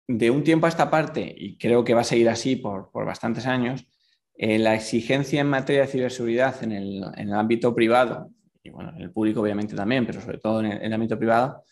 de 0.07 0.31
un 0.31 0.43
tiempo 0.43 0.65
a 0.65 0.69
esta 0.69 0.89
parte, 0.89 1.33
y 1.35 1.57
creo 1.57 1.83
que 1.83 1.93
va 1.93 2.01
a 2.01 2.05
seguir 2.05 2.29
así 2.29 2.55
por, 2.55 2.91
bastantes 2.93 3.45
años, 3.45 3.85
eh, 4.37 4.59
la 4.59 4.75
exigencia 4.75 5.41
en 5.41 5.47
materia 5.47 5.81
de 5.81 5.87
ciberseguridad 5.87 6.63
en 6.63 6.71
el, 6.71 7.33
ámbito 7.33 7.75
privado, 7.75 8.31
y 8.63 8.69
bueno, 8.69 8.93
en 8.95 9.01
el 9.01 9.11
público 9.11 9.41
obviamente 9.41 9.75
también, 9.75 10.05
pero 10.05 10.21
sobre 10.21 10.37
todo 10.37 10.61
en 10.61 10.71
el, 10.71 10.93
ámbito 10.93 11.17
privado, 11.17 11.63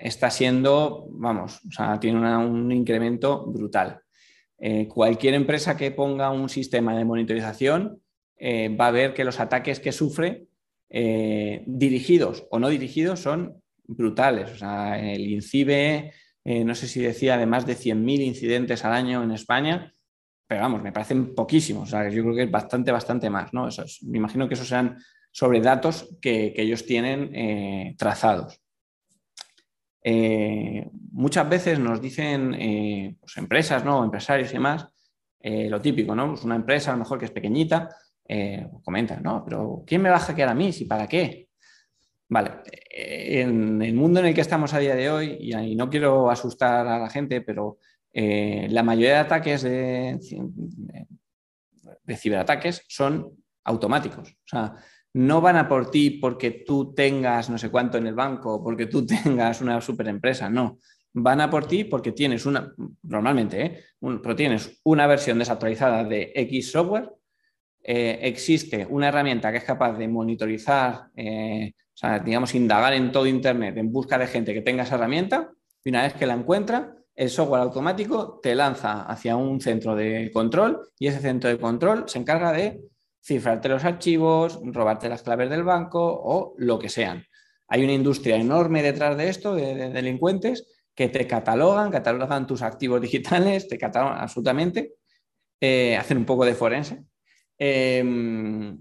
está 0.00 0.30
siendo, 0.30 1.06
vamos, 1.10 1.60
o 1.68 1.72
sea, 1.72 1.98
tiene 1.98 2.36
un 2.36 2.70
incremento 2.72 3.46
brutal. 3.46 4.00
Eh, 4.58 4.88
cualquier 4.88 5.34
empresa 5.34 5.76
que 5.76 5.90
ponga 5.90 6.30
un 6.30 6.48
sistema 6.48 6.96
de 6.96 7.04
monitorización 7.04 8.00
va 8.38 8.86
a 8.88 8.90
ver 8.90 9.14
que 9.14 9.24
los 9.24 9.40
ataques 9.40 9.80
que 9.80 9.92
sufre, 9.92 10.48
dirigidos 10.88 12.46
o 12.50 12.58
no 12.58 12.68
dirigidos, 12.68 13.20
son 13.20 13.62
brutales. 13.86 14.50
O 14.52 14.56
sea, 14.56 15.00
el 15.00 15.26
INCIBE 15.26 16.12
eh, 16.48 16.62
no 16.62 16.76
sé 16.76 16.86
si 16.86 17.00
decía 17.00 17.36
de 17.36 17.44
más 17.44 17.66
de 17.66 17.74
100.000 17.74 18.20
incidentes 18.20 18.84
al 18.84 18.92
año 18.92 19.20
en 19.20 19.32
España, 19.32 19.92
pero 20.46 20.60
vamos, 20.60 20.80
me 20.80 20.92
parecen 20.92 21.34
poquísimos, 21.34 21.88
o 21.88 21.90
sea, 21.90 22.08
yo 22.08 22.22
creo 22.22 22.36
que 22.36 22.44
es 22.44 22.50
bastante, 22.52 22.92
bastante 22.92 23.28
más, 23.28 23.52
¿no? 23.52 23.68
me 24.02 24.18
imagino 24.18 24.46
que 24.46 24.54
esos 24.54 24.68
sean 24.68 24.96
sobre 25.32 25.60
datos 25.60 26.16
que, 26.22 26.54
ellos 26.56 26.86
tienen 26.86 27.34
eh, 27.34 27.96
trazados. 27.98 28.60
Eh, 30.08 30.88
muchas 31.10 31.48
veces 31.48 31.80
nos 31.80 32.00
dicen 32.00 33.16
pues, 33.18 33.36
empresas, 33.38 33.84
¿no? 33.84 34.04
empresarios 34.04 34.50
y 34.50 34.54
demás, 34.54 34.86
lo 35.42 35.80
típico, 35.80 36.14
¿no? 36.14 36.28
Pues 36.28 36.44
una 36.44 36.56
empresa 36.56 36.90
a 36.90 36.94
lo 36.94 37.00
mejor 37.00 37.18
que 37.18 37.24
es 37.24 37.30
pequeñita, 37.30 37.88
comentan, 38.84 39.22
¿no? 39.22 39.44
Pero 39.44 39.82
¿quién 39.86 40.02
me 40.02 40.10
va 40.10 40.16
a 40.16 40.20
hackear 40.20 40.48
a 40.48 40.54
mí? 40.54 40.72
¿Si 40.72 40.84
para 40.84 41.06
qué? 41.08 41.48
Vale, 42.28 42.50
en 42.90 43.82
el 43.82 43.94
mundo 43.94 44.20
en 44.20 44.26
el 44.26 44.34
que 44.34 44.40
estamos 44.40 44.74
a 44.74 44.78
día 44.78 44.94
de 44.94 45.10
hoy, 45.10 45.38
y 45.40 45.76
no 45.76 45.88
quiero 45.90 46.30
asustar 46.30 46.86
a 46.86 46.98
la 46.98 47.10
gente, 47.10 47.40
pero 47.40 47.78
eh, 48.18 48.66
la 48.70 48.82
mayoría 48.82 49.12
de 49.12 49.18
ataques 49.18 49.60
de, 49.60 50.18
de, 52.02 52.16
ciberataques 52.16 52.82
son 52.88 53.30
automáticos. 53.62 54.30
O 54.30 54.46
sea, 54.46 54.74
no 55.16 55.40
van 55.40 55.56
a 55.56 55.66
por 55.66 55.90
ti 55.90 56.10
porque 56.10 56.50
tú 56.50 56.92
tengas 56.92 57.48
no 57.48 57.56
sé 57.56 57.70
cuánto 57.70 57.96
en 57.96 58.06
el 58.06 58.14
banco, 58.14 58.62
porque 58.62 58.86
tú 58.86 59.06
tengas 59.24 59.60
una 59.60 59.80
super 59.80 60.08
empresa, 60.08 60.50
no. 60.50 60.78
Van 61.14 61.40
a 61.40 61.48
por 61.48 61.66
ti 61.66 61.84
porque 61.84 62.12
tienes 62.12 62.44
una, 62.44 62.74
normalmente, 63.02 63.64
¿eh? 63.64 63.84
pero 64.22 64.36
tienes 64.36 64.78
una 64.84 65.06
versión 65.06 65.38
desactualizada 65.38 66.04
de 66.04 66.32
X 66.34 66.70
software, 66.70 67.10
eh, 67.82 68.18
existe 68.22 68.86
una 68.90 69.08
herramienta 69.08 69.50
que 69.50 69.58
es 69.58 69.64
capaz 69.64 69.96
de 69.96 70.08
monitorizar 70.08 71.08
o 71.14 71.98
sea, 71.98 72.18
digamos, 72.18 72.54
indagar 72.54 72.92
en 72.92 73.10
todo 73.10 73.26
Internet 73.26 73.78
en 73.78 73.90
busca 73.90 74.18
de 74.18 74.26
gente 74.26 74.52
que 74.52 74.60
tenga 74.60 74.82
esa 74.82 74.96
herramienta 74.96 75.50
y 75.82 75.88
una 75.88 76.02
vez 76.02 76.12
que 76.12 76.26
la 76.26 76.34
encuentra, 76.34 76.94
el 77.14 77.30
software 77.30 77.62
automático 77.62 78.38
te 78.42 78.54
lanza 78.54 79.04
hacia 79.04 79.36
un 79.36 79.62
centro 79.62 79.96
de 79.96 80.30
control 80.30 80.90
y 80.98 81.06
ese 81.06 81.20
centro 81.20 81.48
de 81.48 81.58
control 81.58 82.04
se 82.06 82.18
encarga 82.18 82.52
de 82.52 82.82
cifrarte 83.26 83.68
los 83.68 83.84
archivos, 83.84 84.60
robarte 84.62 85.08
las 85.08 85.22
claves 85.22 85.50
del 85.50 85.64
banco 85.64 86.00
o 86.00 86.54
lo 86.58 86.78
que 86.78 86.88
sean. 86.88 87.26
Hay 87.66 87.82
una 87.82 87.92
industria 87.92 88.36
enorme 88.36 88.84
detrás 88.84 89.16
de 89.16 89.28
esto, 89.28 89.56
de, 89.56 89.90
delincuentes, 89.90 90.64
que 90.94 91.08
te 91.08 91.26
catalogan, 91.26 91.90
catalogan 91.90 92.46
tus 92.46 92.62
activos 92.62 93.00
digitales, 93.06 93.66
te 93.66 93.78
catalogan 93.78 94.18
absolutamente, 94.18 94.94
eh, 95.60 95.96
hacen 95.96 96.18
un 96.18 96.24
poco 96.24 96.44
de 96.44 96.54
forense. 96.54 97.04
Em, 97.58 98.78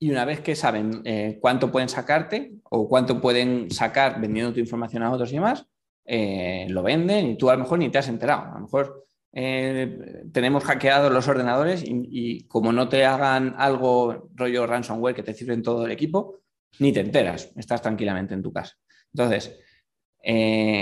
y 0.00 0.10
una 0.10 0.24
vez 0.24 0.40
que 0.40 0.54
saben 0.54 1.02
eh, 1.04 1.38
cuánto 1.40 1.72
pueden 1.72 1.88
sacarte 1.88 2.52
o 2.70 2.88
cuánto 2.88 3.20
pueden 3.20 3.68
sacar 3.72 4.20
vendiendo 4.20 4.52
tu 4.52 4.60
información 4.60 5.02
a 5.02 5.10
otros 5.10 5.32
y 5.32 5.34
demás, 5.34 5.66
eh, 6.04 6.66
lo 6.68 6.84
venden 6.84 7.26
y 7.26 7.36
tú 7.36 7.50
a 7.50 7.54
lo 7.54 7.64
mejor 7.64 7.80
ni 7.80 7.90
te 7.90 7.98
has 7.98 8.06
enterado. 8.06 8.52
A 8.52 8.54
lo 8.54 8.60
mejor 8.60 9.07
eh, 9.32 10.24
tenemos 10.32 10.64
hackeados 10.64 11.12
los 11.12 11.28
ordenadores 11.28 11.82
y, 11.84 12.46
como 12.48 12.72
no 12.72 12.88
te 12.88 13.04
hagan 13.04 13.54
algo 13.58 14.30
rollo 14.34 14.66
ransomware 14.66 15.14
que 15.14 15.22
te 15.22 15.34
cifren 15.34 15.62
todo 15.62 15.84
el 15.84 15.92
equipo, 15.92 16.40
ni 16.78 16.92
te 16.92 17.00
enteras, 17.00 17.52
estás 17.56 17.82
tranquilamente 17.82 18.34
en 18.34 18.42
tu 18.42 18.52
casa. 18.52 18.74
Entonces, 19.12 19.58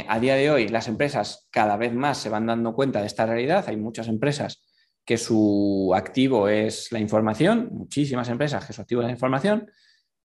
a 0.09 0.19
día 0.19 0.35
de 0.35 0.51
hoy 0.51 0.69
las 0.69 0.89
empresas 0.89 1.47
cada 1.51 1.77
vez 1.77 1.93
más 1.93 2.19
se 2.19 2.29
van 2.29 2.47
dando 2.47 2.75
cuenta 2.75 3.01
de 3.01 3.07
esta 3.07 3.27
realidad. 3.27 3.65
Hay 3.69 3.77
muchas 3.77 4.09
empresas 4.09 4.65
que 5.05 5.17
su 5.17 5.93
activo 5.95 6.49
es 6.49 6.91
la 6.91 6.99
información, 6.99 7.69
muchísimas 7.71 8.29
empresas 8.29 8.67
que 8.67 8.73
su 8.73 8.81
activo 8.81 9.03
es 9.03 9.07
la 9.07 9.13
información, 9.13 9.71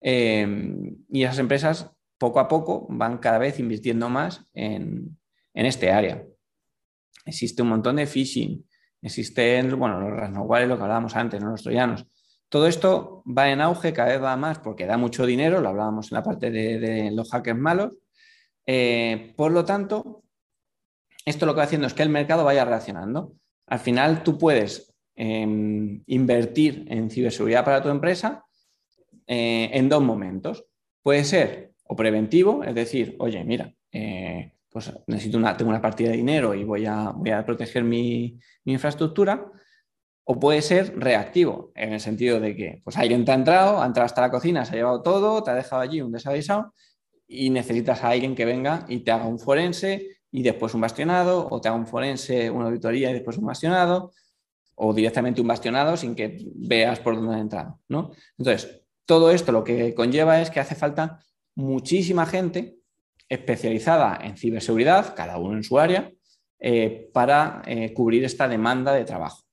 y 0.01 1.23
esas 1.23 1.39
empresas 1.41 1.91
poco 2.19 2.41
a 2.41 2.49
poco 2.49 2.87
van 2.91 3.19
cada 3.19 3.39
vez 3.39 3.59
invirtiendo 3.59 4.09
más 4.09 4.45
en, 4.53 5.17
este 5.55 5.91
área. 5.91 6.25
Existe 7.29 7.63
un 7.63 7.69
montón 7.69 7.97
de 7.97 8.07
phishing, 8.07 8.67
existen, 9.03 9.79
bueno, 9.79 10.01
los 10.01 10.11
ransomware, 10.11 10.67
lo 10.67 10.77
que 10.77 10.83
hablábamos 10.83 11.15
antes, 11.15 11.43
los 11.43 11.63
troyanos. 11.63 12.07
Todo 12.49 12.67
esto 12.67 13.23
va 13.27 13.51
en 13.51 13.61
auge, 13.61 13.93
cada 13.93 14.09
vez 14.09 14.23
va 14.23 14.37
más 14.37 14.59
porque 14.59 14.87
da 14.87 14.97
mucho 14.97 15.27
dinero, 15.27 15.61
lo 15.61 15.69
hablábamos 15.69 16.11
en 16.11 16.17
la 16.17 16.23
parte 16.23 16.51
de, 16.51 17.11
los 17.13 17.31
hackers 17.31 17.59
malos. 17.59 17.93
Eh, 18.65 19.35
por 19.37 19.53
lo 19.53 19.65
tanto, 19.65 20.25
esto 21.27 21.45
lo 21.45 21.53
que 21.53 21.59
va 21.59 21.65
haciendo 21.65 21.87
es 21.87 21.95
que 21.95 22.03
el 22.03 22.09
mercado 22.09 22.45
vaya 22.45 22.65
reaccionando. 22.65 23.35
Al 23.67 23.79
final 23.79 24.23
tú 24.23 24.39
puedes 24.39 24.95
em, 25.15 26.03
invertir 26.07 26.87
en 26.89 27.11
ciberseguridad 27.11 27.65
para 27.65 27.83
tu 27.83 27.91
empresa 27.91 28.45
eh, 29.27 29.69
en 29.75 29.91
dos 29.91 30.03
momentos. 30.03 30.65
Puede 31.03 31.25
ser 31.25 31.73
o 31.85 31.95
preventivo, 31.95 32.65
es 32.65 32.75
decir, 32.75 33.17
oye, 33.19 33.45
mira, 33.45 33.75
eh, 33.93 34.53
pues 34.71 34.93
necesito 35.07 35.39
una, 35.39 35.57
tengo 35.57 35.71
una 35.71 35.81
partida 35.81 36.11
de 36.11 36.17
dinero 36.17 36.55
y 36.55 36.65
voy 36.65 36.87
a, 36.87 37.11
voy 37.11 37.31
a 37.31 37.45
proteger 37.45 37.85
mi, 37.85 38.39
infraestructura, 38.65 39.51
o 40.25 40.39
puede 40.39 40.61
ser 40.61 40.99
reactivo, 40.99 41.73
en 41.75 41.95
el 41.95 42.01
sentido 42.01 42.39
de 42.39 42.55
que 42.55 42.83
pues 42.85 42.99
alguien 42.99 43.25
te 43.25 43.33
ha 43.33 43.35
entrado, 43.35 43.83
ha 43.83 43.87
entrado 43.87 44.05
hasta 44.05 44.21
la 44.21 44.31
cocina, 44.31 44.65
se 44.67 44.73
ha 44.73 44.77
llevado 44.77 45.03
todo, 45.03 45.43
te 45.43 45.51
ha 45.51 45.55
dejado 45.55 45.81
allí 45.81 46.03
un 46.03 46.13
desavisado 46.13 46.75
y 47.27 47.49
necesitas 47.49 48.05
a 48.05 48.11
alguien 48.11 48.35
que 48.35 48.45
venga 48.45 48.85
y 48.89 49.01
te 49.01 49.11
haga 49.11 49.27
un 49.27 49.39
forense 49.39 50.19
y 50.31 50.43
después 50.43 50.75
un 50.75 50.83
bastionado, 50.83 51.49
o 51.51 51.61
te 51.63 51.69
haga 51.69 51.79
un 51.79 51.87
forense, 51.87 52.51
una 52.51 52.67
auditoría 52.67 53.11
y 53.11 53.15
después 53.15 53.39
un 53.39 53.47
bastionado, 53.47 54.13
o 54.75 54.93
directamente 54.93 55.41
un 55.41 55.49
bastionado 55.49 55.97
sin 55.97 56.15
que 56.15 56.39
veas 56.55 57.01
por 57.01 57.17
dónde 57.17 57.37
ha 57.37 57.41
entrado. 57.41 57.81
¿no? 57.89 58.11
Entonces, 58.37 58.83
todo 59.07 59.31
esto 59.31 59.51
lo 59.51 59.65
que 59.65 59.95
conlleva 59.95 60.43
es 60.43 60.51
que 60.51 60.61
hace 60.61 60.75
falta 60.75 61.25
muchísima 61.55 62.27
gente 62.27 62.78
especializada 63.29 64.19
en 64.23 64.37
ciberseguridad, 64.37 65.15
cada 65.15 65.39
uno 65.39 65.57
en 65.57 65.65
su 65.65 65.79
área, 65.79 66.11
eh, 66.59 67.11
para 67.13 67.63
eh, 67.67 67.93
cubrir 67.93 68.25
esta 68.25 68.49
demanda 68.49 68.93
de 68.93 69.05
trabajo. 69.05 69.45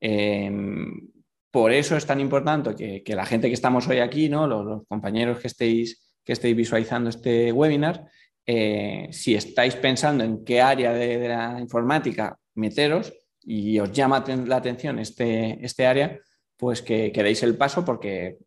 Em, 0.00 1.08
por 1.50 1.72
eso 1.72 1.96
es 1.96 2.06
tan 2.06 2.20
importante 2.20 3.02
que, 3.02 3.14
la 3.14 3.26
gente 3.26 3.48
que 3.48 3.54
estamos 3.54 3.88
hoy 3.88 3.98
aquí, 3.98 4.28
¿no? 4.28 4.46
los, 4.46 4.86
compañeros 4.86 5.40
que 5.40 5.48
estéis, 5.48 6.14
que 6.24 6.32
estéis 6.32 6.56
visualizando 6.56 7.10
este 7.10 7.50
webinar, 7.52 8.06
eh, 8.46 9.08
si 9.10 9.34
estáis 9.34 9.74
pensando 9.76 10.22
en 10.24 10.44
qué 10.44 10.60
área 10.60 10.92
de, 10.92 11.28
la 11.28 11.58
informática 11.60 12.38
meteros 12.54 13.12
y 13.42 13.78
os 13.78 13.90
llama 13.92 14.24
la 14.46 14.56
atención 14.56 14.98
este, 14.98 15.58
este 15.64 15.86
área, 15.86 16.18
pues 16.56 16.82
que, 16.82 17.10
que 17.10 17.22
deis 17.22 17.42
el 17.42 17.56
paso 17.56 17.84
porque 17.84 18.38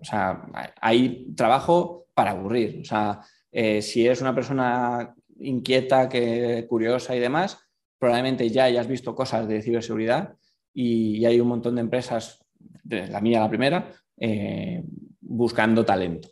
o 0.00 0.04
sea, 0.04 0.46
hay 0.80 1.34
trabajo 1.34 2.06
para 2.14 2.32
aburrir. 2.32 2.80
O 2.82 2.84
sea, 2.84 3.20
eh, 3.58 3.80
si 3.80 4.04
eres 4.04 4.20
una 4.20 4.34
persona 4.34 5.14
inquieta, 5.40 6.10
que, 6.10 6.66
curiosa 6.68 7.16
y 7.16 7.20
demás, 7.20 7.58
probablemente 7.98 8.50
ya 8.50 8.64
hayas 8.64 8.86
visto 8.86 9.14
cosas 9.14 9.48
de 9.48 9.62
ciberseguridad 9.62 10.36
y, 10.74 11.24
hay 11.24 11.40
un 11.40 11.48
montón 11.48 11.76
de 11.76 11.80
empresas, 11.80 12.44
la 12.84 13.18
mía 13.22 13.40
la 13.40 13.48
primera, 13.48 13.90
eh, 14.18 14.84
buscando 15.22 15.86
talento. 15.86 16.28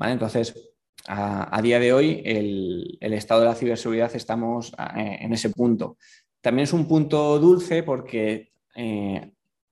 Entonces, 0.00 0.74
a, 1.08 1.58
día 1.62 1.80
de 1.80 1.94
hoy, 1.94 2.20
el, 2.26 3.14
estado 3.14 3.40
de 3.40 3.46
la 3.46 3.54
ciberseguridad 3.54 4.14
estamos 4.14 4.74
eh, 4.98 5.16
en 5.18 5.32
ese 5.32 5.48
punto. 5.48 5.96
También 6.42 6.64
es 6.64 6.74
un 6.74 6.86
punto 6.86 7.38
dulce 7.38 7.82
porque 7.82 8.52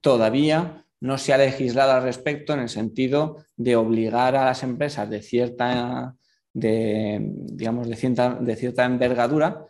todavía 0.01 0.87
no 1.01 1.19
se 1.19 1.35
ha 1.35 1.39
legislado 1.39 1.93
al 1.93 2.03
respecto 2.03 2.55
en 2.55 2.61
el 2.61 2.71
sentido 2.71 3.45
de 3.59 3.77
obligar 3.77 4.37
a 4.37 4.47
las 4.47 4.63
empresas 4.63 5.11
de 5.11 5.21
cierta, 5.21 6.17
de, 6.59 7.19
digamos, 7.23 7.89
de 7.89 7.97
cierta, 7.97 8.35
de 8.35 8.57
cierta 8.57 8.85
envergadura 8.85 9.67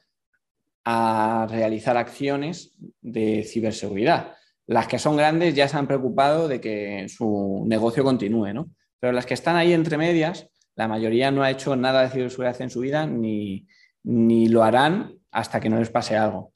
a 0.84 1.46
realizar 1.50 1.96
acciones 1.96 2.74
de 3.00 3.44
ciberseguridad. 3.44 4.34
Las 4.66 4.86
que 4.86 4.98
son 4.98 5.16
grandes 5.16 5.54
ya 5.54 5.68
se 5.68 5.76
han 5.76 5.86
preocupado 5.86 6.48
de 6.48 6.60
que 6.60 7.06
su 7.08 7.64
negocio 7.66 8.04
continúe, 8.04 8.52
¿no? 8.52 8.70
Pero 9.00 9.12
las 9.12 9.26
que 9.26 9.34
están 9.34 9.56
ahí 9.56 9.72
entre 9.72 9.98
medias, 9.98 10.48
la 10.76 10.88
mayoría 10.88 11.30
no 11.30 11.42
ha 11.42 11.50
hecho 11.50 11.76
nada 11.76 12.02
de 12.02 12.10
ciberseguridad 12.10 12.60
en 12.62 12.70
su 12.70 12.80
vida 12.80 13.06
ni, 13.06 13.66
ni 14.02 14.48
lo 14.48 14.62
harán 14.62 15.18
hasta 15.30 15.60
que 15.60 15.68
no 15.68 15.78
les 15.78 15.90
pase 15.90 16.16
algo. 16.16 16.52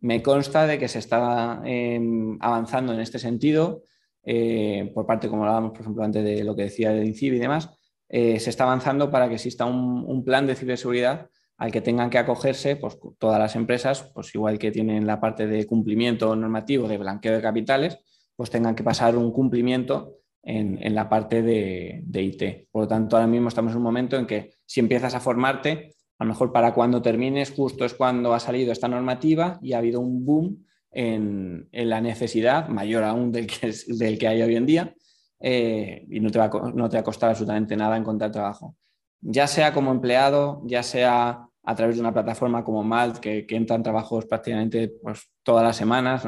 Me 0.00 0.22
consta 0.22 0.66
de 0.66 0.78
que 0.78 0.88
se 0.88 0.98
está 0.98 1.60
em, 1.64 2.38
avanzando 2.40 2.92
en 2.92 3.00
este 3.00 3.18
sentido. 3.18 3.82
Eh, 4.24 4.90
por 4.94 5.06
parte, 5.06 5.28
como 5.28 5.42
hablábamos, 5.42 5.72
por 5.72 5.82
ejemplo, 5.82 6.02
antes 6.02 6.24
de 6.24 6.42
lo 6.42 6.56
que 6.56 6.64
decía 6.64 6.90
de 6.90 7.04
INCIB 7.04 7.34
y 7.34 7.38
demás, 7.38 7.70
eh, 8.12 8.40
se 8.40 8.50
está 8.50 8.64
avanzando 8.64 9.08
para 9.08 9.28
que 9.28 9.36
exista 9.36 9.64
un, 9.64 10.24
plan 10.24 10.44
de 10.44 10.56
ciberseguridad 10.56 11.30
al 11.56 11.70
que 11.70 11.80
tengan 11.80 12.10
que 12.10 12.18
acogerse 12.18 12.74
pues, 12.74 12.98
todas 13.18 13.38
las 13.38 13.54
empresas, 13.54 14.10
pues 14.12 14.34
igual 14.34 14.58
que 14.58 14.72
tienen 14.72 15.06
la 15.06 15.20
parte 15.20 15.46
de 15.46 15.64
cumplimiento 15.66 16.34
normativo 16.34 16.88
de 16.88 16.98
blanqueo 16.98 17.34
de 17.34 17.40
capitales, 17.40 17.98
pues 18.34 18.50
tengan 18.50 18.74
que 18.74 18.82
pasar 18.82 19.16
un 19.16 19.30
cumplimiento 19.30 20.16
en, 20.42 20.94
la 20.94 21.08
parte 21.08 21.42
de, 21.42 22.02
IT. 22.12 22.68
Por 22.72 22.82
lo 22.82 22.88
tanto, 22.88 23.16
ahora 23.16 23.28
mismo 23.28 23.48
estamos 23.48 23.72
en 23.72 23.78
un 23.78 23.84
momento 23.84 24.16
en 24.16 24.26
que 24.26 24.54
si 24.66 24.80
empiezas 24.80 25.14
a 25.14 25.20
formarte, 25.20 25.94
a 26.18 26.24
lo 26.24 26.30
mejor 26.30 26.50
para 26.50 26.74
cuando 26.74 27.02
termines, 27.02 27.52
justo 27.52 27.84
es 27.84 27.94
cuando 27.94 28.34
ha 28.34 28.40
salido 28.40 28.72
esta 28.72 28.88
normativa 28.88 29.58
y 29.62 29.74
ha 29.74 29.78
habido 29.78 30.00
un 30.00 30.24
boom 30.24 30.64
en, 30.90 31.68
la 31.70 32.00
necesidad, 32.00 32.68
mayor 32.68 33.04
aún 33.04 33.30
del 33.30 33.46
que, 33.46 33.72
del 33.86 34.18
que 34.18 34.26
hay 34.26 34.42
hoy 34.42 34.56
en 34.56 34.66
día, 34.66 34.94
eh, 35.40 36.04
y 36.10 36.20
no 36.20 36.30
te, 36.30 36.38
va 36.38 36.44
a, 36.46 36.72
no 36.72 36.88
te 36.88 36.96
va 36.96 37.00
a 37.00 37.04
costar 37.04 37.30
absolutamente 37.30 37.76
nada 37.76 37.96
encontrar 37.96 38.30
trabajo. 38.30 38.76
Ya 39.22 39.46
sea 39.46 39.72
como 39.72 39.90
empleado, 39.90 40.62
ya 40.66 40.82
sea 40.82 41.46
a 41.62 41.74
través 41.74 41.96
de 41.96 42.02
una 42.02 42.12
plataforma 42.12 42.62
como 42.62 42.84
Malt, 42.84 43.18
que, 43.18 43.46
que 43.46 43.56
entran 43.56 43.82
trabajos 43.82 44.26
prácticamente 44.26 44.88
pues, 45.02 45.30
todas 45.42 45.64
las 45.64 45.76
semanas, 45.76 46.26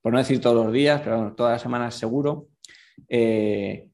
por 0.00 0.12
no 0.12 0.18
decir 0.18 0.40
todos 0.40 0.64
los 0.64 0.72
días, 0.72 1.00
pero 1.02 1.34
todas 1.34 1.52
las 1.52 1.62
semanas 1.62 1.94
seguro. 1.94 2.48
Eh, 3.08 3.88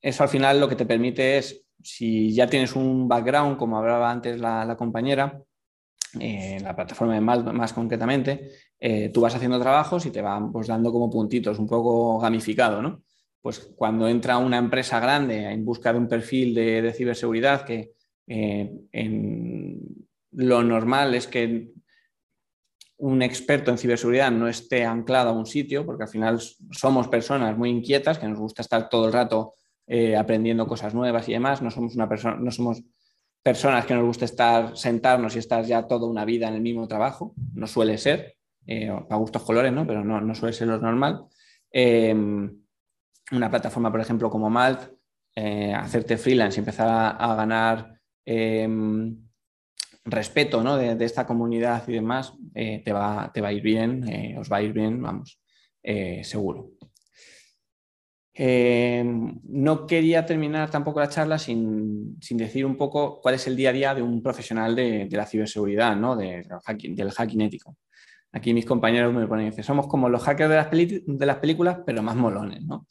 eso 0.00 0.22
al 0.22 0.28
final 0.28 0.60
lo 0.60 0.68
que 0.68 0.76
te 0.76 0.86
permite 0.86 1.38
es, 1.38 1.64
si 1.82 2.32
ya 2.32 2.46
tienes 2.46 2.76
un 2.76 3.08
background, 3.08 3.56
como 3.56 3.78
hablaba 3.78 4.10
antes 4.10 4.40
la, 4.40 4.76
compañera, 4.76 5.40
en 6.14 6.22
eh, 6.22 6.60
la 6.60 6.74
plataforma 6.74 7.14
de 7.14 7.20
Malt 7.20 7.46
más 7.52 7.72
concretamente, 7.72 8.50
tú 9.12 9.20
vas 9.20 9.34
haciendo 9.34 9.60
trabajos 9.60 10.06
y 10.06 10.10
te 10.10 10.22
van 10.22 10.50
pues, 10.50 10.66
dando 10.66 10.90
como 10.90 11.10
puntitos, 11.10 11.58
un 11.58 11.66
poco 11.66 12.18
gamificado, 12.18 12.82
¿no? 12.82 13.02
Pues 13.42 13.58
cuando 13.76 14.08
entra 14.08 14.38
una 14.38 14.58
empresa 14.58 15.00
grande 15.00 15.50
en 15.50 15.64
busca 15.64 15.92
de 15.92 15.98
un 15.98 16.08
perfil 16.08 16.54
de, 16.54 16.92
ciberseguridad, 16.92 17.64
que 17.64 17.92
eh, 18.26 18.70
lo 20.32 20.62
normal 20.62 21.14
es 21.14 21.26
que 21.26 21.72
un 23.00 23.22
experto 23.22 23.70
en 23.70 23.78
ciberseguridad 23.78 24.30
no 24.30 24.46
esté 24.46 24.84
anclado 24.84 25.30
a 25.30 25.32
un 25.32 25.46
sitio, 25.46 25.86
porque 25.86 26.04
al 26.04 26.08
final 26.08 26.38
somos 26.70 27.08
personas 27.08 27.56
muy 27.56 27.70
inquietas, 27.70 28.18
que 28.18 28.28
nos 28.28 28.38
gusta 28.38 28.60
estar 28.62 28.88
todo 28.90 29.06
el 29.06 29.12
rato 29.12 29.54
eh, 29.86 30.16
aprendiendo 30.16 30.66
cosas 30.66 30.94
nuevas 30.94 31.28
y 31.28 31.32
demás, 31.32 31.62
no 31.62 31.70
somos, 31.70 31.94
una 31.94 32.08
persona, 32.08 32.36
no 32.36 32.50
somos 32.50 32.82
personas 33.42 33.86
que 33.86 33.94
nos 33.94 34.04
gusta 34.04 34.26
estar, 34.26 34.76
sentarnos 34.76 35.34
y 35.34 35.38
estar 35.38 35.64
ya 35.64 35.86
toda 35.86 36.06
una 36.06 36.26
vida 36.26 36.48
en 36.48 36.54
el 36.54 36.60
mismo 36.60 36.86
trabajo, 36.86 37.34
no 37.54 37.66
suele 37.66 37.96
ser, 37.96 38.36
eh, 38.66 38.88
a 38.88 39.16
gustos 39.16 39.42
colores, 39.42 39.72
¿no? 39.72 39.86
pero 39.86 40.04
no, 40.04 40.34
suele 40.34 40.52
ser 40.52 40.68
lo 40.68 40.78
normal. 40.78 41.24
Una 43.32 43.50
plataforma, 43.50 43.90
por 43.90 44.00
ejemplo, 44.00 44.30
como 44.30 44.50
Malt, 44.50 44.92
eh, 45.34 45.72
hacerte 45.72 46.16
freelance 46.16 46.58
y 46.58 46.60
empezar 46.60 46.88
a, 47.18 47.34
ganar 47.34 48.00
respeto 50.04 50.76
de, 50.76 51.04
esta 51.04 51.26
comunidad 51.26 51.86
y 51.88 51.92
demás, 51.92 52.32
te, 52.52 52.92
va, 52.92 53.30
te, 53.32 53.40
va, 53.40 53.48
a 53.48 53.52
ir 53.52 53.62
bien, 53.62 54.36
os 54.38 54.50
va 54.50 54.58
a 54.58 54.62
ir 54.62 54.72
bien, 54.72 55.00
vamos, 55.00 55.40
seguro. 56.22 56.70
no 58.36 59.86
quería 59.86 60.26
terminar 60.26 60.70
tampoco 60.70 61.00
la 61.00 61.08
charla 61.08 61.38
sin, 61.38 62.18
decir 62.18 62.66
un 62.66 62.76
poco 62.76 63.20
cuál 63.20 63.34
es 63.36 63.46
el 63.46 63.56
día 63.56 63.70
a 63.70 63.72
día 63.72 63.94
de 63.94 64.02
un 64.02 64.22
profesional 64.22 64.74
de, 64.74 65.08
la 65.10 65.26
ciberseguridad, 65.26 65.96
¿no? 65.96 66.16
del 66.16 66.46
hacking 67.12 67.40
ético. 67.40 67.76
Aquí 68.32 68.54
mis 68.54 68.64
compañeros 68.64 69.12
me 69.12 69.26
ponen, 69.26 69.50
dice, 69.50 69.62
somos 69.62 69.88
como 69.88 70.08
los 70.08 70.22
hackers 70.22 70.50
de 70.50 70.56
las, 70.56 70.70
de 70.70 71.26
las 71.26 71.36
películas, 71.38 71.78
pero 71.84 72.02
más 72.02 72.14
molones, 72.14 72.62
¿no? 72.62 72.86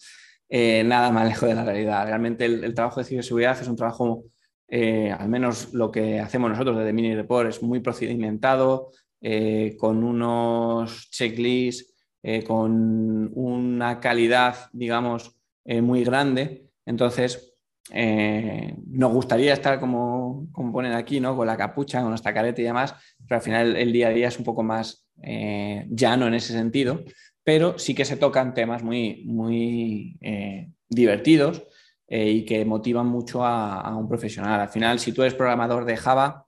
Eh, 0.52 0.84
nada 0.84 1.12
más 1.12 1.28
lejos 1.28 1.48
de 1.48 1.56
la 1.56 1.64
realidad. 1.64 2.06
Realmente 2.08 2.46
el, 2.46 2.74
trabajo 2.74 3.00
de 3.00 3.06
ciberseguridad 3.06 3.62
es 3.62 3.68
un 3.68 3.76
trabajo, 3.76 4.26
eh, 4.68 5.12
al 5.12 5.30
menos 5.30 5.74
lo 5.74 5.92
que 5.92 6.20
hacemos 6.20 6.50
nosotros 6.50 6.78
desde 6.78 6.92
Mini 6.92 7.14
Report, 7.16 7.50
es 7.50 7.62
muy 7.62 7.80
procedimentado, 7.82 8.90
eh, 9.22 9.76
con 9.78 10.04
unos 10.04 11.10
checklists, 11.12 11.94
con 12.46 13.32
una 13.34 14.02
calidad, 14.02 14.56
digamos, 14.74 15.40
muy 15.66 16.04
grande. 16.04 16.66
Entonces, 16.86 17.56
nos 17.94 19.14
gustaría 19.14 19.54
estar 19.54 19.80
como, 19.80 20.50
como 20.52 20.74
ponen 20.74 20.92
aquí, 20.92 21.22
¿no? 21.22 21.38
Con 21.38 21.48
la 21.48 21.56
capucha, 21.56 22.02
con 22.02 22.10
nuestra 22.10 22.34
careta 22.34 22.60
y 22.60 22.66
demás, 22.66 22.94
pero 23.26 23.38
al 23.38 23.42
final 23.42 23.78
el 23.78 23.94
día 23.94 24.10
a 24.10 24.12
día 24.12 24.28
es 24.28 24.38
un 24.38 24.44
poco 24.44 24.64
más 24.64 25.08
llano 25.16 26.28
en 26.28 26.34
ese 26.34 26.52
sentido, 26.52 27.06
pero 27.44 27.80
sí 27.80 27.96
que 27.96 28.06
se 28.06 28.18
tocan 28.18 28.54
temas 28.54 28.84
muy, 28.84 29.24
muy 29.26 30.18
eh, 30.22 30.72
divertidos 30.88 31.64
y 32.12 32.44
que 32.44 32.66
motivan 32.66 33.06
mucho 33.06 33.46
a, 33.46 33.96
un 33.96 34.10
profesional. 34.10 34.60
Al 34.60 34.70
final, 34.70 34.98
si 35.00 35.12
tú 35.12 35.22
eres 35.22 35.36
programador 35.36 35.86
de 35.86 35.96
Java, 35.96 36.48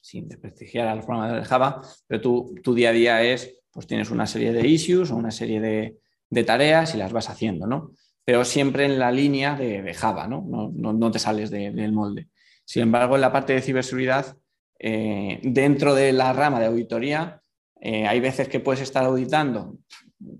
sin 0.00 0.28
desprestigiar 0.28 0.88
a 0.88 0.94
los 0.94 1.04
programadores 1.04 1.42
de 1.42 1.48
Java, 1.48 1.82
pero 2.06 2.22
tú, 2.22 2.54
tu 2.62 2.74
día 2.74 2.88
a 2.88 2.92
día 2.92 3.22
es, 3.22 3.58
pues 3.70 3.86
tienes 3.86 4.10
una 4.10 4.26
serie 4.26 4.50
de 4.52 4.66
issues 4.66 5.10
o 5.10 5.16
una 5.16 5.30
serie 5.30 5.60
de, 5.60 6.44
tareas 6.44 6.94
y 6.94 6.98
las 6.98 7.12
vas 7.12 7.28
haciendo, 7.28 7.66
¿no? 7.66 7.92
pero 8.24 8.44
siempre 8.44 8.84
en 8.86 8.98
la 8.98 9.10
línea 9.10 9.56
de, 9.56 9.92
Java, 9.94 10.26
¿no? 10.26 10.72
No, 10.74 11.10
te 11.10 11.18
sales 11.18 11.50
del 11.50 11.92
molde. 11.92 12.28
Sin 12.64 12.82
embargo, 12.82 13.16
en 13.16 13.20
la 13.20 13.32
parte 13.32 13.52
de 13.52 13.62
ciberseguridad, 13.62 14.36
eh, 14.78 15.40
dentro 15.42 15.94
de 15.94 16.12
la 16.12 16.32
rama 16.32 16.60
de 16.60 16.66
auditoría, 16.66 17.41
eh, 17.84 18.06
hay 18.06 18.20
veces 18.20 18.48
que 18.48 18.60
puedes 18.60 18.80
estar 18.80 19.04
auditando, 19.04 19.76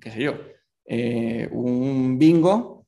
qué 0.01 0.12
sé 0.12 0.22
yo, 0.22 0.34
eh, 0.84 1.49
un 1.51 2.16
bingo 2.16 2.86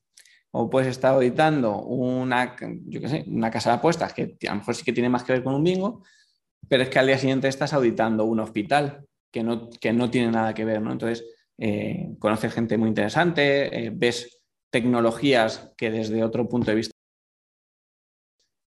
o 0.51 0.69
puedes 0.69 0.87
estar 0.87 1.13
auditando 1.13 1.81
una, 1.81 2.55
yo 2.85 3.05
sé, 3.09 3.25
una 3.27 3.51
casa 3.51 3.71
de 3.71 3.75
apuestas, 3.75 4.13
que 4.13 4.37
a 4.47 4.53
lo 4.53 4.59
mejor 4.59 4.73
sí 4.73 4.85
que 4.85 4.93
tiene 4.93 5.09
más 5.09 5.25
que 5.25 5.33
ver 5.33 5.43
con 5.43 5.55
un 5.55 5.63
bingo, 5.65 6.05
pero 6.69 6.83
es 6.83 6.89
que 6.89 6.99
al 6.99 7.07
día 7.07 7.17
siguiente 7.17 7.49
estás 7.49 7.73
auditando 7.73 8.23
un 8.23 8.39
hospital 8.39 9.05
que 9.29 9.43
no, 9.43 9.69
que 9.69 9.91
no 9.91 10.09
tiene 10.09 10.31
nada 10.31 10.53
que 10.53 10.63
ver, 10.63 10.81
¿no? 10.81 10.93
Entonces, 10.93 11.25
conoces 12.19 12.53
gente 12.53 12.77
muy 12.77 12.87
interesante, 12.87 13.91
ves 13.93 14.41
tecnologías 14.71 15.73
que 15.75 15.91
desde 15.91 16.23
otro 16.23 16.47
punto 16.47 16.71
de 16.71 16.77
vista 16.77 16.93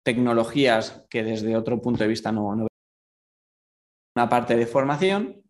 tecnologías 0.04 1.04
que 1.08 1.22
desde 1.22 1.56
otro 1.56 1.80
punto 1.80 2.02
de 2.02 2.08
vista 2.08 2.32
no, 2.32 2.56
no 2.56 2.66
una 4.16 4.28
parte 4.28 4.56
de 4.56 4.66
formación 4.66 5.45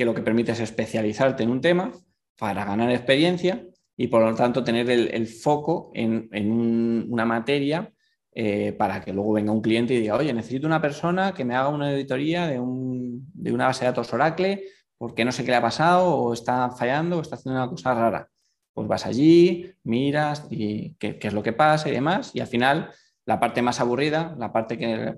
que 0.00 0.06
lo 0.06 0.14
que 0.14 0.22
permite 0.22 0.52
es 0.52 0.60
especializarte 0.60 1.42
en 1.42 1.50
un 1.50 1.60
tema 1.60 1.92
para 2.38 2.64
ganar 2.64 2.90
experiencia 2.90 3.66
y 3.98 4.06
por 4.06 4.22
lo 4.22 4.34
tanto 4.34 4.64
tener 4.64 4.88
el, 4.88 5.26
foco 5.26 5.90
en, 5.92 7.06
una 7.10 7.26
materia 7.26 7.92
eh, 8.32 8.72
para 8.72 9.02
que 9.02 9.12
luego 9.12 9.34
venga 9.34 9.52
un 9.52 9.60
cliente 9.60 9.92
y 9.92 10.00
diga, 10.00 10.16
oye, 10.16 10.32
necesito 10.32 10.66
una 10.66 10.80
persona 10.80 11.34
que 11.34 11.44
me 11.44 11.54
haga 11.54 11.68
una 11.68 11.90
auditoría 11.90 12.46
de, 12.46 12.58
una 12.58 13.66
base 13.66 13.84
de 13.84 13.90
datos 13.90 14.10
Oracle 14.14 14.64
porque 14.96 15.22
no 15.22 15.32
sé 15.32 15.44
qué 15.44 15.50
le 15.50 15.58
ha 15.58 15.60
pasado 15.60 16.16
o 16.16 16.32
está 16.32 16.70
fallando 16.70 17.18
o 17.18 17.20
está 17.20 17.36
haciendo 17.36 17.60
una 17.60 17.68
cosa 17.68 17.92
rara 17.92 18.30
pues 18.72 18.88
vas 18.88 19.04
allí, 19.04 19.70
miras 19.82 20.46
y 20.48 20.94
qué, 20.94 21.18
es 21.20 21.34
lo 21.34 21.42
que 21.42 21.52
pasa 21.52 21.90
y 21.90 21.92
demás, 21.92 22.30
y 22.32 22.40
al 22.40 22.46
final 22.46 22.90
la 23.26 23.38
parte 23.38 23.60
más 23.60 23.80
aburrida, 23.80 24.34
la 24.38 24.50
parte 24.50 24.78
que 24.78 25.14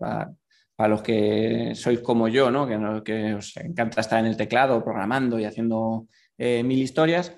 para, 0.77 0.89
los 0.89 1.03
que 1.03 1.73
sois 1.75 2.01
como 2.01 2.29
yo, 2.29 2.51
¿no? 2.51 2.67
Que, 2.67 3.35
os 3.35 3.57
encanta 3.57 4.01
estar 4.01 4.21
en 4.21 4.27
el 4.27 4.37
teclado 4.37 4.83
programando 4.83 5.39
y 5.39 5.45
haciendo 5.45 6.07
eh, 6.39 6.63
mil 6.63 6.81
historias, 6.81 7.37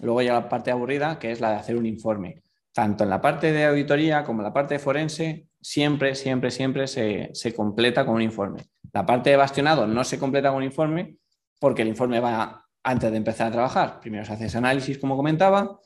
luego 0.00 0.22
ya 0.22 0.34
la 0.34 0.48
parte 0.48 0.70
aburrida, 0.70 1.18
que 1.18 1.30
es 1.32 1.40
la 1.40 1.50
de 1.50 1.56
hacer 1.56 1.76
un 1.76 1.86
informe. 1.86 2.42
Tanto 2.72 3.04
en 3.04 3.10
la 3.10 3.20
parte 3.20 3.52
de 3.52 3.64
auditoría 3.64 4.24
como 4.24 4.40
en 4.40 4.44
la 4.44 4.52
parte 4.52 4.74
de 4.74 4.80
forense, 4.80 5.46
siempre, 5.60 6.14
siempre, 6.14 6.50
siempre 6.50 6.86
se, 6.86 7.30
se 7.32 7.54
completa 7.54 8.04
con 8.04 8.16
un 8.16 8.22
informe. 8.22 8.62
La 8.92 9.06
parte 9.06 9.30
de 9.30 9.36
bastionado 9.36 9.86
no 9.86 10.04
se 10.04 10.18
completa 10.18 10.48
con 10.48 10.58
un 10.58 10.64
informe 10.64 11.16
porque 11.58 11.82
el 11.82 11.88
informe 11.88 12.20
va 12.20 12.66
antes 12.82 13.10
de 13.10 13.16
empezar 13.16 13.48
a 13.48 13.52
trabajar. 13.52 14.00
Primero 14.00 14.24
se 14.24 14.34
hace 14.34 14.46
ese 14.46 14.58
análisis, 14.58 14.98
como 14.98 15.16
comentaba, 15.16 15.80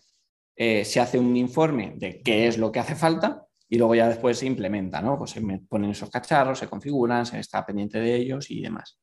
eh, 0.57 0.85
se 0.85 1.01
hace 1.01 1.19
un 1.19 1.37
informe 1.37 1.95
de 1.97 2.21
qué 2.23 2.47
es 2.47 2.59
lo 2.59 2.71
que 2.71 2.81
hace 2.81 2.95
falta 2.95 3.47
y 3.73 3.79
luego 3.79 3.95
ya 3.95 4.09
después 4.09 4.37
se 4.37 4.47
implementa, 4.47 5.01
¿no? 5.01 5.17
Pues 5.17 5.31
se 5.31 5.41
ponen 5.69 5.93
esos 5.93 6.11
cacharros, 6.11 6.59
se 6.59 6.67
configuran, 6.67 7.25
se 7.25 7.39
está 7.39 7.65
pendiente 7.65 8.01
de 8.01 8.17
ellos 8.17 8.51
y 8.51 8.61
demás. 8.61 8.99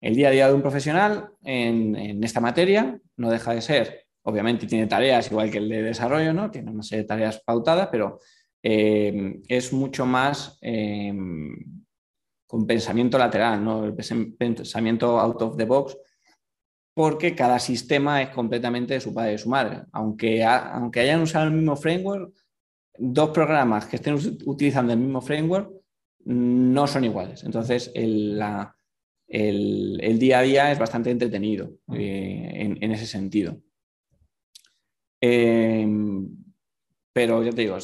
El 0.00 0.14
día 0.14 0.28
a 0.28 0.30
día 0.30 0.46
de 0.46 0.54
un 0.54 0.62
profesional 0.62 1.30
en, 1.42 2.22
esta 2.22 2.40
materia 2.40 2.96
no 3.16 3.28
deja 3.28 3.52
de 3.52 3.60
ser, 3.60 4.06
obviamente 4.22 4.68
tiene 4.68 4.86
tareas 4.86 5.30
igual 5.30 5.50
que 5.50 5.58
el 5.58 5.68
de 5.68 5.82
desarrollo, 5.82 6.32
¿no? 6.32 6.48
Tiene 6.48 6.70
una 6.70 6.84
serie 6.84 7.02
de 7.02 7.08
tareas 7.08 7.42
pautadas, 7.44 7.88
pero 7.90 8.20
eh, 8.62 9.40
es 9.48 9.72
mucho 9.72 10.06
más 10.06 10.58
eh, 10.62 11.12
con 12.46 12.64
pensamiento 12.64 13.18
lateral, 13.18 13.64
¿no? 13.64 13.84
El 13.84 13.94
pensamiento 13.94 15.18
out 15.18 15.42
of 15.42 15.56
the 15.56 15.64
box 15.64 15.98
porque 16.94 17.34
cada 17.34 17.58
sistema 17.58 18.22
es 18.22 18.28
completamente 18.28 18.94
de 18.94 19.00
su 19.00 19.12
padre 19.12 19.30
y 19.30 19.32
de 19.32 19.38
su 19.38 19.48
madre. 19.48 19.82
Aunque, 19.92 20.44
aunque 20.44 21.00
hayan 21.00 21.22
usado 21.22 21.46
el 21.46 21.52
mismo 21.52 21.74
framework, 21.74 22.32
dos 22.98 23.30
programas 23.30 23.86
que 23.86 23.96
estén 23.96 24.16
utilizando 24.44 24.92
el 24.92 24.98
mismo 24.98 25.20
framework 25.20 25.70
no 26.24 26.86
son 26.86 27.04
iguales. 27.04 27.44
Entonces, 27.44 27.90
el, 27.94 28.38
día 30.18 30.38
a 30.38 30.42
día 30.42 30.72
es 30.72 30.78
bastante 30.78 31.10
entretenido 31.10 31.72
eh, 31.92 32.76
en, 32.80 32.92
ese 32.92 33.06
sentido. 33.06 33.60
Em, 35.20 36.28
pero 37.12 37.42
ya 37.42 37.50
te 37.50 37.62
digo, 37.62 37.78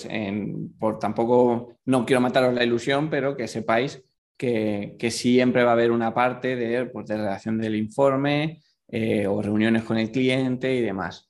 por 0.79 0.99
tampoco 0.99 1.77
no 1.85 2.07
quiero 2.07 2.21
mataros 2.21 2.55
la 2.55 2.65
ilusión, 2.65 3.11
pero 3.11 3.37
que 3.37 3.49
sepáis 3.49 4.03
que, 4.37 4.97
siempre 5.11 5.65
va 5.65 5.71
a 5.71 5.75
haber 5.75 5.91
una 5.91 6.15
parte 6.15 6.57
de, 6.57 6.87
pues, 6.87 7.07
de 7.07 7.17
redacción 7.17 7.59
del 7.59 7.77
informe, 7.77 8.61
eh, 8.91 9.27
o 9.27 9.43
reuniones 9.43 9.83
con 9.83 9.99
el 9.99 10.11
cliente 10.11 10.75
y 10.75 10.81
demás. 10.81 11.29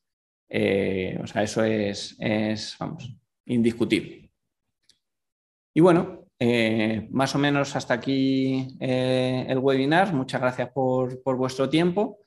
Eh, 0.48 1.18
o 1.20 1.26
sea, 1.26 1.42
eso 1.42 1.64
es, 1.64 2.16
vamos, 2.78 3.16
indiscutible. 3.48 4.30
Y 5.74 5.80
bueno, 5.80 6.26
eh, 6.38 7.08
más 7.10 7.34
o 7.34 7.38
menos 7.38 7.74
hasta 7.76 7.94
aquí 7.94 8.76
el 8.80 9.58
webinar. 9.58 10.12
Muchas 10.14 10.40
gracias 10.40 10.70
por, 10.72 11.22
vuestro 11.22 11.68
tiempo 11.68 12.18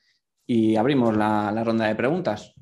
y 0.46 0.76
abrimos 0.76 1.16
la, 1.16 1.52
la, 1.52 1.64
ronda 1.64 1.88
de 1.88 1.96
preguntas. 1.96 2.54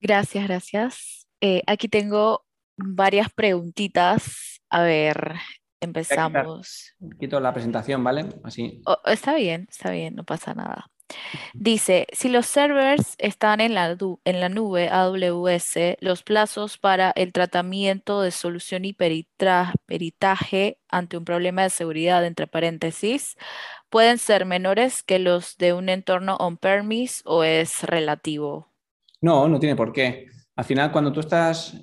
Gracias, 0.00 0.46
gracias. 0.46 1.28
aquí 1.66 1.88
tengo 1.88 2.44
varias 2.76 3.32
preguntitas. 3.32 4.60
A 4.70 4.82
ver, 4.82 5.36
Empezamos. 5.80 6.94
Quito 7.20 7.38
la 7.38 7.52
presentación, 7.52 8.02
¿vale? 8.02 8.26
Así. 8.42 8.82
Oh, 8.86 8.98
está 9.04 9.34
bien, 9.34 9.66
está 9.70 9.90
bien, 9.90 10.14
no 10.14 10.24
pasa 10.24 10.54
nada. 10.54 10.86
Dice, 11.54 12.06
si 12.12 12.28
los 12.28 12.46
servers 12.46 13.14
están 13.18 13.60
en 13.60 13.74
la, 13.74 13.96
en 14.24 14.40
la 14.40 14.48
nube 14.48 14.88
AWS, 14.88 15.96
los 16.00 16.22
plazos 16.22 16.78
para 16.78 17.12
el 17.12 17.32
tratamiento 17.32 18.20
de 18.20 18.30
solución 18.30 18.84
y 18.84 18.92
peritaje 18.92 20.78
ante 20.88 21.16
un 21.16 21.24
problema 21.24 21.62
de 21.62 21.70
seguridad, 21.70 22.24
entre 22.26 22.46
paréntesis, 22.46 23.36
pueden 23.88 24.18
ser 24.18 24.44
menores 24.46 25.02
que 25.02 25.18
los 25.18 25.56
de 25.56 25.72
un 25.72 25.88
entorno 25.88 26.36
on-premise 26.36 27.22
o 27.24 27.44
es 27.44 27.82
relativo? 27.84 28.68
No, 29.20 29.48
no 29.48 29.58
tiene 29.58 29.76
por 29.76 29.92
qué. 29.92 30.26
Al 30.56 30.64
final, 30.64 30.92
cuando 30.92 31.12
tú 31.12 31.20
estás, 31.20 31.74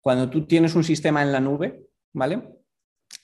cuando 0.00 0.30
tú 0.30 0.46
tienes 0.46 0.74
un 0.74 0.84
sistema 0.84 1.22
en 1.22 1.32
la 1.32 1.40
nube, 1.40 1.86
¿vale? 2.12 2.59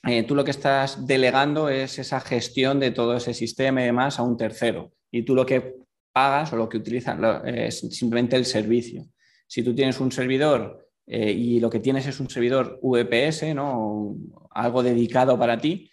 Eh, 0.07 0.23
tú 0.23 0.35
lo 0.35 0.43
que 0.43 0.51
estás 0.51 1.05
delegando 1.05 1.69
es 1.69 1.99
esa 1.99 2.21
gestión 2.21 2.79
de 2.79 2.91
todo 2.91 3.15
ese 3.17 3.33
sistema 3.33 3.81
y 3.81 3.85
demás 3.85 4.19
a 4.19 4.23
un 4.23 4.37
tercero. 4.37 4.93
Y 5.11 5.23
tú 5.23 5.35
lo 5.35 5.45
que 5.45 5.75
pagas 6.13 6.53
o 6.53 6.55
lo 6.55 6.69
que 6.69 6.77
utilizas 6.77 7.17
es 7.45 7.79
simplemente 7.79 8.35
el 8.35 8.45
servicio. 8.45 9.05
Si 9.47 9.63
tú 9.63 9.75
tienes 9.75 9.99
un 9.99 10.11
servidor 10.11 10.89
eh, 11.05 11.31
y 11.31 11.59
lo 11.59 11.69
que 11.69 11.79
tienes 11.79 12.07
es 12.07 12.19
un 12.19 12.29
servidor 12.29 12.79
VPS, 12.81 13.53
¿no? 13.53 14.15
algo 14.51 14.81
dedicado 14.81 15.37
para 15.37 15.57
ti, 15.57 15.91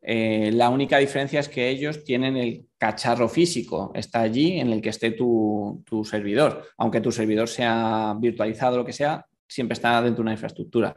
eh, 0.00 0.50
la 0.52 0.70
única 0.70 0.98
diferencia 0.98 1.40
es 1.40 1.48
que 1.48 1.68
ellos 1.68 2.04
tienen 2.04 2.36
el 2.36 2.68
cacharro 2.78 3.28
físico, 3.28 3.90
está 3.94 4.20
allí 4.20 4.60
en 4.60 4.70
el 4.70 4.80
que 4.80 4.90
esté 4.90 5.10
tu, 5.10 5.82
tu 5.84 6.04
servidor. 6.04 6.64
Aunque 6.78 7.00
tu 7.00 7.10
servidor 7.10 7.48
sea 7.48 8.14
virtualizado 8.18 8.76
o 8.76 8.78
lo 8.78 8.84
que 8.84 8.92
sea, 8.92 9.26
siempre 9.48 9.74
está 9.74 10.00
dentro 10.02 10.16
de 10.16 10.22
una 10.22 10.32
infraestructura. 10.32 10.94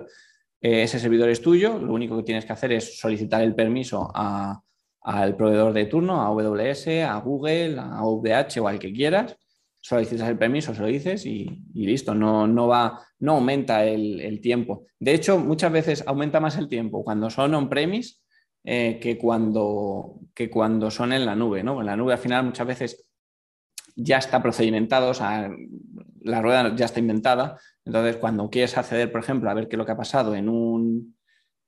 Eh, 0.62 0.84
ese 0.84 1.00
servidor 1.00 1.30
es 1.30 1.42
tuyo, 1.42 1.80
lo 1.80 1.94
único 1.94 2.18
que 2.18 2.24
tienes 2.24 2.46
que 2.46 2.54
hacer 2.54 2.74
es 2.74 3.00
solicitar 3.00 3.42
el 3.42 3.56
permiso 3.56 4.12
al 4.14 5.36
proveedor 5.36 5.74
de 5.74 5.86
turno, 5.86 6.22
a 6.22 6.28
AWS, 6.28 6.88
a 7.08 7.18
Google, 7.18 7.80
a 7.80 8.04
OVH 8.04 8.60
o 8.62 8.68
al 8.68 8.80
que 8.80 8.92
quieras. 8.92 9.38
Solicitas 9.82 10.28
el 10.28 10.38
permiso, 10.38 10.76
se 10.76 10.82
lo 10.82 10.88
dices 10.88 11.26
y, 11.26 11.64
listo, 11.74 12.14
no, 12.14 12.46
no, 12.46 12.68
va, 12.68 13.00
no 13.20 13.36
aumenta 13.36 13.86
el, 13.86 14.42
tiempo. 14.42 14.86
De 15.00 15.14
hecho, 15.14 15.40
muchas 15.40 15.72
veces 15.72 16.04
aumenta 16.06 16.42
más 16.42 16.58
el 16.58 16.68
tiempo 16.68 17.04
cuando 17.04 17.30
son 17.30 17.54
on-premise 17.54 18.18
eh, 18.66 19.00
que, 19.02 19.18
cuando, 19.18 20.20
que 20.34 20.50
cuando 20.50 20.92
son 20.92 21.14
en 21.14 21.26
la 21.26 21.36
nube. 21.36 21.64
¿no? 21.64 21.80
En 21.80 21.86
la 21.86 21.96
nube 21.96 22.14
al 22.14 22.20
final 22.20 22.44
muchas 22.44 22.68
veces 22.68 23.10
ya 23.96 24.18
está 24.18 24.42
procedimentado, 24.42 25.10
o 25.10 25.14
sea, 25.14 25.50
la 26.22 26.42
rueda 26.42 26.76
ya 26.76 26.86
está 26.86 27.00
inventada, 27.00 27.58
entonces, 27.90 28.18
cuando 28.18 28.50
quieres 28.50 28.78
acceder, 28.78 29.12
por 29.12 29.22
ejemplo, 29.22 29.50
a 29.50 29.54
ver 29.56 29.68
qué 29.68 29.76
es 29.76 29.78
lo 29.80 29.86
que 29.86 29.92
ha 29.92 29.98
pasado 29.98 30.36
en 30.36 30.48
un, 30.48 31.18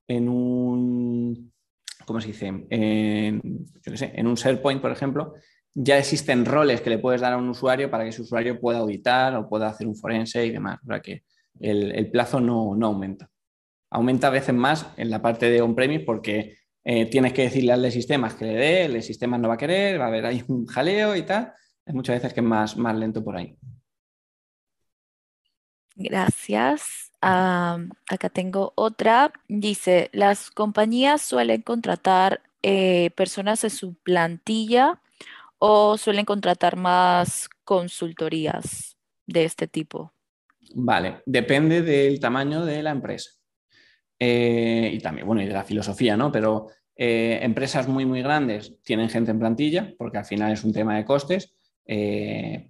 en 0.07 0.30
un 0.30 1.51
¿cómo 2.05 2.22
se 2.22 2.28
dice? 2.28 2.47
En, 2.69 3.41
yo 3.43 3.91
qué 3.91 3.97
sé, 3.97 4.11
en 4.13 4.28
un 4.28 4.36
SharePoint, 4.36 4.82
por 4.82 4.91
ejemplo, 4.91 5.34
ya 5.74 5.97
existen 5.97 6.45
roles 6.45 6.82
que 6.82 6.91
le 6.91 6.99
puedes 6.99 7.22
dar 7.22 7.34
a 7.34 7.38
un 7.38 7.49
usuario 7.49 7.89
para 7.89 8.03
que 8.03 8.11
ese 8.11 8.22
usuario 8.22 8.59
pueda 8.59 8.80
auditar 8.80 9.36
o 9.36 9.49
pueda 9.49 9.67
hacer 9.67 9.88
un 9.88 9.95
forense 9.95 10.45
y 10.45 10.51
demás. 10.51 10.80
O 10.84 11.01
que 11.01 11.24
el, 11.59 12.11
plazo 12.11 12.39
no, 12.39 12.76
aumenta. 12.86 13.30
Aumenta 13.89 14.28
a 14.28 14.32
veces 14.32 14.53
más 14.53 14.88
en 14.97 15.09
la 15.09 15.22
parte 15.22 15.49
de 15.49 15.61
on-premise 15.61 16.05
porque 16.05 16.57
eh, 16.84 17.07
tienes 17.07 17.34
que 17.34 17.43
decirle 17.43 17.72
al 17.72 17.82
de 17.82 17.91
sistemas 17.91 18.36
que 18.36 18.45
le 18.45 18.53
dé, 18.53 18.86
el 18.86 18.93
de 18.93 19.01
sistemas 19.01 19.39
no 19.39 19.47
va 19.47 19.55
a 19.55 19.57
querer, 19.57 19.99
va 19.99 20.05
a 20.05 20.07
haber 20.09 20.26
ahí 20.26 20.43
un 20.47 20.65
jaleo 20.67 21.15
y 21.15 21.24
tal. 21.24 21.53
Hay 21.86 21.93
muchas 21.93 22.17
veces 22.17 22.34
que 22.34 22.41
es 22.41 22.45
más, 22.45 22.78
más 22.78 22.95
lento 22.95 23.24
por 23.24 23.38
ahí. 23.38 23.57
Gracias. 26.04 27.12
acá 27.22 28.30
tengo 28.34 28.74
otra. 28.76 29.32
Dice, 29.47 30.10
las 30.14 30.52
compañías 30.52 31.22
suelen 31.22 31.62
contratar 31.62 32.41
eh, 32.64 33.10
personas 33.16 33.64
en 33.64 33.70
su 33.70 33.95
plantilla 33.95 34.99
o 35.58 35.97
suelen 35.97 36.26
contratar 36.26 36.76
más 36.76 37.49
consultorías 37.64 38.97
de 39.28 39.45
este 39.45 39.68
tipo? 39.68 40.14
Vale, 40.74 41.22
depende 41.26 41.82
del 41.82 42.20
tamaño 42.20 42.66
de 42.66 42.82
la 42.82 42.91
empresa. 42.91 43.32
Eh, 44.20 44.91
y 44.93 44.99
también, 44.99 45.26
bueno, 45.26 45.41
y 45.41 45.45
de 45.45 45.54
la 45.54 45.64
filosofía, 45.64 46.16
¿no? 46.16 46.32
Pero 46.32 46.68
eh, 46.95 47.39
empresas 47.41 47.88
muy, 47.88 48.06
muy 48.06 48.22
grandes 48.22 48.76
tienen 48.84 49.10
gente 49.10 49.32
en 49.32 49.39
plantilla, 49.39 49.93
porque 49.97 50.20
al 50.20 50.26
final 50.26 50.52
es 50.52 50.64
un 50.64 50.74
tema 50.74 50.95
de 50.97 51.06
costes. 51.06 51.54
Eh, 51.86 52.68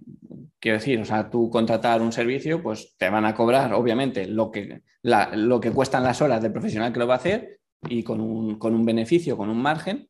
quiero 0.58 0.78
decir, 0.78 1.00
o 1.00 1.04
sea, 1.04 1.28
tú 1.28 1.50
contratar 1.50 2.00
un 2.00 2.12
servicio, 2.12 2.62
pues 2.62 2.94
te 2.96 3.10
van 3.10 3.24
a 3.24 3.34
cobrar, 3.34 3.74
obviamente, 3.74 4.26
lo 4.26 4.50
que, 4.50 4.82
lo 5.02 5.60
que 5.60 5.72
cuestan 5.72 6.04
las 6.04 6.22
horas 6.22 6.42
del 6.42 6.52
profesional 6.52 6.92
que 6.92 6.98
lo 7.00 7.06
va 7.06 7.14
a 7.14 7.18
hacer 7.18 7.60
y 7.88 8.02
con 8.02 8.20
un, 8.20 8.58
con 8.58 8.74
un 8.74 8.84
beneficio, 8.84 9.36
con 9.36 9.48
un 9.48 9.60
margen. 9.60 10.08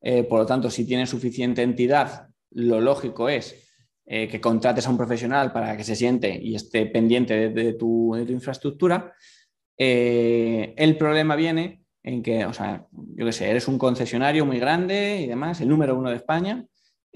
Eh, 0.00 0.24
por 0.24 0.40
lo 0.40 0.46
tanto, 0.46 0.70
si 0.70 0.86
tienes 0.86 1.08
suficiente 1.08 1.62
entidad, 1.62 2.28
lo 2.50 2.80
lógico 2.80 3.28
es 3.28 3.64
eh, 4.06 4.28
que 4.28 4.38
contrates 4.38 4.86
a 4.86 4.90
un 4.90 4.98
profesional 4.98 5.50
para 5.50 5.76
que 5.78 5.84
se 5.84 5.96
siente 5.96 6.38
y 6.40 6.54
esté 6.54 6.84
pendiente 6.84 7.48
de, 7.48 7.72
tu, 7.72 8.14
infraestructura. 8.16 9.14
Eh, 9.78 10.74
el 10.76 10.98
problema 10.98 11.36
viene 11.36 11.84
en 12.02 12.22
que, 12.22 12.44
o 12.44 12.52
sea, 12.52 12.86
yo 12.92 13.24
qué 13.24 13.32
sé, 13.32 13.48
eres 13.48 13.66
un 13.66 13.78
concesionario 13.78 14.44
muy 14.44 14.58
grande 14.58 15.22
y 15.22 15.26
demás, 15.26 15.62
el 15.62 15.68
número 15.70 15.98
uno 15.98 16.10
de 16.10 16.16
España. 16.16 16.66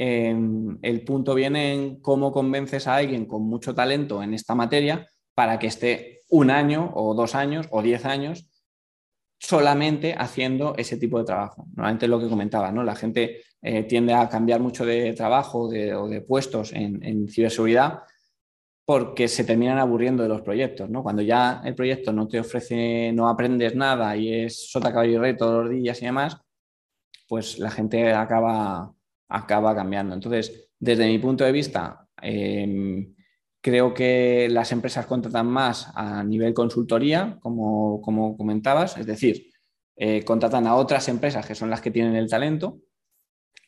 Em, 0.01 0.79
el 0.83 1.03
punto 1.03 1.35
viene 1.35 1.75
en 1.75 2.01
cómo 2.01 2.31
convences 2.31 2.87
a 2.87 2.95
alguien 2.95 3.27
con 3.27 3.43
mucho 3.43 3.75
talento 3.75 4.23
en 4.23 4.33
esta 4.33 4.55
materia 4.55 5.09
para 5.35 5.59
que 5.59 5.67
esté 5.67 6.23
un 6.31 6.51
año 6.51 6.93
o 6.95 7.15
dos 7.15 7.35
años 7.35 7.67
o 7.71 7.83
diez 7.83 8.05
años 8.05 8.49
solamente 9.41 10.15
haciendo 10.17 10.75
ese 10.77 10.97
tipo 10.97 11.19
de 11.19 11.25
trabajo. 11.25 11.67
Normalmente 11.75 12.07
es 12.07 12.11
lo 12.11 12.21
que 12.21 12.29
comentaba, 12.29 12.71
¿no? 12.71 12.85
La 12.85 12.95
gente 12.95 13.43
eh, 13.61 13.83
tiende 13.85 14.15
a 14.15 14.29
cambiar 14.29 14.61
mucho 14.61 14.87
de 14.87 15.13
trabajo 15.15 15.63
o 15.63 15.69
de 16.09 16.21
puestos 16.23 16.73
en, 16.73 17.29
ciberseguridad 17.29 18.01
porque 18.85 19.29
se 19.29 19.45
terminan 19.45 19.79
aburriendo 19.79 20.23
de 20.23 20.29
los 20.29 20.43
proyectos, 20.43 20.89
¿no? 20.89 21.03
Cuando 21.03 21.23
ya 21.23 21.61
el 21.65 21.75
proyecto 21.75 22.13
no 22.13 22.27
te 22.27 22.41
ofrece, 22.41 23.13
no 23.13 23.29
aprendes 23.29 23.75
nada 23.75 24.17
y 24.17 24.33
es 24.33 24.71
sota, 24.71 24.93
caballo 24.93 25.27
y 25.27 25.37
todos 25.37 25.65
los 25.65 25.75
días 25.75 26.01
y 26.03 26.07
demás, 26.07 26.39
pues 27.29 27.59
la 27.59 27.71
gente 27.71 28.13
acaba, 28.15 28.95
acaba 29.29 29.75
cambiando. 29.75 30.15
Entonces, 30.15 30.71
desde 30.79 31.07
mi 31.07 31.19
punto 31.19 31.45
de 31.45 31.53
vista, 31.53 32.09
em, 32.21 33.15
Creo 33.61 33.93
que 33.93 34.49
las 34.51 34.71
empresas 34.71 35.07
contratan 35.07 35.47
más 35.47 35.91
a 35.95 36.23
nivel 36.23 36.55
consultoría, 36.55 37.39
como, 37.41 38.01
comentabas, 38.37 38.97
es 38.97 39.07
decir, 39.07 39.51
eh, 39.97 40.25
contratan 40.25 40.67
a 40.69 40.77
otras 40.77 41.09
empresas 41.09 41.45
que 41.45 41.57
son 41.57 41.69
las 41.69 41.81
que 41.81 41.91
tienen 41.91 42.15
el 42.15 42.31
talento 42.31 42.79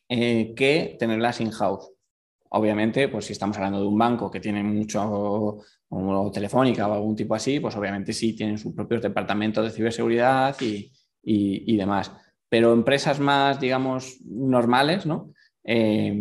eh, 0.09 0.55
que 0.57 0.97
tenerlas 0.99 1.41
in-house. 1.41 1.91
Obviamente, 2.51 3.09
pues 3.09 3.27
si 3.27 3.33
estamos 3.33 3.57
hablando 3.57 3.81
de 3.81 3.87
un 3.87 3.99
banco 3.99 4.31
que 4.31 4.41
tiene 4.41 4.63
mucho, 4.63 5.59
como 5.89 6.31
Telefónica 6.31 6.87
o 6.89 6.95
algún 6.95 7.17
tipo 7.17 7.35
así, 7.35 7.59
pues 7.61 7.77
obviamente 7.77 8.13
sí 8.13 8.35
tienen 8.35 8.59
sus 8.59 8.75
propios 8.75 9.03
departamentos 9.03 9.65
de 9.65 9.71
ciberseguridad 9.71 10.57
y, 10.61 11.77
demás. 11.77 12.13
Pero 12.49 12.73
empresas 12.73 13.21
más, 13.21 13.61
digamos, 13.61 14.19
normales, 14.25 15.05
¿no? 15.05 15.33
Eh, 15.63 16.15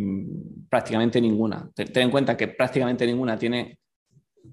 prácticamente 0.70 1.20
ninguna. 1.20 1.70
Ten 1.74 1.90
en 1.96 2.12
cuenta 2.12 2.38
que 2.38 2.50
prácticamente 2.50 3.06
ninguna 3.06 3.38
tiene 3.38 3.80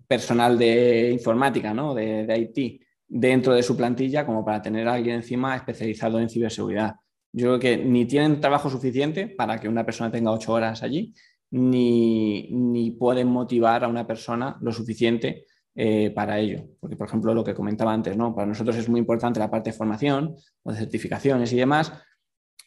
personal 0.07 0.59
de 0.59 1.11
informática, 1.12 1.74
¿no? 1.74 1.95
de, 1.95 2.51
IT, 2.55 2.80
dentro 3.07 3.55
de 3.55 3.62
su 3.62 3.76
plantilla 3.76 4.24
como 4.24 4.45
para 4.45 4.62
tener 4.62 4.89
a 4.89 4.95
alguien 4.95 5.16
encima 5.16 5.57
especializado 5.57 6.18
en 6.18 6.28
ciberseguridad. 6.28 6.95
Yo 7.32 7.49
creo 7.49 7.59
que 7.59 7.76
ni 7.76 8.07
tienen 8.07 8.41
trabajo 8.41 8.70
suficiente 8.70 9.28
para 9.28 9.59
que 9.59 9.68
una 9.68 9.84
persona 9.84 10.11
tenga 10.11 10.30
ocho 10.30 10.53
horas 10.53 10.82
allí, 10.82 11.12
ni, 11.51 12.49
ni 12.51 12.93
pueden 12.93 13.28
motivar 13.28 13.84
a 13.84 13.89
una 13.89 14.07
persona 14.07 14.57
lo 14.61 14.72
suficiente 14.72 15.45
eh, 15.74 16.11
para 16.11 16.39
ello. 16.39 16.64
Porque, 16.80 16.97
por 16.97 17.07
ejemplo, 17.07 17.34
lo 17.34 17.45
que 17.45 17.55
comentaba 17.55 17.93
antes, 17.93 18.16
¿no? 18.16 18.34
para 18.34 18.47
nosotros 18.47 18.76
es 18.76 18.89
muy 18.89 19.01
importante 19.01 19.39
la 19.39 19.51
parte 19.51 19.70
de 19.70 19.76
formación 19.76 20.34
o 20.62 20.72
de 20.72 20.78
certificaciones 20.78 21.53
y 21.53 21.57
demás. 21.57 21.93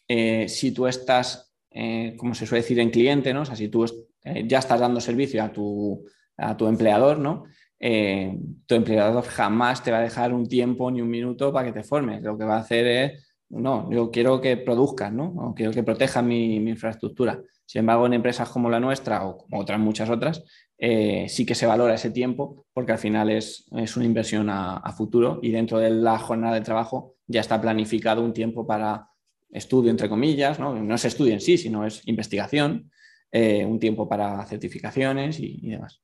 Eh, 0.08 0.48
si 0.48 0.72
tú 0.72 0.86
estás 0.86 1.49
eh, 1.72 2.16
como 2.18 2.34
se 2.34 2.46
suele 2.46 2.62
decir 2.62 2.80
en 2.80 2.90
cliente, 2.90 3.34
¿no? 3.34 3.46
Si 3.46 3.68
tú 3.70 3.86
eh, 4.24 4.46
ya 4.48 4.60
estás 4.60 4.80
dando 4.80 5.00
servicio 5.00 5.44
a 5.44 5.52
tu, 5.52 6.06
a 6.38 6.58
tu 6.58 6.68
empleador, 6.68 7.20
¿no? 7.20 7.46
Eh, 7.80 8.38
tu 8.66 8.76
empleador 8.76 9.24
jamás 9.24 9.84
te 9.84 9.92
va 9.92 10.00
a 10.00 10.02
dejar 10.02 10.34
un 10.34 10.48
tiempo 10.48 10.90
ni 10.92 11.02
un 11.02 11.10
minuto 11.10 11.54
para 11.54 11.68
que 11.68 11.74
te 11.74 11.84
formes. 11.84 12.22
Lo 12.22 12.38
que 12.38 12.46
va 12.46 12.56
a 12.56 12.62
hacer 12.62 12.88
es, 12.88 13.34
no, 13.50 13.90
yo 13.92 14.12
quiero 14.12 14.42
que 14.42 14.58
produzcas, 14.58 15.14
¿no? 15.14 15.34
O 15.38 15.54
quiero 15.54 15.72
que 15.72 15.84
proteja 15.84 16.22
mi, 16.22 16.56
infraestructura. 16.56 17.40
Sin 17.66 17.80
embargo, 17.82 18.08
en 18.08 18.14
empresas 18.14 18.50
como 18.50 18.70
la 18.70 18.80
nuestra 18.80 19.26
o 19.26 19.38
como 19.38 19.60
otras 19.62 19.80
muchas 19.80 20.10
otras, 20.10 20.44
sí 20.80 21.46
que 21.46 21.56
se 21.56 21.68
valora 21.68 21.94
ese 21.94 22.10
tiempo 22.10 22.66
porque 22.74 22.94
al 22.94 22.98
final 22.98 23.30
es, 23.30 23.66
es 23.76 23.96
una 23.96 24.06
inversión 24.06 24.50
a, 24.50 24.82
futuro 24.98 25.40
y 25.44 25.52
dentro 25.52 25.78
de 25.78 25.92
la 25.92 26.18
jornada 26.18 26.56
de 26.56 26.62
trabajo 26.62 27.14
ya 27.28 27.42
está 27.42 27.62
planificado 27.62 28.24
un 28.24 28.34
tiempo 28.34 28.66
para 28.66 29.09
estudio, 29.52 29.92
entre 29.92 30.10
comillas, 30.10 30.60
¿no? 30.60 30.74
no 30.74 30.96
es 30.96 31.06
estudio 31.06 31.34
en 31.34 31.42
sí, 31.42 31.58
sino 31.58 31.86
es 31.86 32.02
investigación, 32.08 32.92
eh, 33.32 33.66
un 33.66 33.80
tiempo 33.80 34.08
para 34.08 34.46
certificaciones 34.46 35.40
y, 35.40 35.70
demás. 35.70 36.02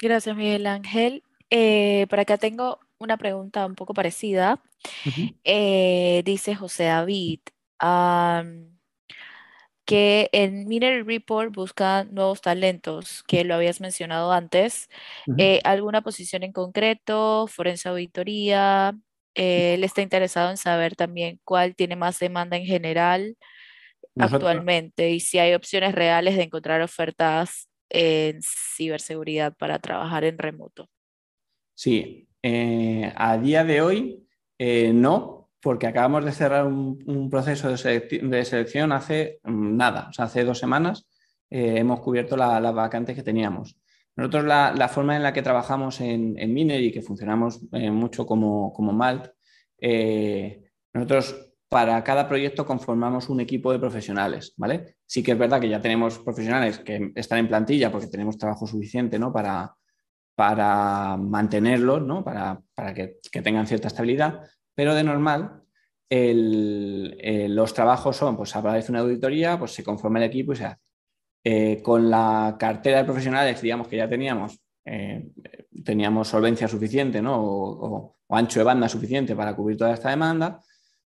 Gracias, 0.00 0.36
Miguel 0.36 0.66
Ángel. 0.66 1.22
Eh, 1.50 2.06
por 2.08 2.20
acá 2.20 2.38
tengo 2.38 2.78
una 2.98 3.16
pregunta 3.16 3.66
un 3.66 3.74
poco 3.74 3.94
parecida. 3.94 4.62
Eh, 5.44 6.22
dice 6.24 6.54
José 6.54 6.84
David 6.84 7.40
que 9.84 10.28
en 10.32 10.68
Miner 10.68 11.04
Report 11.04 11.52
busca 11.52 12.04
nuevos 12.04 12.40
talentos, 12.40 13.24
que 13.24 13.42
lo 13.42 13.56
habías 13.56 13.80
mencionado 13.80 14.30
antes. 14.30 14.88
¿Alguna 15.64 16.02
posición 16.02 16.44
en 16.44 16.52
concreto? 16.52 17.48
¿Forense 17.48 17.88
auditoría? 17.88 18.96
Él 19.34 19.84
está 19.84 20.02
interesado 20.02 20.50
en 20.50 20.56
saber 20.56 20.96
también 20.96 21.40
cuál 21.44 21.74
tiene 21.74 21.96
más 21.96 22.18
demanda 22.18 22.56
en 22.56 22.64
general 22.66 23.36
actualmente 24.18 25.10
y 25.10 25.20
si 25.20 25.38
hay 25.38 25.54
opciones 25.54 25.94
reales 25.94 26.36
de 26.36 26.42
encontrar 26.44 26.82
ofertas 26.82 27.68
en 27.88 28.40
ciberseguridad 28.42 29.54
para 29.56 29.78
trabajar 29.78 30.24
en 30.24 30.38
remoto. 30.38 30.88
Sí, 31.74 32.28
eh, 32.42 33.12
a 33.16 33.38
día 33.38 33.64
de 33.64 33.80
hoy 33.80 34.26
eh, 34.58 34.92
no, 34.92 35.50
porque 35.60 35.86
acabamos 35.86 36.24
de 36.24 36.32
cerrar 36.32 36.66
un, 36.66 37.28
proceso 37.30 37.68
de, 37.70 38.44
selección 38.44 38.92
hace 38.92 39.40
mm, 39.44 39.76
nada, 39.76 40.08
o 40.10 40.12
sea, 40.12 40.26
hace 40.26 40.44
dos 40.44 40.58
semanas 40.58 41.06
eh, 41.50 41.74
hemos 41.78 42.00
cubierto 42.00 42.36
las 42.36 42.62
la 42.62 42.70
vacantes 42.70 43.16
que 43.16 43.22
teníamos. 43.22 43.76
Nosotros 44.16 44.44
la, 44.44 44.88
forma 44.88 45.16
en 45.16 45.22
la 45.22 45.32
que 45.32 45.42
trabajamos 45.42 46.00
en, 46.00 46.34
Miner 46.52 46.82
y 46.82 46.92
que 46.92 47.02
funcionamos 47.02 47.60
eh, 47.72 47.90
mucho 47.90 48.26
como, 48.26 48.72
como 48.72 48.92
Malt, 48.92 49.30
eh, 49.78 50.70
nosotros 50.92 51.50
para 51.68 52.02
cada 52.02 52.28
proyecto 52.28 52.66
conformamos 52.66 53.28
un 53.28 53.40
equipo 53.40 53.70
de 53.72 53.78
profesionales, 53.78 54.54
¿vale? 54.56 54.96
Sí 55.06 55.22
que 55.22 55.32
es 55.32 55.38
verdad 55.38 55.60
que 55.60 55.68
ya 55.68 55.80
tenemos 55.80 56.18
profesionales 56.18 56.80
que 56.80 57.12
están 57.14 57.38
en 57.38 57.48
plantilla 57.48 57.92
porque 57.92 58.08
tenemos 58.08 58.36
trabajo 58.36 58.66
suficiente, 58.66 59.18
¿no? 59.18 59.32
Para, 59.32 59.74
para 60.34 61.16
mantenerlos, 61.16 62.02
¿no? 62.02 62.24
Para, 62.24 62.60
que, 62.94 63.20
tengan 63.40 63.68
cierta 63.68 63.86
estabilidad, 63.86 64.42
pero 64.74 64.94
de 64.94 65.04
normal 65.04 65.62
los 66.10 67.72
trabajos 67.72 68.16
son, 68.16 68.36
pues 68.36 68.56
aparece 68.56 68.90
una 68.90 69.00
auditoría, 69.00 69.56
pues 69.56 69.70
se 69.72 69.84
conforma 69.84 70.18
el 70.18 70.24
equipo 70.24 70.52
y 70.52 70.56
se 70.56 70.64
hace. 70.64 70.89
Eh, 71.42 71.80
con 71.82 72.10
la 72.10 72.56
cartera 72.58 72.98
de 72.98 73.04
profesionales, 73.04 73.62
digamos 73.62 73.88
que 73.88 73.96
ya 73.96 74.08
teníamos, 74.08 74.60
eh, 74.84 75.30
teníamos 75.84 76.28
solvencia 76.28 76.68
suficiente 76.68 77.22
¿no? 77.22 77.36
o, 77.40 78.16
ancho 78.28 78.60
de 78.60 78.64
banda 78.64 78.88
suficiente 78.88 79.34
para 79.34 79.56
cubrir 79.56 79.78
toda 79.78 79.94
esta 79.94 80.10
demanda, 80.10 80.60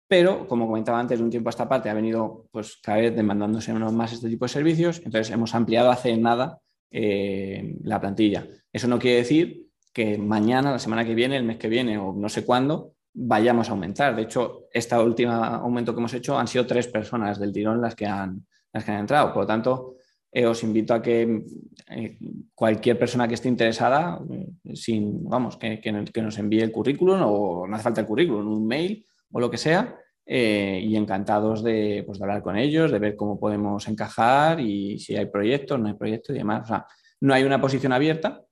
pero 0.07 0.47
como 0.47 0.67
comentaba 0.67 1.01
antes, 1.01 1.19
de 1.19 1.25
un 1.25 1.31
tiempo 1.31 1.49
a 1.49 1.51
esta 1.51 1.69
parte 1.69 1.91
ha 1.91 1.95
venido 1.95 2.47
pues, 2.53 2.79
cada 2.83 2.99
vez 2.99 3.15
demandándose 3.15 3.73
más 3.75 4.13
este 4.13 4.29
tipo 4.29 4.45
de 4.45 4.51
servicios, 4.51 4.99
entonces 5.05 5.31
hemos 5.31 5.55
ampliado 5.55 5.91
hace 5.91 6.17
nada 6.17 6.61
eh, 6.91 7.77
la 7.83 8.01
plantilla. 8.01 8.47
Eso 8.73 8.89
no 8.89 8.99
quiere 8.99 9.19
decir 9.19 9.67
que 9.93 10.17
mañana, 10.17 10.73
la 10.73 10.79
semana 10.79 11.05
que 11.05 11.15
viene, 11.15 11.37
el 11.37 11.45
mes 11.45 11.59
que 11.59 11.69
viene 11.69 11.99
o 11.99 12.13
no 12.13 12.29
sé 12.29 12.45
cuándo, 12.45 12.95
vayamos 13.13 13.69
a 13.69 13.73
aumentar. 13.73 14.15
De 14.15 14.23
hecho, 14.23 14.69
este 14.73 14.97
último 14.97 15.33
aumento 15.33 15.93
que 15.93 15.99
hemos 15.99 16.15
hecho 16.15 16.39
han 16.39 16.47
sido 16.47 16.67
tres 16.67 16.87
personas 16.87 17.39
del 17.41 17.53
tirón 17.53 17.81
las 17.81 17.95
que 17.95 18.07
han, 18.07 18.47
las 18.73 18.85
que 18.85 18.93
han 18.93 19.01
entrado. 19.01 19.33
Por 19.33 19.43
lo 19.43 19.47
tanto, 19.47 19.97
eh, 20.33 20.47
os 20.47 20.63
invito 20.63 20.95
a 20.95 21.03
que 21.03 21.43
eh, 21.91 22.19
cualquier 22.55 22.99
persona 22.99 23.27
que 23.27 23.35
esté 23.35 23.49
interesada, 23.49 24.21
eh, 24.31 24.77
sin, 24.77 25.25
vamos, 25.29 25.57
que, 25.57 25.81
que, 25.81 26.23
nos 26.23 26.39
envíe 26.39 26.61
el 26.61 26.71
currículum 26.71 27.21
o 27.25 27.67
no 27.67 27.75
hace 27.75 27.83
falta 27.83 28.01
el 28.03 28.07
currículum, 28.07 28.47
un 28.47 28.67
mail 28.67 29.05
o 29.33 29.41
lo 29.41 29.51
que 29.51 29.59
sea, 29.59 29.97
y 30.27 30.95
encantados 30.95 31.65
de, 31.65 32.05
pues, 32.07 32.23
hablar 32.23 32.41
con 32.41 32.57
ellos, 32.57 32.93
de 32.93 33.01
ver 33.01 33.17
cómo 33.17 33.41
podemos 33.41 33.89
encajar 33.89 34.61
y 34.61 34.97
si 35.01 35.17
hay 35.17 35.27
proyectos, 35.27 35.81
no 35.81 35.89
hay 35.89 35.95
proyectos 35.95 36.37
y 36.37 36.39
demás. 36.39 36.63
O 36.63 36.67
sea, 36.69 36.87
no 37.21 37.35
hay 37.35 37.43
una 37.43 37.61
posición 37.61 37.93
abierta, 37.93 38.45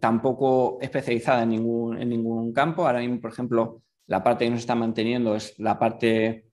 tampoco 0.00 0.78
especializada 0.80 1.42
en 1.42 1.48
ningún, 1.50 2.00
en 2.00 2.08
ningún 2.08 2.52
campo. 2.52 2.86
Ahora 2.86 3.00
mismo, 3.00 3.20
por 3.20 3.32
ejemplo, 3.32 3.82
la 4.06 4.22
parte 4.22 4.44
que 4.44 4.50
nos 4.52 4.60
está 4.60 4.76
manteniendo 4.76 5.34
es 5.34 5.58
la 5.58 5.76
parte 5.76 6.52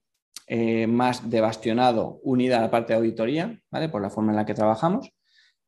eh, 0.54 0.86
más 0.86 1.30
de 1.30 1.40
bastionado 1.40 2.20
unida 2.24 2.58
a 2.58 2.60
la 2.60 2.70
parte 2.70 2.92
de 2.92 2.98
auditoría, 2.98 3.58
¿vale? 3.70 3.88
por 3.88 4.02
la 4.02 4.10
forma 4.10 4.32
en 4.32 4.36
la 4.36 4.44
que 4.44 4.52
trabajamos. 4.52 5.10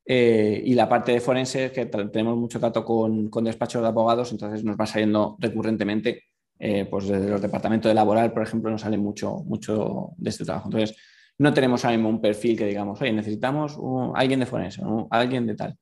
Eh, 0.05 0.61
y 0.62 0.74
la 0.74 0.91
parte 0.91 1.12
de 1.12 1.20
forense, 1.22 1.72
que 1.72 1.87
tenemos 1.87 2.37
mucho 2.37 2.61
trato 2.61 2.85
con, 2.85 3.30
con, 3.30 3.45
despachos 3.45 3.80
de 3.80 3.89
abogados, 3.89 4.30
entonces 4.32 4.62
nos 4.62 4.76
va 4.76 4.85
saliendo 4.85 5.39
recurrentemente, 5.41 6.24
eh, 6.59 6.85
pues 6.85 7.09
desde 7.09 7.30
los 7.30 7.41
departamentos 7.41 7.89
de 7.89 7.95
laboral, 7.95 8.30
por 8.35 8.43
ejemplo, 8.43 8.70
nos 8.70 8.82
sale 8.82 8.99
mucho, 8.99 9.37
mucho 9.47 10.11
de 10.18 10.28
este 10.28 10.45
trabajo. 10.45 10.68
Entonces, 10.68 10.95
no 11.39 11.55
tenemos 11.55 11.82
ahora 11.82 11.97
mismo 11.97 12.11
un 12.11 12.20
perfil 12.20 12.59
que 12.59 12.66
digamos, 12.66 13.01
oye, 13.01 13.14
necesitamos 13.14 13.78
alguien 14.14 14.41
de 14.41 14.45
forense, 14.45 14.82
alguien 15.09 15.47
de 15.47 15.55
tal. 15.55 15.78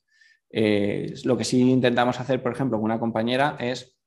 lo 1.25 1.37
que 1.37 1.45
sí 1.45 1.61
intentamos 1.61 2.21
hacer, 2.21 2.41
por 2.41 2.53
ejemplo, 2.53 2.79
con 2.79 2.85
una 2.85 3.01
compañera 3.01 3.57
es, 3.59 3.99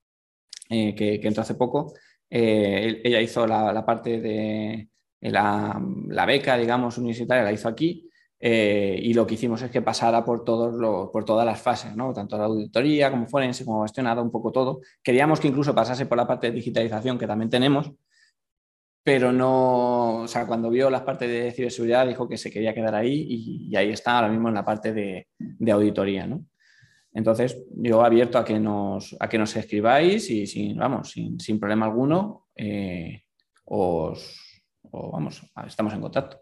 que, 0.70 1.20
que 1.22 1.28
entró 1.28 1.42
hace 1.42 1.56
poco, 1.56 1.92
eh, 2.30 3.02
ella 3.04 3.22
hizo 3.22 3.46
la, 3.48 3.86
parte 3.86 4.20
de 4.20 4.90
la, 5.22 6.26
beca, 6.26 6.58
digamos, 6.58 6.98
universitaria, 6.98 7.44
la 7.44 7.52
hizo 7.52 7.68
aquí. 7.68 8.10
Eh, 8.38 9.00
y 9.02 9.14
lo 9.14 9.26
que 9.26 9.36
hicimos 9.36 9.62
es 9.62 9.72
que 9.72 9.82
pasara 9.82 10.24
por, 10.24 10.44
todos 10.44 11.12
por 11.12 11.26
todas 11.26 11.46
las 11.46 11.62
fases, 11.62 11.96
¿no? 11.96 12.14
tanto 12.14 12.38
la 12.38 12.46
auditoría 12.46 13.10
como 13.10 13.28
forense, 13.28 13.66
como 13.66 13.84
gestionada, 13.84 14.22
un 14.22 14.32
poco 14.32 14.52
todo. 14.52 14.82
Queríamos 15.02 15.40
que 15.40 15.48
incluso 15.48 15.74
pasase 15.74 16.06
por 16.06 16.18
la 16.18 16.28
parte 16.28 16.48
de 16.48 16.54
digitalización 16.54 17.18
que 17.18 17.28
también 17.28 17.50
tenemos, 17.50 17.92
pero 19.04 19.32
no, 19.32 20.24
o 20.24 20.28
sea, 20.28 20.48
cuando 20.48 20.70
vio 20.70 20.90
las 20.90 21.04
partes 21.04 21.30
de 21.30 21.52
ciberseguridad 21.52 22.08
dijo 22.08 22.28
que 22.28 22.38
se 22.38 22.52
quería 22.52 22.74
quedar 22.74 22.96
ahí 22.96 23.26
y, 23.70 23.76
ahí 23.76 23.92
está 23.92 24.16
ahora 24.18 24.30
mismo 24.30 24.50
en 24.50 24.56
la 24.56 24.66
parte 24.66 24.94
de, 24.94 25.28
de 25.38 25.72
auditoría. 25.72 26.28
¿no? 26.28 26.46
Entonces, 27.16 27.66
yo 27.78 28.04
abierto 28.04 28.38
a 28.38 28.44
que 28.44 28.60
nos, 28.60 29.16
a 29.22 29.30
que 29.30 29.38
nos 29.38 29.56
escribáis 29.56 30.30
y 30.30 30.46
sin, 30.46 30.78
vamos, 30.78 31.12
sin, 31.12 31.60
problema 31.62 31.86
alguno, 31.86 32.50
eh, 32.58 33.24
os, 33.64 34.62
vamos, 34.92 35.42
estamos 35.66 35.94
en 35.94 36.02
contacto. 36.02 36.42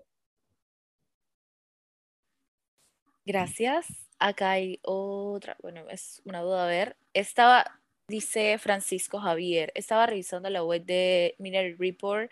Gracias. 3.24 3.86
Acá 4.18 4.52
hay 4.52 4.80
otra, 4.82 5.56
bueno, 5.62 5.88
es 5.92 6.24
una 6.26 6.42
duda 6.42 6.64
a 6.64 6.68
ver. 6.68 6.98
Estaba, 7.14 7.80
dice 8.08 8.58
Francisco 8.58 9.20
Javier, 9.20 9.72
estaba 9.76 10.08
revisando 10.08 10.50
la 10.50 10.64
web 10.64 10.84
de 10.86 11.36
Mineral 11.38 11.76
Report. 11.78 12.32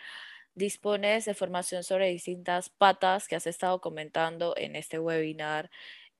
Dispones 0.55 1.25
de 1.25 1.35
formación 1.35 1.83
sobre 1.83 2.09
distintas 2.09 2.69
patas 2.71 3.27
que 3.27 3.35
has 3.35 3.45
estado 3.45 3.81
comentando 3.81 4.55
en 4.57 4.75
este 4.75 4.97
webinar. 4.97 5.69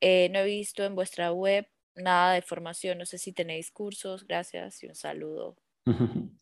Eh, 0.01 0.29
no 0.31 0.39
he 0.39 0.45
visto 0.45 0.85
en 0.85 0.93
vuestra 0.93 1.31
web 1.31 1.67
nada 1.95 2.33
de 2.33 2.41
formación. 2.41 2.97
No 2.97 3.05
sé 3.05 3.17
si 3.17 3.33
tenéis 3.33 3.71
cursos, 3.71 4.25
gracias 4.25 4.83
y 4.83 4.87
un 4.87 4.95
saludo. 4.95 5.57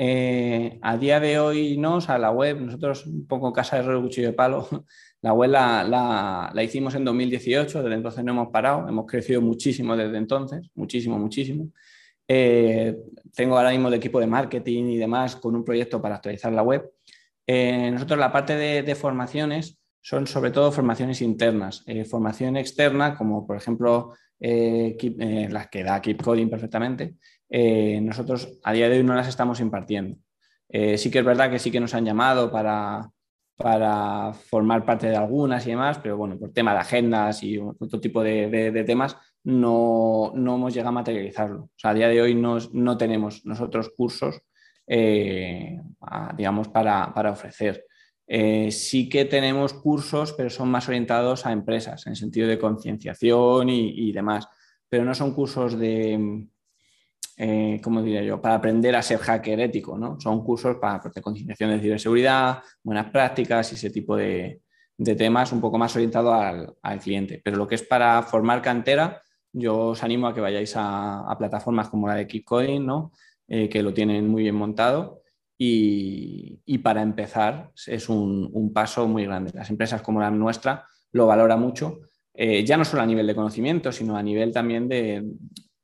Eh, 0.00 0.78
a 0.80 0.96
día 0.96 1.18
de 1.18 1.40
hoy 1.40 1.76
no, 1.76 1.96
o 1.96 2.00
sea, 2.00 2.18
la 2.18 2.30
web, 2.30 2.60
nosotros 2.60 3.04
un 3.04 3.26
poco 3.26 3.52
casa 3.52 3.76
de 3.76 3.82
rollo 3.82 4.02
cuchillo 4.02 4.28
de 4.28 4.32
palo, 4.32 4.68
la 5.22 5.32
web 5.32 5.50
la, 5.50 6.52
hicimos 6.62 6.94
en 6.94 7.04
2018, 7.04 7.82
desde 7.82 7.96
entonces 7.96 8.24
no 8.24 8.30
hemos 8.30 8.48
parado, 8.50 8.88
hemos 8.88 9.06
crecido 9.06 9.40
muchísimo 9.40 9.96
desde 9.96 10.16
entonces, 10.16 10.70
muchísimo, 10.76 11.18
muchísimo. 11.18 11.72
Eh, 12.28 12.96
tengo 13.34 13.56
ahora 13.56 13.70
mismo 13.70 13.88
el 13.88 13.94
equipo 13.94 14.20
de 14.20 14.28
marketing 14.28 14.84
y 14.84 14.98
demás 14.98 15.34
con 15.34 15.56
un 15.56 15.64
proyecto 15.64 16.00
para 16.00 16.14
actualizar 16.14 16.52
la 16.52 16.62
web. 16.62 16.92
Eh, 17.44 17.90
nosotros 17.90 18.20
la 18.20 18.30
parte 18.30 18.54
de, 18.54 18.94
formaciones 18.94 19.80
son 20.00 20.28
sobre 20.28 20.52
todo 20.52 20.70
formaciones 20.70 21.22
internas, 21.22 21.84
formación 22.08 22.56
externa, 22.56 23.16
como 23.16 23.44
por 23.48 23.56
ejemplo 23.56 24.14
eh, 24.40 24.96
eh, 25.00 25.48
las 25.50 25.68
que 25.68 25.82
da 25.82 26.00
Keep 26.00 26.22
Coding 26.22 26.48
perfectamente, 26.48 27.16
eh, 27.48 28.00
nosotros 28.00 28.58
a 28.62 28.72
día 28.72 28.88
de 28.88 28.98
hoy 28.98 29.04
no 29.04 29.14
las 29.14 29.28
estamos 29.28 29.60
impartiendo. 29.60 30.16
sí 30.68 31.10
que 31.10 31.18
es 31.20 31.24
verdad 31.24 31.50
que 31.50 31.58
sí 31.58 31.70
que 31.70 31.80
nos 31.80 31.94
han 31.94 32.04
llamado 32.04 32.50
para, 32.50 33.10
para 33.56 34.32
formar 34.34 34.84
parte 34.84 35.08
de 35.08 35.16
algunas 35.16 35.66
y 35.66 35.70
demás, 35.70 35.98
pero 35.98 36.16
bueno, 36.16 36.38
por 36.38 36.52
tema 36.52 36.72
de 36.72 36.80
agendas 36.80 37.42
y 37.42 37.58
otro 37.58 38.00
tipo 38.00 38.22
de, 38.22 38.84
temas, 38.86 39.16
no, 39.44 40.32
no, 40.34 40.56
hemos 40.56 40.74
llegado 40.74 40.90
a 40.90 40.92
materializarlo. 40.92 41.64
O 41.64 41.70
sea, 41.76 41.90
a 41.90 41.94
día 41.94 42.08
de 42.08 42.20
hoy 42.20 42.34
no, 42.34 42.58
no 42.72 42.96
tenemos 42.98 43.44
nosotros 43.46 43.90
cursos, 43.96 44.42
digamos, 44.86 46.68
para, 46.68 47.12
para 47.14 47.30
ofrecer. 47.32 47.84
Eh, 48.30 48.70
sí 48.70 49.08
que 49.08 49.24
tenemos 49.24 49.72
cursos, 49.72 50.34
pero 50.34 50.50
son 50.50 50.68
más 50.70 50.86
orientados 50.86 51.46
a 51.46 51.52
empresas, 51.52 52.06
en 52.06 52.14
sentido 52.14 52.46
de 52.46 52.58
concienciación 52.58 53.70
y, 53.70 54.12
demás, 54.12 54.46
pero 54.86 55.02
no 55.04 55.14
son 55.14 55.32
cursos 55.32 55.78
de, 55.78 56.46
eh, 57.38 57.80
¿cómo 57.82 58.02
diría 58.02 58.22
yo?, 58.22 58.38
para 58.40 58.56
aprender 58.56 58.94
a 58.96 59.02
ser 59.02 59.18
hacker 59.18 59.60
ético, 59.60 59.96
¿no? 59.96 60.20
Son 60.20 60.44
cursos 60.44 60.76
para 60.76 61.00
de 61.14 61.22
concienciación 61.22 61.70
de 61.70 61.80
ciberseguridad, 61.80 62.62
buenas 62.82 63.10
prácticas 63.10 63.72
y 63.72 63.76
ese 63.76 63.88
tipo 63.88 64.14
de, 64.14 64.60
temas 65.16 65.52
un 65.52 65.60
poco 65.62 65.78
más 65.78 65.94
orientado 65.96 66.34
al, 66.34 67.00
cliente. 67.00 67.40
Pero 67.42 67.56
lo 67.56 67.66
que 67.66 67.76
es 67.76 67.82
para 67.82 68.22
formar 68.22 68.60
cantera, 68.60 69.22
yo 69.52 69.78
os 69.88 70.02
animo 70.02 70.26
a 70.26 70.34
que 70.34 70.42
vayáis 70.42 70.74
a, 70.76 71.34
plataformas 71.38 71.88
como 71.88 72.08
la 72.08 72.14
de 72.14 72.26
KeepCoding, 72.26 72.84
¿no? 72.84 73.12
Eh, 73.46 73.70
que 73.70 73.82
lo 73.82 73.94
tienen 73.94 74.28
muy 74.28 74.42
bien 74.42 74.54
montado 74.54 75.17
y, 75.60 76.78
para 76.78 77.02
empezar 77.02 77.72
es 77.86 78.08
un, 78.08 78.70
paso 78.72 79.08
muy 79.08 79.24
grande. 79.24 79.50
Las 79.52 79.68
empresas 79.70 80.00
como 80.02 80.20
la 80.20 80.30
nuestra 80.30 80.86
lo 81.12 81.26
valora 81.26 81.56
mucho, 81.56 82.00
eh, 82.32 82.64
ya 82.64 82.76
no 82.76 82.84
solo 82.84 83.02
a 83.02 83.06
nivel 83.06 83.26
de 83.26 83.34
conocimiento, 83.34 83.90
sino 83.90 84.16
a 84.16 84.22
nivel 84.22 84.52
también 84.52 84.88
de, 84.88 85.24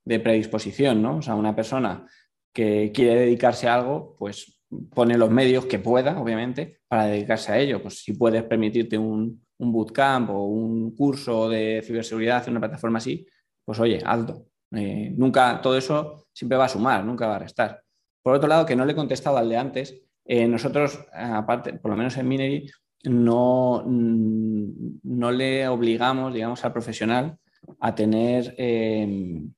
predisposición. 0.04 1.02
¿no? 1.02 1.16
O 1.16 1.22
sea, 1.22 1.34
una 1.34 1.56
persona 1.56 2.06
que 2.52 2.92
quiere 2.94 3.16
dedicarse 3.16 3.66
a 3.66 3.74
algo, 3.74 4.16
pues 4.16 4.60
pone 4.94 5.18
los 5.18 5.30
medios 5.30 5.66
que 5.66 5.80
pueda, 5.80 6.20
obviamente, 6.20 6.78
para 6.86 7.06
dedicarse 7.06 7.52
a 7.52 7.58
ello. 7.58 7.82
Pues 7.82 8.04
si 8.04 8.12
puedes 8.12 8.44
permitirte 8.44 8.96
un, 8.96 9.42
bootcamp 9.58 10.30
o 10.30 10.44
un 10.44 10.94
curso 10.94 11.48
de 11.48 11.82
ciberseguridad 11.82 12.46
en 12.46 12.52
una 12.52 12.60
plataforma 12.60 12.98
así, 12.98 13.26
pues 13.64 13.80
oye, 13.80 14.00
hazlo. 14.04 14.46
Eh, 14.72 15.12
nunca, 15.16 15.60
todo 15.62 15.76
eso 15.76 16.26
siempre 16.32 16.58
va 16.58 16.66
a 16.66 16.68
sumar, 16.68 17.04
nunca 17.04 17.26
va 17.26 17.36
a 17.36 17.38
restar. 17.38 17.83
Por 18.24 18.34
otro 18.34 18.48
lado, 18.48 18.64
que 18.64 18.74
no 18.74 18.86
le 18.86 18.92
he 18.92 18.96
contestado 18.96 19.36
al 19.36 19.50
de 19.50 19.58
antes, 19.58 20.00
eh, 20.24 20.48
nosotros, 20.48 20.98
aparte, 21.12 21.74
por 21.74 21.90
lo 21.90 21.96
menos 21.98 22.16
en 22.16 22.26
Minery, 22.26 22.70
no, 23.04 23.84
mm, 23.84 25.00
no 25.02 25.30
le 25.30 25.68
obligamos, 25.68 26.32
digamos, 26.32 26.64
al 26.64 26.72
profesional 26.72 27.36
a 27.80 27.94
tener 27.94 28.54
em, 28.56 29.52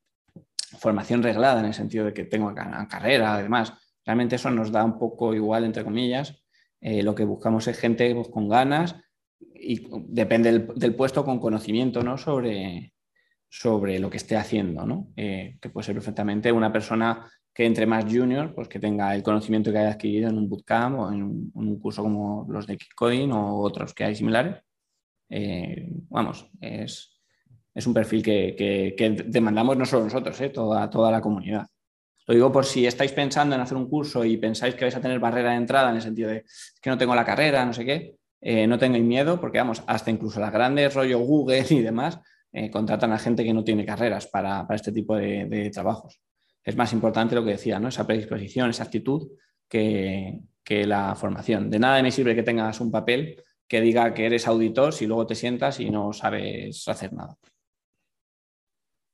formación 0.78 1.22
reglada 1.22 1.60
en 1.60 1.66
el 1.66 1.74
sentido 1.74 2.06
de 2.06 2.12
que 2.12 2.24
tengo 2.24 2.48
una 2.48 2.88
carrera, 2.88 3.34
además. 3.34 3.72
Realmente 4.04 4.34
eso 4.34 4.50
nos 4.50 4.72
da 4.72 4.84
un 4.84 4.98
poco 4.98 5.32
igual, 5.32 5.64
entre 5.64 5.84
comillas. 5.84 6.42
Eh, 6.80 7.04
lo 7.04 7.14
que 7.14 7.24
buscamos 7.24 7.68
es 7.68 7.78
gente 7.78 8.12
pues, 8.16 8.28
con 8.28 8.48
ganas 8.48 8.96
y 9.38 9.86
depende 10.08 10.66
del, 10.74 10.94
puesto 10.96 11.24
con 11.24 11.38
conocimiento 11.38 12.02
¿no? 12.02 12.18
sobre, 12.18 12.94
sobre 13.48 14.00
lo 14.00 14.10
que 14.10 14.16
esté 14.16 14.36
haciendo, 14.36 14.84
¿no? 14.84 15.12
Eh, 15.14 15.56
que 15.60 15.70
puede 15.70 15.84
ser 15.84 15.94
perfectamente 15.94 16.50
una 16.50 16.72
persona 16.72 17.30
que 17.56 17.64
entre 17.64 17.86
más 17.86 18.04
junior, 18.04 18.54
pues 18.54 18.68
que 18.68 18.78
tenga 18.78 19.14
el 19.14 19.22
conocimiento 19.22 19.72
que 19.72 19.78
haya 19.78 19.92
adquirido 19.92 20.28
en 20.28 20.36
un 20.36 20.46
bootcamp 20.46 20.98
o 20.98 21.10
en 21.10 21.50
un, 21.54 21.80
curso 21.80 22.02
como 22.02 22.46
los 22.50 22.66
de 22.66 22.76
Kickcoding 22.76 23.32
o 23.32 23.60
otros 23.60 23.94
que 23.94 24.04
hay 24.04 24.14
similares. 24.14 24.56
Eh, 25.30 25.88
vamos, 26.10 26.50
es, 26.60 27.18
un 27.86 27.94
perfil 27.94 28.22
que, 28.22 29.24
demandamos 29.26 29.74
no 29.78 29.86
solo 29.86 30.04
nosotros, 30.04 30.38
eh, 30.42 30.50
toda, 30.50 30.90
toda 30.90 31.10
la 31.10 31.22
comunidad. 31.22 31.66
Lo 32.26 32.34
digo 32.34 32.52
por 32.52 32.66
si 32.66 32.86
estáis 32.86 33.12
pensando 33.12 33.54
en 33.54 33.62
hacer 33.62 33.78
un 33.78 33.88
curso 33.88 34.22
y 34.22 34.36
pensáis 34.36 34.74
que 34.74 34.84
vais 34.84 34.96
a 34.96 35.00
tener 35.00 35.18
barrera 35.18 35.52
de 35.52 35.56
entrada 35.56 35.88
en 35.88 35.96
el 35.96 36.02
sentido 36.02 36.28
de 36.28 36.44
que 36.82 36.90
no 36.90 36.98
tengo 36.98 37.14
la 37.14 37.24
carrera, 37.24 37.64
no 37.64 37.72
sé 37.72 37.86
qué, 37.86 38.16
eh, 38.42 38.66
no 38.66 38.78
tengáis 38.78 39.04
miedo 39.04 39.40
porque 39.40 39.56
vamos, 39.56 39.82
hasta 39.86 40.10
incluso 40.10 40.40
las 40.40 40.52
grandes 40.52 40.92
rollo 40.92 41.20
Google 41.20 41.64
y 41.70 41.80
demás 41.80 42.20
contratan 42.70 43.12
a 43.12 43.18
gente 43.18 43.44
que 43.44 43.52
no 43.52 43.64
tiene 43.64 43.84
carreras 43.84 44.26
para, 44.26 44.66
este 44.70 44.90
tipo 44.90 45.14
de 45.16 45.70
trabajos 45.74 46.20
es 46.66 46.76
más 46.76 46.92
importante 46.92 47.36
lo 47.36 47.44
que 47.44 47.52
decía, 47.52 47.78
¿no? 47.78 47.88
esa 47.88 48.06
predisposición, 48.06 48.68
esa 48.68 48.82
actitud 48.82 49.30
que, 49.68 50.40
la 50.68 51.14
formación. 51.14 51.70
De 51.70 51.78
nada 51.78 52.02
me 52.02 52.10
sirve 52.10 52.34
que 52.34 52.42
tengas 52.42 52.80
un 52.80 52.90
papel 52.90 53.40
que 53.68 53.80
diga 53.80 54.12
que 54.12 54.26
eres 54.26 54.48
auditor 54.48 54.92
si 54.92 55.06
luego 55.06 55.24
te 55.24 55.36
sientas 55.36 55.78
y 55.78 55.90
no 55.90 56.12
sabes 56.12 56.86
hacer 56.88 57.12
nada. 57.12 57.38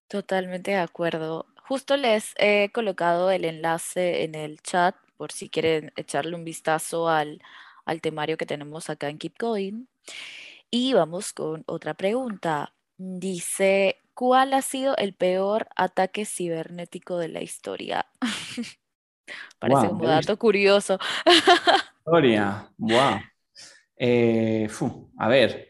Totalmente 0.09 0.71
de 0.71 0.79
acuerdo. 0.79 1.47
justo 1.69 1.99
les 1.99 2.35
he 2.39 2.71
colocado 2.73 3.31
el 3.31 3.45
enlace 3.45 4.25
en 4.25 4.35
el 4.35 4.61
chat 4.63 4.97
por 5.19 5.31
si 5.31 5.51
quieren 5.51 5.93
echarle 5.97 6.35
un 6.35 6.45
vistazo 6.45 7.11
al, 7.11 7.43
al 7.85 8.01
temario 8.01 8.39
que 8.39 8.47
tenemos 8.47 8.89
acá 8.89 9.11
en 9.11 9.19
Keep 9.19 9.39
Going. 9.39 9.85
Y 10.71 10.95
vamos 10.95 11.35
con 11.35 11.65
otra 11.67 11.93
pregunta. 11.93 12.73
Dice, 12.97 14.02
¿cuál 14.15 14.55
ha 14.55 14.63
sido 14.63 14.97
el 14.97 15.15
peor 15.15 15.69
ataque 15.77 16.25
cibernético 16.25 17.19
de 17.19 17.29
la 17.29 17.43
historia? 17.43 18.07
Parece 19.59 19.89
un 19.89 19.99
dato 20.01 20.39
curioso. 20.39 20.99
Historia, 22.05 22.69
wow. 22.79 23.21
Eh, 23.97 24.69
a 25.19 25.29
ver, 25.29 25.69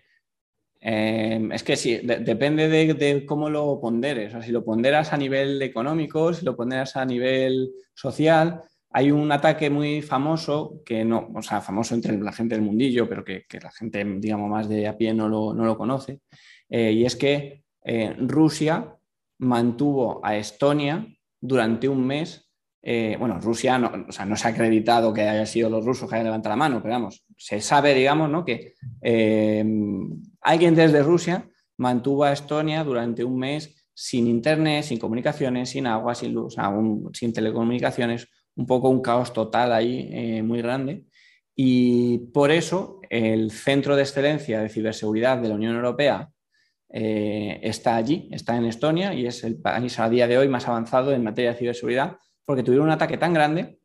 em, 0.80 1.53
es 1.53 1.62
que 1.62 1.76
sí, 1.76 2.01
depende 2.03 2.68
de, 2.68 3.26
cómo 3.26 3.51
lo 3.51 3.78
ponderes. 3.80 4.28
O 4.28 4.30
sea, 4.30 4.43
si 4.43 4.51
lo 4.51 4.64
ponderas 4.64 5.12
a 5.12 5.18
nivel 5.18 5.61
económico, 5.61 6.32
si 6.32 6.45
lo 6.45 6.57
ponderas 6.57 6.97
a 6.97 7.05
nivel 7.05 7.70
social, 7.95 8.62
hay 8.90 9.11
un 9.11 9.30
ataque 9.30 9.70
muy 9.70 10.03
famoso 10.03 10.82
que 10.84 11.05
no, 11.05 11.30
o 11.34 11.43
sea, 11.43 11.61
famoso 11.61 11.95
entre 11.95 12.18
la 12.18 12.32
gente 12.32 12.55
del 12.55 12.64
mundillo, 12.64 13.09
pero 13.09 13.24
que, 13.24 13.45
la 13.62 13.70
gente, 13.70 14.05
digamos, 14.18 14.51
más 14.51 14.68
de 14.68 14.86
a 14.86 14.97
pie 14.97 15.12
no 15.14 15.28
lo, 15.28 15.76
conoce. 15.76 16.20
Eh, 16.68 16.93
y 16.93 17.05
es 17.05 17.16
que 17.16 17.61
eh, 17.85 18.14
Rusia 18.18 18.97
mantuvo 19.39 20.24
a 20.24 20.37
Estonia 20.37 21.07
durante 21.41 21.89
un 21.89 22.07
mes 22.07 22.49
eh, 22.85 23.16
bueno, 23.16 23.39
Rusia 23.39 23.78
no, 23.78 23.93
o 24.09 24.12
sea, 24.12 24.24
no 24.24 24.35
se 24.35 24.49
ha 24.49 24.51
acreditado 24.51 25.14
que 25.14 25.22
haya 25.22 25.47
sido 25.47 25.70
los 25.70 25.85
rusos 25.85 26.09
que 26.09 26.16
hayan 26.16 26.26
levantado 26.26 26.53
la 26.53 26.57
mano, 26.57 26.83
pero 26.83 26.95
vamos, 26.95 27.24
se 27.37 27.61
sabe, 27.61 27.95
digamos, 27.95 28.28
¿no? 28.28 28.45
que 28.45 28.74
eh, 29.01 29.64
alguien 30.41 30.74
desde 30.74 31.03
Rusia 31.05 31.49
mantuvo 31.76 32.24
a 32.24 32.33
Estonia 32.33 32.83
durante 32.83 33.22
un 33.22 33.39
mes 33.39 33.87
sin 33.95 34.26
internet, 34.26 34.83
sin 34.83 34.99
comunicaciones, 34.99 35.70
sin 35.70 35.87
agua, 35.87 36.16
sin 36.16 36.35
luz, 36.35 36.57
sin 37.12 37.33
telecomunicaciones, 37.33 38.26
un 38.57 38.66
poco 38.66 38.89
un 38.89 39.01
caos 39.01 39.33
total 39.33 39.72
ahí 39.72 40.43
muy 40.43 40.61
grande. 40.61 41.05
Y 41.55 42.18
por 42.33 42.51
eso 42.51 43.01
el 43.11 43.51
Centro 43.51 43.95
de 43.95 44.03
Excelencia 44.03 44.61
de 44.61 44.68
Ciberseguridad 44.68 45.39
de 45.39 45.49
la 45.49 45.55
Unión 45.55 45.76
Europea 45.76 46.32
está 46.93 47.97
allí, 47.97 48.28
está 48.32 48.57
en 48.57 48.66
Estonia 48.66 49.14
y 49.14 49.26
es 49.26 49.45
el 49.45 49.57
país 49.57 49.99
a 49.99 50.11
día 50.11 50.26
de 50.26 50.36
hoy 50.36 50.49
más 50.49 50.68
avanzado 50.68 51.12
en 51.12 51.24
materia 51.24 51.53
de 51.53 51.59
ciberseguridad 51.59 52.18
porque 52.45 52.62
tuvieron 52.62 52.86
un 52.86 52.93
ataque 52.93 53.16
tan 53.16 53.32
grande 53.32 53.78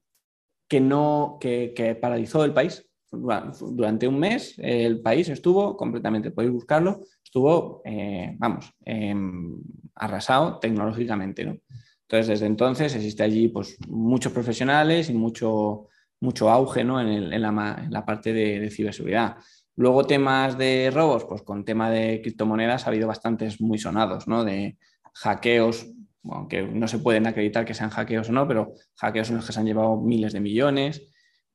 que, 0.67 0.81
no, 0.81 1.37
que, 1.39 1.97
paralizó 2.01 2.43
el 2.43 2.53
país. 2.53 2.83
Durante 3.09 4.07
un 4.07 4.19
mes 4.19 4.55
el 4.57 5.01
país 5.01 5.29
estuvo 5.29 5.77
completamente, 5.77 6.31
podéis 6.31 6.53
buscarlo, 6.53 7.01
estuvo, 7.23 7.81
eh, 7.85 8.35
vamos, 8.37 8.73
em, 8.83 9.61
arrasado 9.95 10.59
tecnológicamente. 10.59 11.45
¿no? 11.45 11.57
Entonces, 12.01 12.27
desde 12.27 12.45
entonces 12.47 12.93
existe 12.95 13.23
allí 13.23 13.47
pues, 13.47 13.77
muchos 13.87 14.33
profesionales 14.33 15.09
y 15.09 15.13
mucho, 15.13 15.87
mucho 16.19 16.49
auge 16.49 16.83
¿no? 16.83 16.99
en, 16.99 17.41
la, 17.41 18.05
parte 18.05 18.33
de, 18.33 18.69
ciberseguridad. 18.69 19.37
Luego 19.75 20.05
temas 20.05 20.57
de 20.57 20.91
robos, 20.93 21.25
pues 21.25 21.43
con 21.43 21.63
tema 21.63 21.91
de 21.91 22.21
criptomonedas 22.21 22.85
ha 22.85 22.89
habido 22.89 23.07
bastantes 23.07 23.61
muy 23.61 23.77
sonados, 23.77 24.27
¿no? 24.27 24.43
de 24.43 24.77
hackeos 25.13 25.87
aunque 26.31 26.63
no 26.63 26.87
se 26.87 26.99
pueden 26.99 27.27
acreditar 27.27 27.65
que 27.65 27.73
sean 27.73 27.89
hackeos 27.89 28.29
o 28.29 28.31
no, 28.31 28.47
pero 28.47 28.73
hackeos 28.95 29.29
en 29.29 29.37
los 29.37 29.45
que 29.45 29.53
se 29.53 29.59
han 29.59 29.65
llevado 29.65 29.97
miles 29.97 30.33
de 30.33 30.39
millones. 30.39 31.09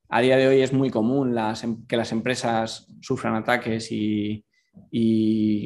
A 0.08 0.20
día 0.20 0.36
de 0.36 0.46
hoy 0.46 0.60
es 0.60 0.72
muy 0.72 0.90
común 0.90 1.36
em, 1.38 1.86
que 1.86 1.96
las 1.96 2.12
empresas 2.12 2.86
sufran 3.00 3.34
ataques 3.34 3.90
y, 3.90 4.44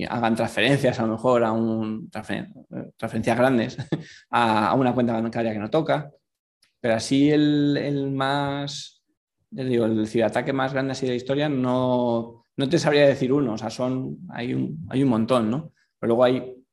hagan 0.08 0.34
transferencias, 0.34 0.98
a 0.98 1.06
lo 1.06 1.12
mejor 1.12 1.44
a 1.44 1.52
un, 1.52 2.10
transferencias 2.10 3.36
grandes, 3.38 3.76
a, 4.30 4.74
una 4.74 4.94
cuenta 4.94 5.12
bancaria 5.12 5.52
que 5.52 5.58
no 5.58 5.70
toca. 5.70 6.10
Pero 6.86 6.98
así 6.98 7.32
el, 7.32 8.12
más, 8.12 9.02
digo, 9.50 9.86
el 9.86 10.06
ciberataque 10.06 10.52
más 10.52 10.72
grande 10.72 10.92
así 10.92 11.04
de 11.04 11.10
la 11.10 11.16
historia 11.16 11.48
no, 11.48 12.44
no 12.56 12.68
te 12.68 12.78
sabría 12.78 13.08
decir 13.08 13.32
uno, 13.32 13.54
o 13.54 13.58
sea, 13.58 13.70
son, 13.70 14.18
hay 14.30 14.54
un, 14.54 14.86
hay 14.88 15.02
un 15.02 15.08
montón, 15.08 15.50
¿no? 15.50 15.72
Pero 15.98 16.10
luego 16.10 16.22
hay 16.22 16.64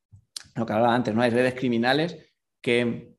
lo 0.53 0.67
que 0.67 0.73
hablaba 0.73 0.93
antes, 0.93 1.15
¿no? 1.15 1.23
Hay 1.23 1.31
redes 1.31 1.55
criminales 1.55 2.31
que 2.61 3.15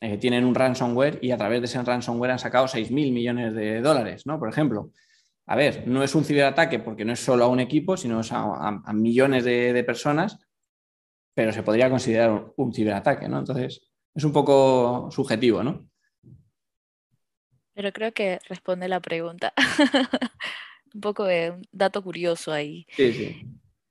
eh, 0.00 0.18
tienen 0.18 0.44
un 0.44 0.54
ransomware 0.54 1.18
y 1.22 1.32
a 1.32 1.36
través 1.36 1.60
de 1.60 1.64
ese 1.64 1.82
ransomware 1.82 2.30
han 2.30 2.38
sacado 2.38 2.66
6.000 2.66 3.12
millones 3.12 3.52
de 3.52 3.80
dólares, 3.80 4.24
¿no? 4.24 4.38
Por 4.38 4.48
ejemplo. 4.48 4.92
A 5.46 5.56
ver, 5.56 5.88
no 5.88 6.04
es 6.04 6.14
un 6.14 6.24
ciberataque 6.24 6.78
porque 6.78 7.04
no 7.04 7.14
es 7.14 7.18
solo 7.18 7.46
a 7.46 7.48
un 7.48 7.58
equipo, 7.58 7.96
sino 7.96 8.20
a, 8.30 8.92
millones 8.92 9.42
de, 9.42 9.82
personas, 9.82 10.38
pero 11.34 11.52
se 11.52 11.64
podría 11.64 11.90
considerar 11.90 12.52
un, 12.56 12.72
ciberataque, 12.72 13.28
¿no? 13.28 13.40
Entonces, 13.40 13.90
es 14.14 14.22
un 14.22 14.32
poco 14.32 15.08
subjetivo, 15.10 15.64
¿no? 15.64 15.88
Pero 17.78 17.92
creo 17.92 18.12
que 18.12 18.40
responde 18.48 18.88
la 18.88 18.98
pregunta. 18.98 19.52
un 20.94 21.00
poco 21.00 21.22
de 21.26 21.52
un 21.52 21.62
dato 21.70 22.02
curioso 22.02 22.50
ahí. 22.50 22.88
Sí, 22.96 23.12
sí. 23.12 23.46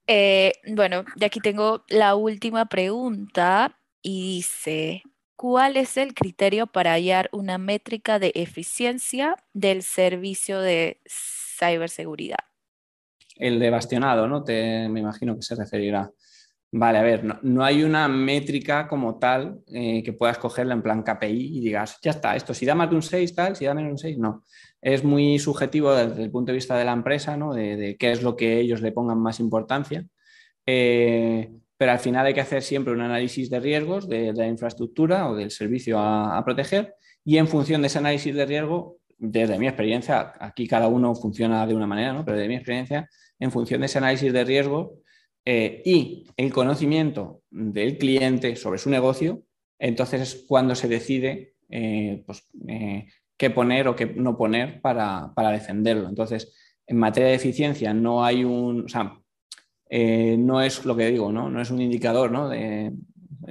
Eh, 0.08 0.52
bueno, 0.76 1.06
de 1.16 1.26
aquí 1.26 1.40
tengo 1.40 1.86
la 1.88 2.16
última 2.16 2.66
pregunta 2.66 3.80
y 4.02 4.36
dice, 4.36 5.04
¿cuál 5.38 5.78
es 5.78 5.96
el 5.96 6.14
criterio 6.14 6.68
para 6.68 6.92
hallar 6.92 7.30
una 7.32 7.58
métrica 7.58 8.20
de 8.20 8.34
eficiencia 8.36 9.38
del 9.54 9.84
servicio 9.84 10.60
de 10.60 11.00
ciberseguridad? 11.08 12.44
El 13.38 13.58
de 13.58 13.70
bastionado, 13.70 14.28
¿no? 14.28 14.44
Te, 14.44 14.90
me 14.90 15.00
imagino 15.00 15.34
que 15.34 15.44
se 15.44 15.56
referirá. 15.56 16.12
Vale, 16.72 16.98
a 16.98 17.02
ver, 17.02 17.24
no, 17.44 17.64
hay 17.64 17.84
una 17.84 18.10
métrica 18.10 18.90
como 18.90 19.18
tal 19.18 19.62
eh, 19.68 20.04
que 20.04 20.12
puedas 20.12 20.38
cogerla 20.38 20.74
en 20.74 20.82
plan 20.82 21.02
KPI 21.02 21.58
y 21.58 21.62
digas, 21.62 21.98
ya 22.02 22.12
está, 22.12 22.36
esto 22.36 22.54
si 22.54 22.66
da 22.66 22.76
más 22.76 22.90
de 22.90 22.98
un 22.98 23.02
6, 23.02 23.36
tal, 23.36 23.56
si 23.56 23.66
da 23.66 23.74
menos 23.74 23.88
de 23.90 23.92
un 23.94 23.98
6, 23.98 24.18
no. 24.18 24.44
Es 24.82 25.04
muy 25.04 25.40
subjetivo 25.40 25.94
desde 25.96 26.22
el 26.24 26.30
punto 26.30 26.52
de 26.52 26.56
vista 26.58 26.78
de 26.78 26.84
la 26.84 26.92
empresa, 26.92 27.38
¿no? 27.38 27.54
de, 27.54 27.96
qué 27.98 28.12
es 28.12 28.22
lo 28.22 28.36
que 28.36 28.60
ellos 28.60 28.82
le 28.82 28.92
pongan 28.92 29.18
más 29.20 29.40
importancia. 29.40 30.06
Eh, 30.66 31.50
pero 31.78 31.92
al 31.92 32.00
final 32.00 32.26
hay 32.26 32.34
que 32.34 32.42
hacer 32.42 32.62
siempre 32.64 32.94
un 32.94 33.02
análisis 33.02 33.50
de 33.50 33.60
riesgos 33.60 34.10
de, 34.10 34.34
la 34.34 34.48
infraestructura 34.48 35.30
o 35.30 35.36
del 35.36 35.52
servicio 35.52 36.00
a, 36.00 36.44
proteger 36.44 36.96
y 37.24 37.38
en 37.38 37.48
función 37.48 37.82
de 37.82 37.88
ese 37.88 38.00
análisis 38.00 38.36
de 38.36 38.46
riesgo, 38.46 38.98
desde 39.18 39.58
mi 39.58 39.68
experiencia, 39.68 40.34
aquí 40.40 40.68
cada 40.68 40.88
uno 40.88 41.16
funciona 41.16 41.66
de 41.66 41.76
una 41.76 41.88
manera, 41.88 42.14
¿no? 42.14 42.26
pero 42.26 42.38
de 42.38 42.48
mi 42.48 42.56
experiencia, 42.56 43.10
en 43.40 43.52
función 43.52 43.82
de 43.82 43.86
ese 43.86 44.00
análisis 44.00 44.34
de 44.34 44.44
riesgo, 44.44 45.00
eh, 45.50 45.82
y 45.86 46.28
el 46.36 46.52
conocimiento 46.52 47.44
del 47.50 47.98
cliente 47.98 48.58
sobre 48.58 48.80
su 48.80 48.90
negocio, 48.90 49.44
entonces 49.80 50.20
es 50.20 50.46
cuando 50.46 50.76
se 50.76 50.90
decide 50.90 51.54
eh, 51.70 52.22
pues, 52.26 52.50
eh, 52.68 53.08
qué 53.38 53.50
poner 53.50 53.88
o 53.88 53.96
qué 53.96 54.08
no 54.08 54.38
poner 54.38 54.82
para, 54.82 55.32
defenderlo. 55.54 56.10
Entonces, 56.10 56.54
en 56.86 56.98
materia 56.98 57.30
de 57.30 57.36
eficiencia 57.36 57.94
no 57.94 58.26
hay 58.26 58.44
un, 58.44 58.84
o 58.84 58.90
sea, 58.90 59.22
no 59.90 60.62
es 60.62 60.84
lo 60.84 60.98
que 60.98 61.12
digo, 61.12 61.32
¿no? 61.32 61.50
no 61.50 61.62
es 61.62 61.72
un 61.72 61.82
indicador, 61.82 62.30
¿no? 62.30 62.50
De, 62.50 62.92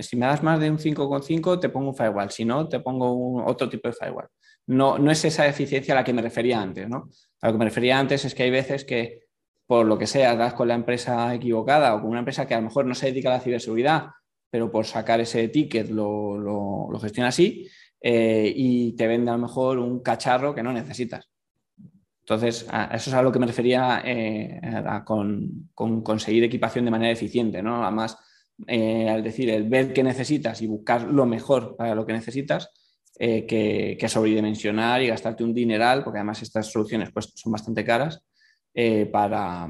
si 0.00 0.16
me 0.16 0.26
das 0.26 0.42
más 0.42 0.60
de 0.60 0.70
un 0.70 0.78
5,5 0.78 1.58
te 1.58 1.70
pongo 1.70 1.88
un 1.88 1.96
firewall, 1.96 2.30
si 2.30 2.44
no 2.44 2.68
te 2.68 2.80
pongo 2.80 3.42
otro 3.46 3.70
tipo 3.70 3.88
de 3.88 3.94
firewall. 3.94 4.28
No, 4.66 4.98
no 4.98 5.10
es 5.10 5.24
esa 5.24 5.46
eficiencia 5.46 5.94
a 5.94 5.96
la 5.96 6.04
que 6.04 6.12
me 6.12 6.20
refería 6.20 6.60
antes, 6.60 6.90
¿no? 6.90 7.08
A 7.40 7.46
lo 7.46 7.54
que 7.54 7.58
me 7.58 7.64
refería 7.64 7.98
antes 7.98 8.26
es 8.26 8.34
que 8.34 8.42
hay 8.42 8.50
veces 8.50 8.84
que 8.84 9.25
por 9.66 9.86
lo 9.86 9.98
que 9.98 10.06
sea, 10.06 10.36
das 10.36 10.54
con 10.54 10.68
la 10.68 10.74
empresa 10.74 11.34
equivocada 11.34 11.94
o 11.94 12.00
con 12.00 12.10
una 12.10 12.20
empresa 12.20 12.46
que 12.46 12.54
a 12.54 12.58
lo 12.58 12.64
mejor 12.64 12.86
no 12.86 12.94
se 12.94 13.06
dedica 13.06 13.30
a 13.30 13.38
la 13.38 13.40
ciberseguridad, 13.40 14.06
pero 14.48 14.70
por 14.70 14.86
sacar 14.86 15.20
ese 15.20 15.48
ticket 15.48 15.90
lo, 15.90 16.88
gestiona 17.00 17.28
así 17.28 17.68
eh, 18.00 18.52
y 18.54 18.94
te 18.94 19.06
vende 19.06 19.30
a 19.30 19.34
lo 19.34 19.40
mejor 19.40 19.78
un 19.78 20.00
cacharro 20.00 20.54
que 20.54 20.62
no 20.62 20.72
necesitas. 20.72 21.28
Entonces, 22.20 22.66
eso 22.92 23.10
es 23.10 23.14
a 23.14 23.22
lo 23.22 23.30
que 23.30 23.38
me 23.38 23.46
refería 23.46 24.02
eh, 24.04 24.60
con, 25.04 25.70
conseguir 25.74 26.42
equipación 26.44 26.84
de 26.84 26.90
manera 26.90 27.12
eficiente, 27.12 27.62
¿no? 27.62 27.84
Además, 27.84 28.18
eh, 28.66 29.08
al 29.08 29.22
decir 29.22 29.48
el 29.50 29.68
ver 29.68 29.92
qué 29.92 30.02
necesitas 30.02 30.60
y 30.60 30.66
buscar 30.66 31.02
lo 31.02 31.24
mejor 31.26 31.76
para 31.76 31.94
lo 31.94 32.04
que 32.04 32.12
necesitas, 32.12 32.70
que, 33.18 33.96
que, 33.98 34.08
sobredimensionar 34.10 35.00
y 35.00 35.06
gastarte 35.06 35.42
un 35.42 35.54
dineral, 35.54 36.04
porque 36.04 36.18
además 36.18 36.42
estas 36.42 36.70
soluciones 36.70 37.10
pues, 37.12 37.32
son 37.34 37.50
bastante 37.50 37.82
caras, 37.82 38.22
eh, 38.78 39.06
para, 39.06 39.66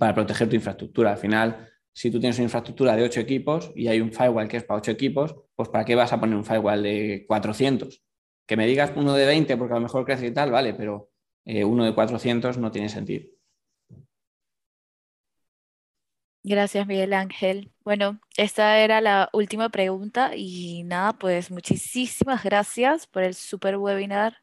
para 0.00 0.14
proteger 0.14 0.48
tu 0.48 0.56
infraestructura. 0.56 1.12
Al 1.12 1.18
final, 1.18 1.68
si 1.92 2.10
tú 2.10 2.18
tienes 2.18 2.36
una 2.38 2.46
infraestructura 2.46 2.96
de 2.96 3.04
8 3.04 3.20
equipos 3.20 3.70
y 3.76 3.86
hay 3.86 4.00
un 4.00 4.12
firewall 4.12 4.48
que 4.48 4.56
es 4.56 4.64
para 4.64 4.78
8 4.78 4.90
equipos, 4.90 5.36
pues 5.54 5.68
¿para 5.68 5.84
qué 5.84 5.94
vas 5.94 6.12
a 6.12 6.18
poner 6.18 6.34
un 6.34 6.44
firewall 6.44 6.82
de 6.82 7.24
400? 7.28 8.02
Que 8.46 8.56
me 8.56 8.66
digas 8.66 8.92
uno 8.96 9.14
de 9.14 9.26
20 9.26 9.56
porque 9.56 9.74
a 9.74 9.76
lo 9.76 9.82
mejor 9.82 10.04
crece 10.04 10.26
y 10.26 10.32
tal, 10.32 10.50
vale, 10.50 10.74
pero 10.74 11.12
eh, 11.44 11.64
uno 11.64 11.84
de 11.84 11.94
400 11.94 12.58
no 12.58 12.72
tiene 12.72 12.88
sentido. 12.88 13.26
Gracias, 16.46 16.86
Miguel 16.86 17.14
Ángel. 17.14 17.72
Bueno, 17.84 18.20
esta 18.36 18.78
era 18.78 19.00
la 19.00 19.30
última 19.32 19.70
pregunta 19.70 20.32
y 20.36 20.82
nada, 20.84 21.14
pues 21.14 21.50
muchísimas 21.50 22.44
gracias 22.44 23.06
por 23.06 23.22
el 23.22 23.34
super 23.34 23.78
webinar 23.78 24.36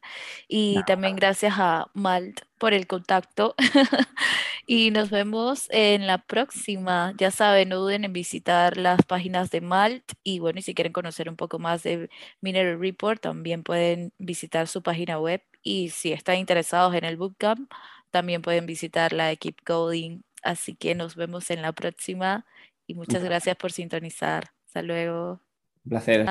y 0.48 0.82
también 0.84 1.14
gracias 1.14 1.54
a 1.58 1.86
Malt 1.94 2.40
por 2.58 2.74
el 2.74 2.88
contacto 2.88 3.54
Y 4.66 4.90
nos 4.90 5.10
vemos 5.10 5.66
en 5.70 6.06
la 6.06 6.18
próxima. 6.18 7.14
Ya 7.18 7.30
saben, 7.30 7.68
no 7.68 7.78
duden 7.78 8.04
en 8.04 8.12
visitar 8.12 8.76
las 8.76 9.02
páginas 9.04 9.50
de 9.50 9.60
Malt. 9.60 10.04
Y 10.22 10.38
bueno, 10.38 10.60
y 10.60 10.62
si 10.62 10.74
quieren 10.74 10.92
conocer 10.92 11.28
un 11.28 11.36
poco 11.36 11.58
más 11.58 11.82
de 11.82 12.08
Mineral 12.40 12.78
Report, 12.80 13.20
también 13.20 13.64
pueden 13.64 14.12
visitar 14.18 14.68
su 14.68 14.82
página 14.82 15.18
web. 15.18 15.42
Y 15.62 15.90
si 15.90 16.12
están 16.12 16.36
interesados 16.38 16.94
en 16.94 17.04
el 17.04 17.16
bootcamp, 17.16 17.70
también 18.10 18.42
pueden 18.42 18.66
visitar 18.66 19.12
la 19.12 19.34
Keep 19.36 19.62
Coding. 19.64 20.22
Así 20.42 20.74
que 20.74 20.94
nos 20.94 21.16
vemos 21.16 21.50
en 21.50 21.62
la 21.62 21.72
próxima. 21.72 22.46
Y 22.86 22.94
muchas 22.94 23.22
gracias 23.22 23.56
por 23.56 23.72
sintonizar. 23.72 24.50
Hasta 24.66 24.82
luego. 24.82 25.40
Un 25.84 25.90
placer. 25.90 26.26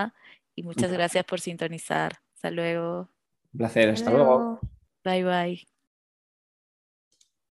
Y 0.55 0.63
muchas 0.63 0.91
gracias 0.91 1.23
por 1.25 1.39
sintonizar. 1.39 2.19
Hasta 2.35 2.51
luego. 2.51 3.09
Un 3.53 3.57
placer. 3.57 3.89
Hasta 3.89 4.11
luego. 4.11 4.59
Bye 5.03 5.23
bye. 5.23 5.70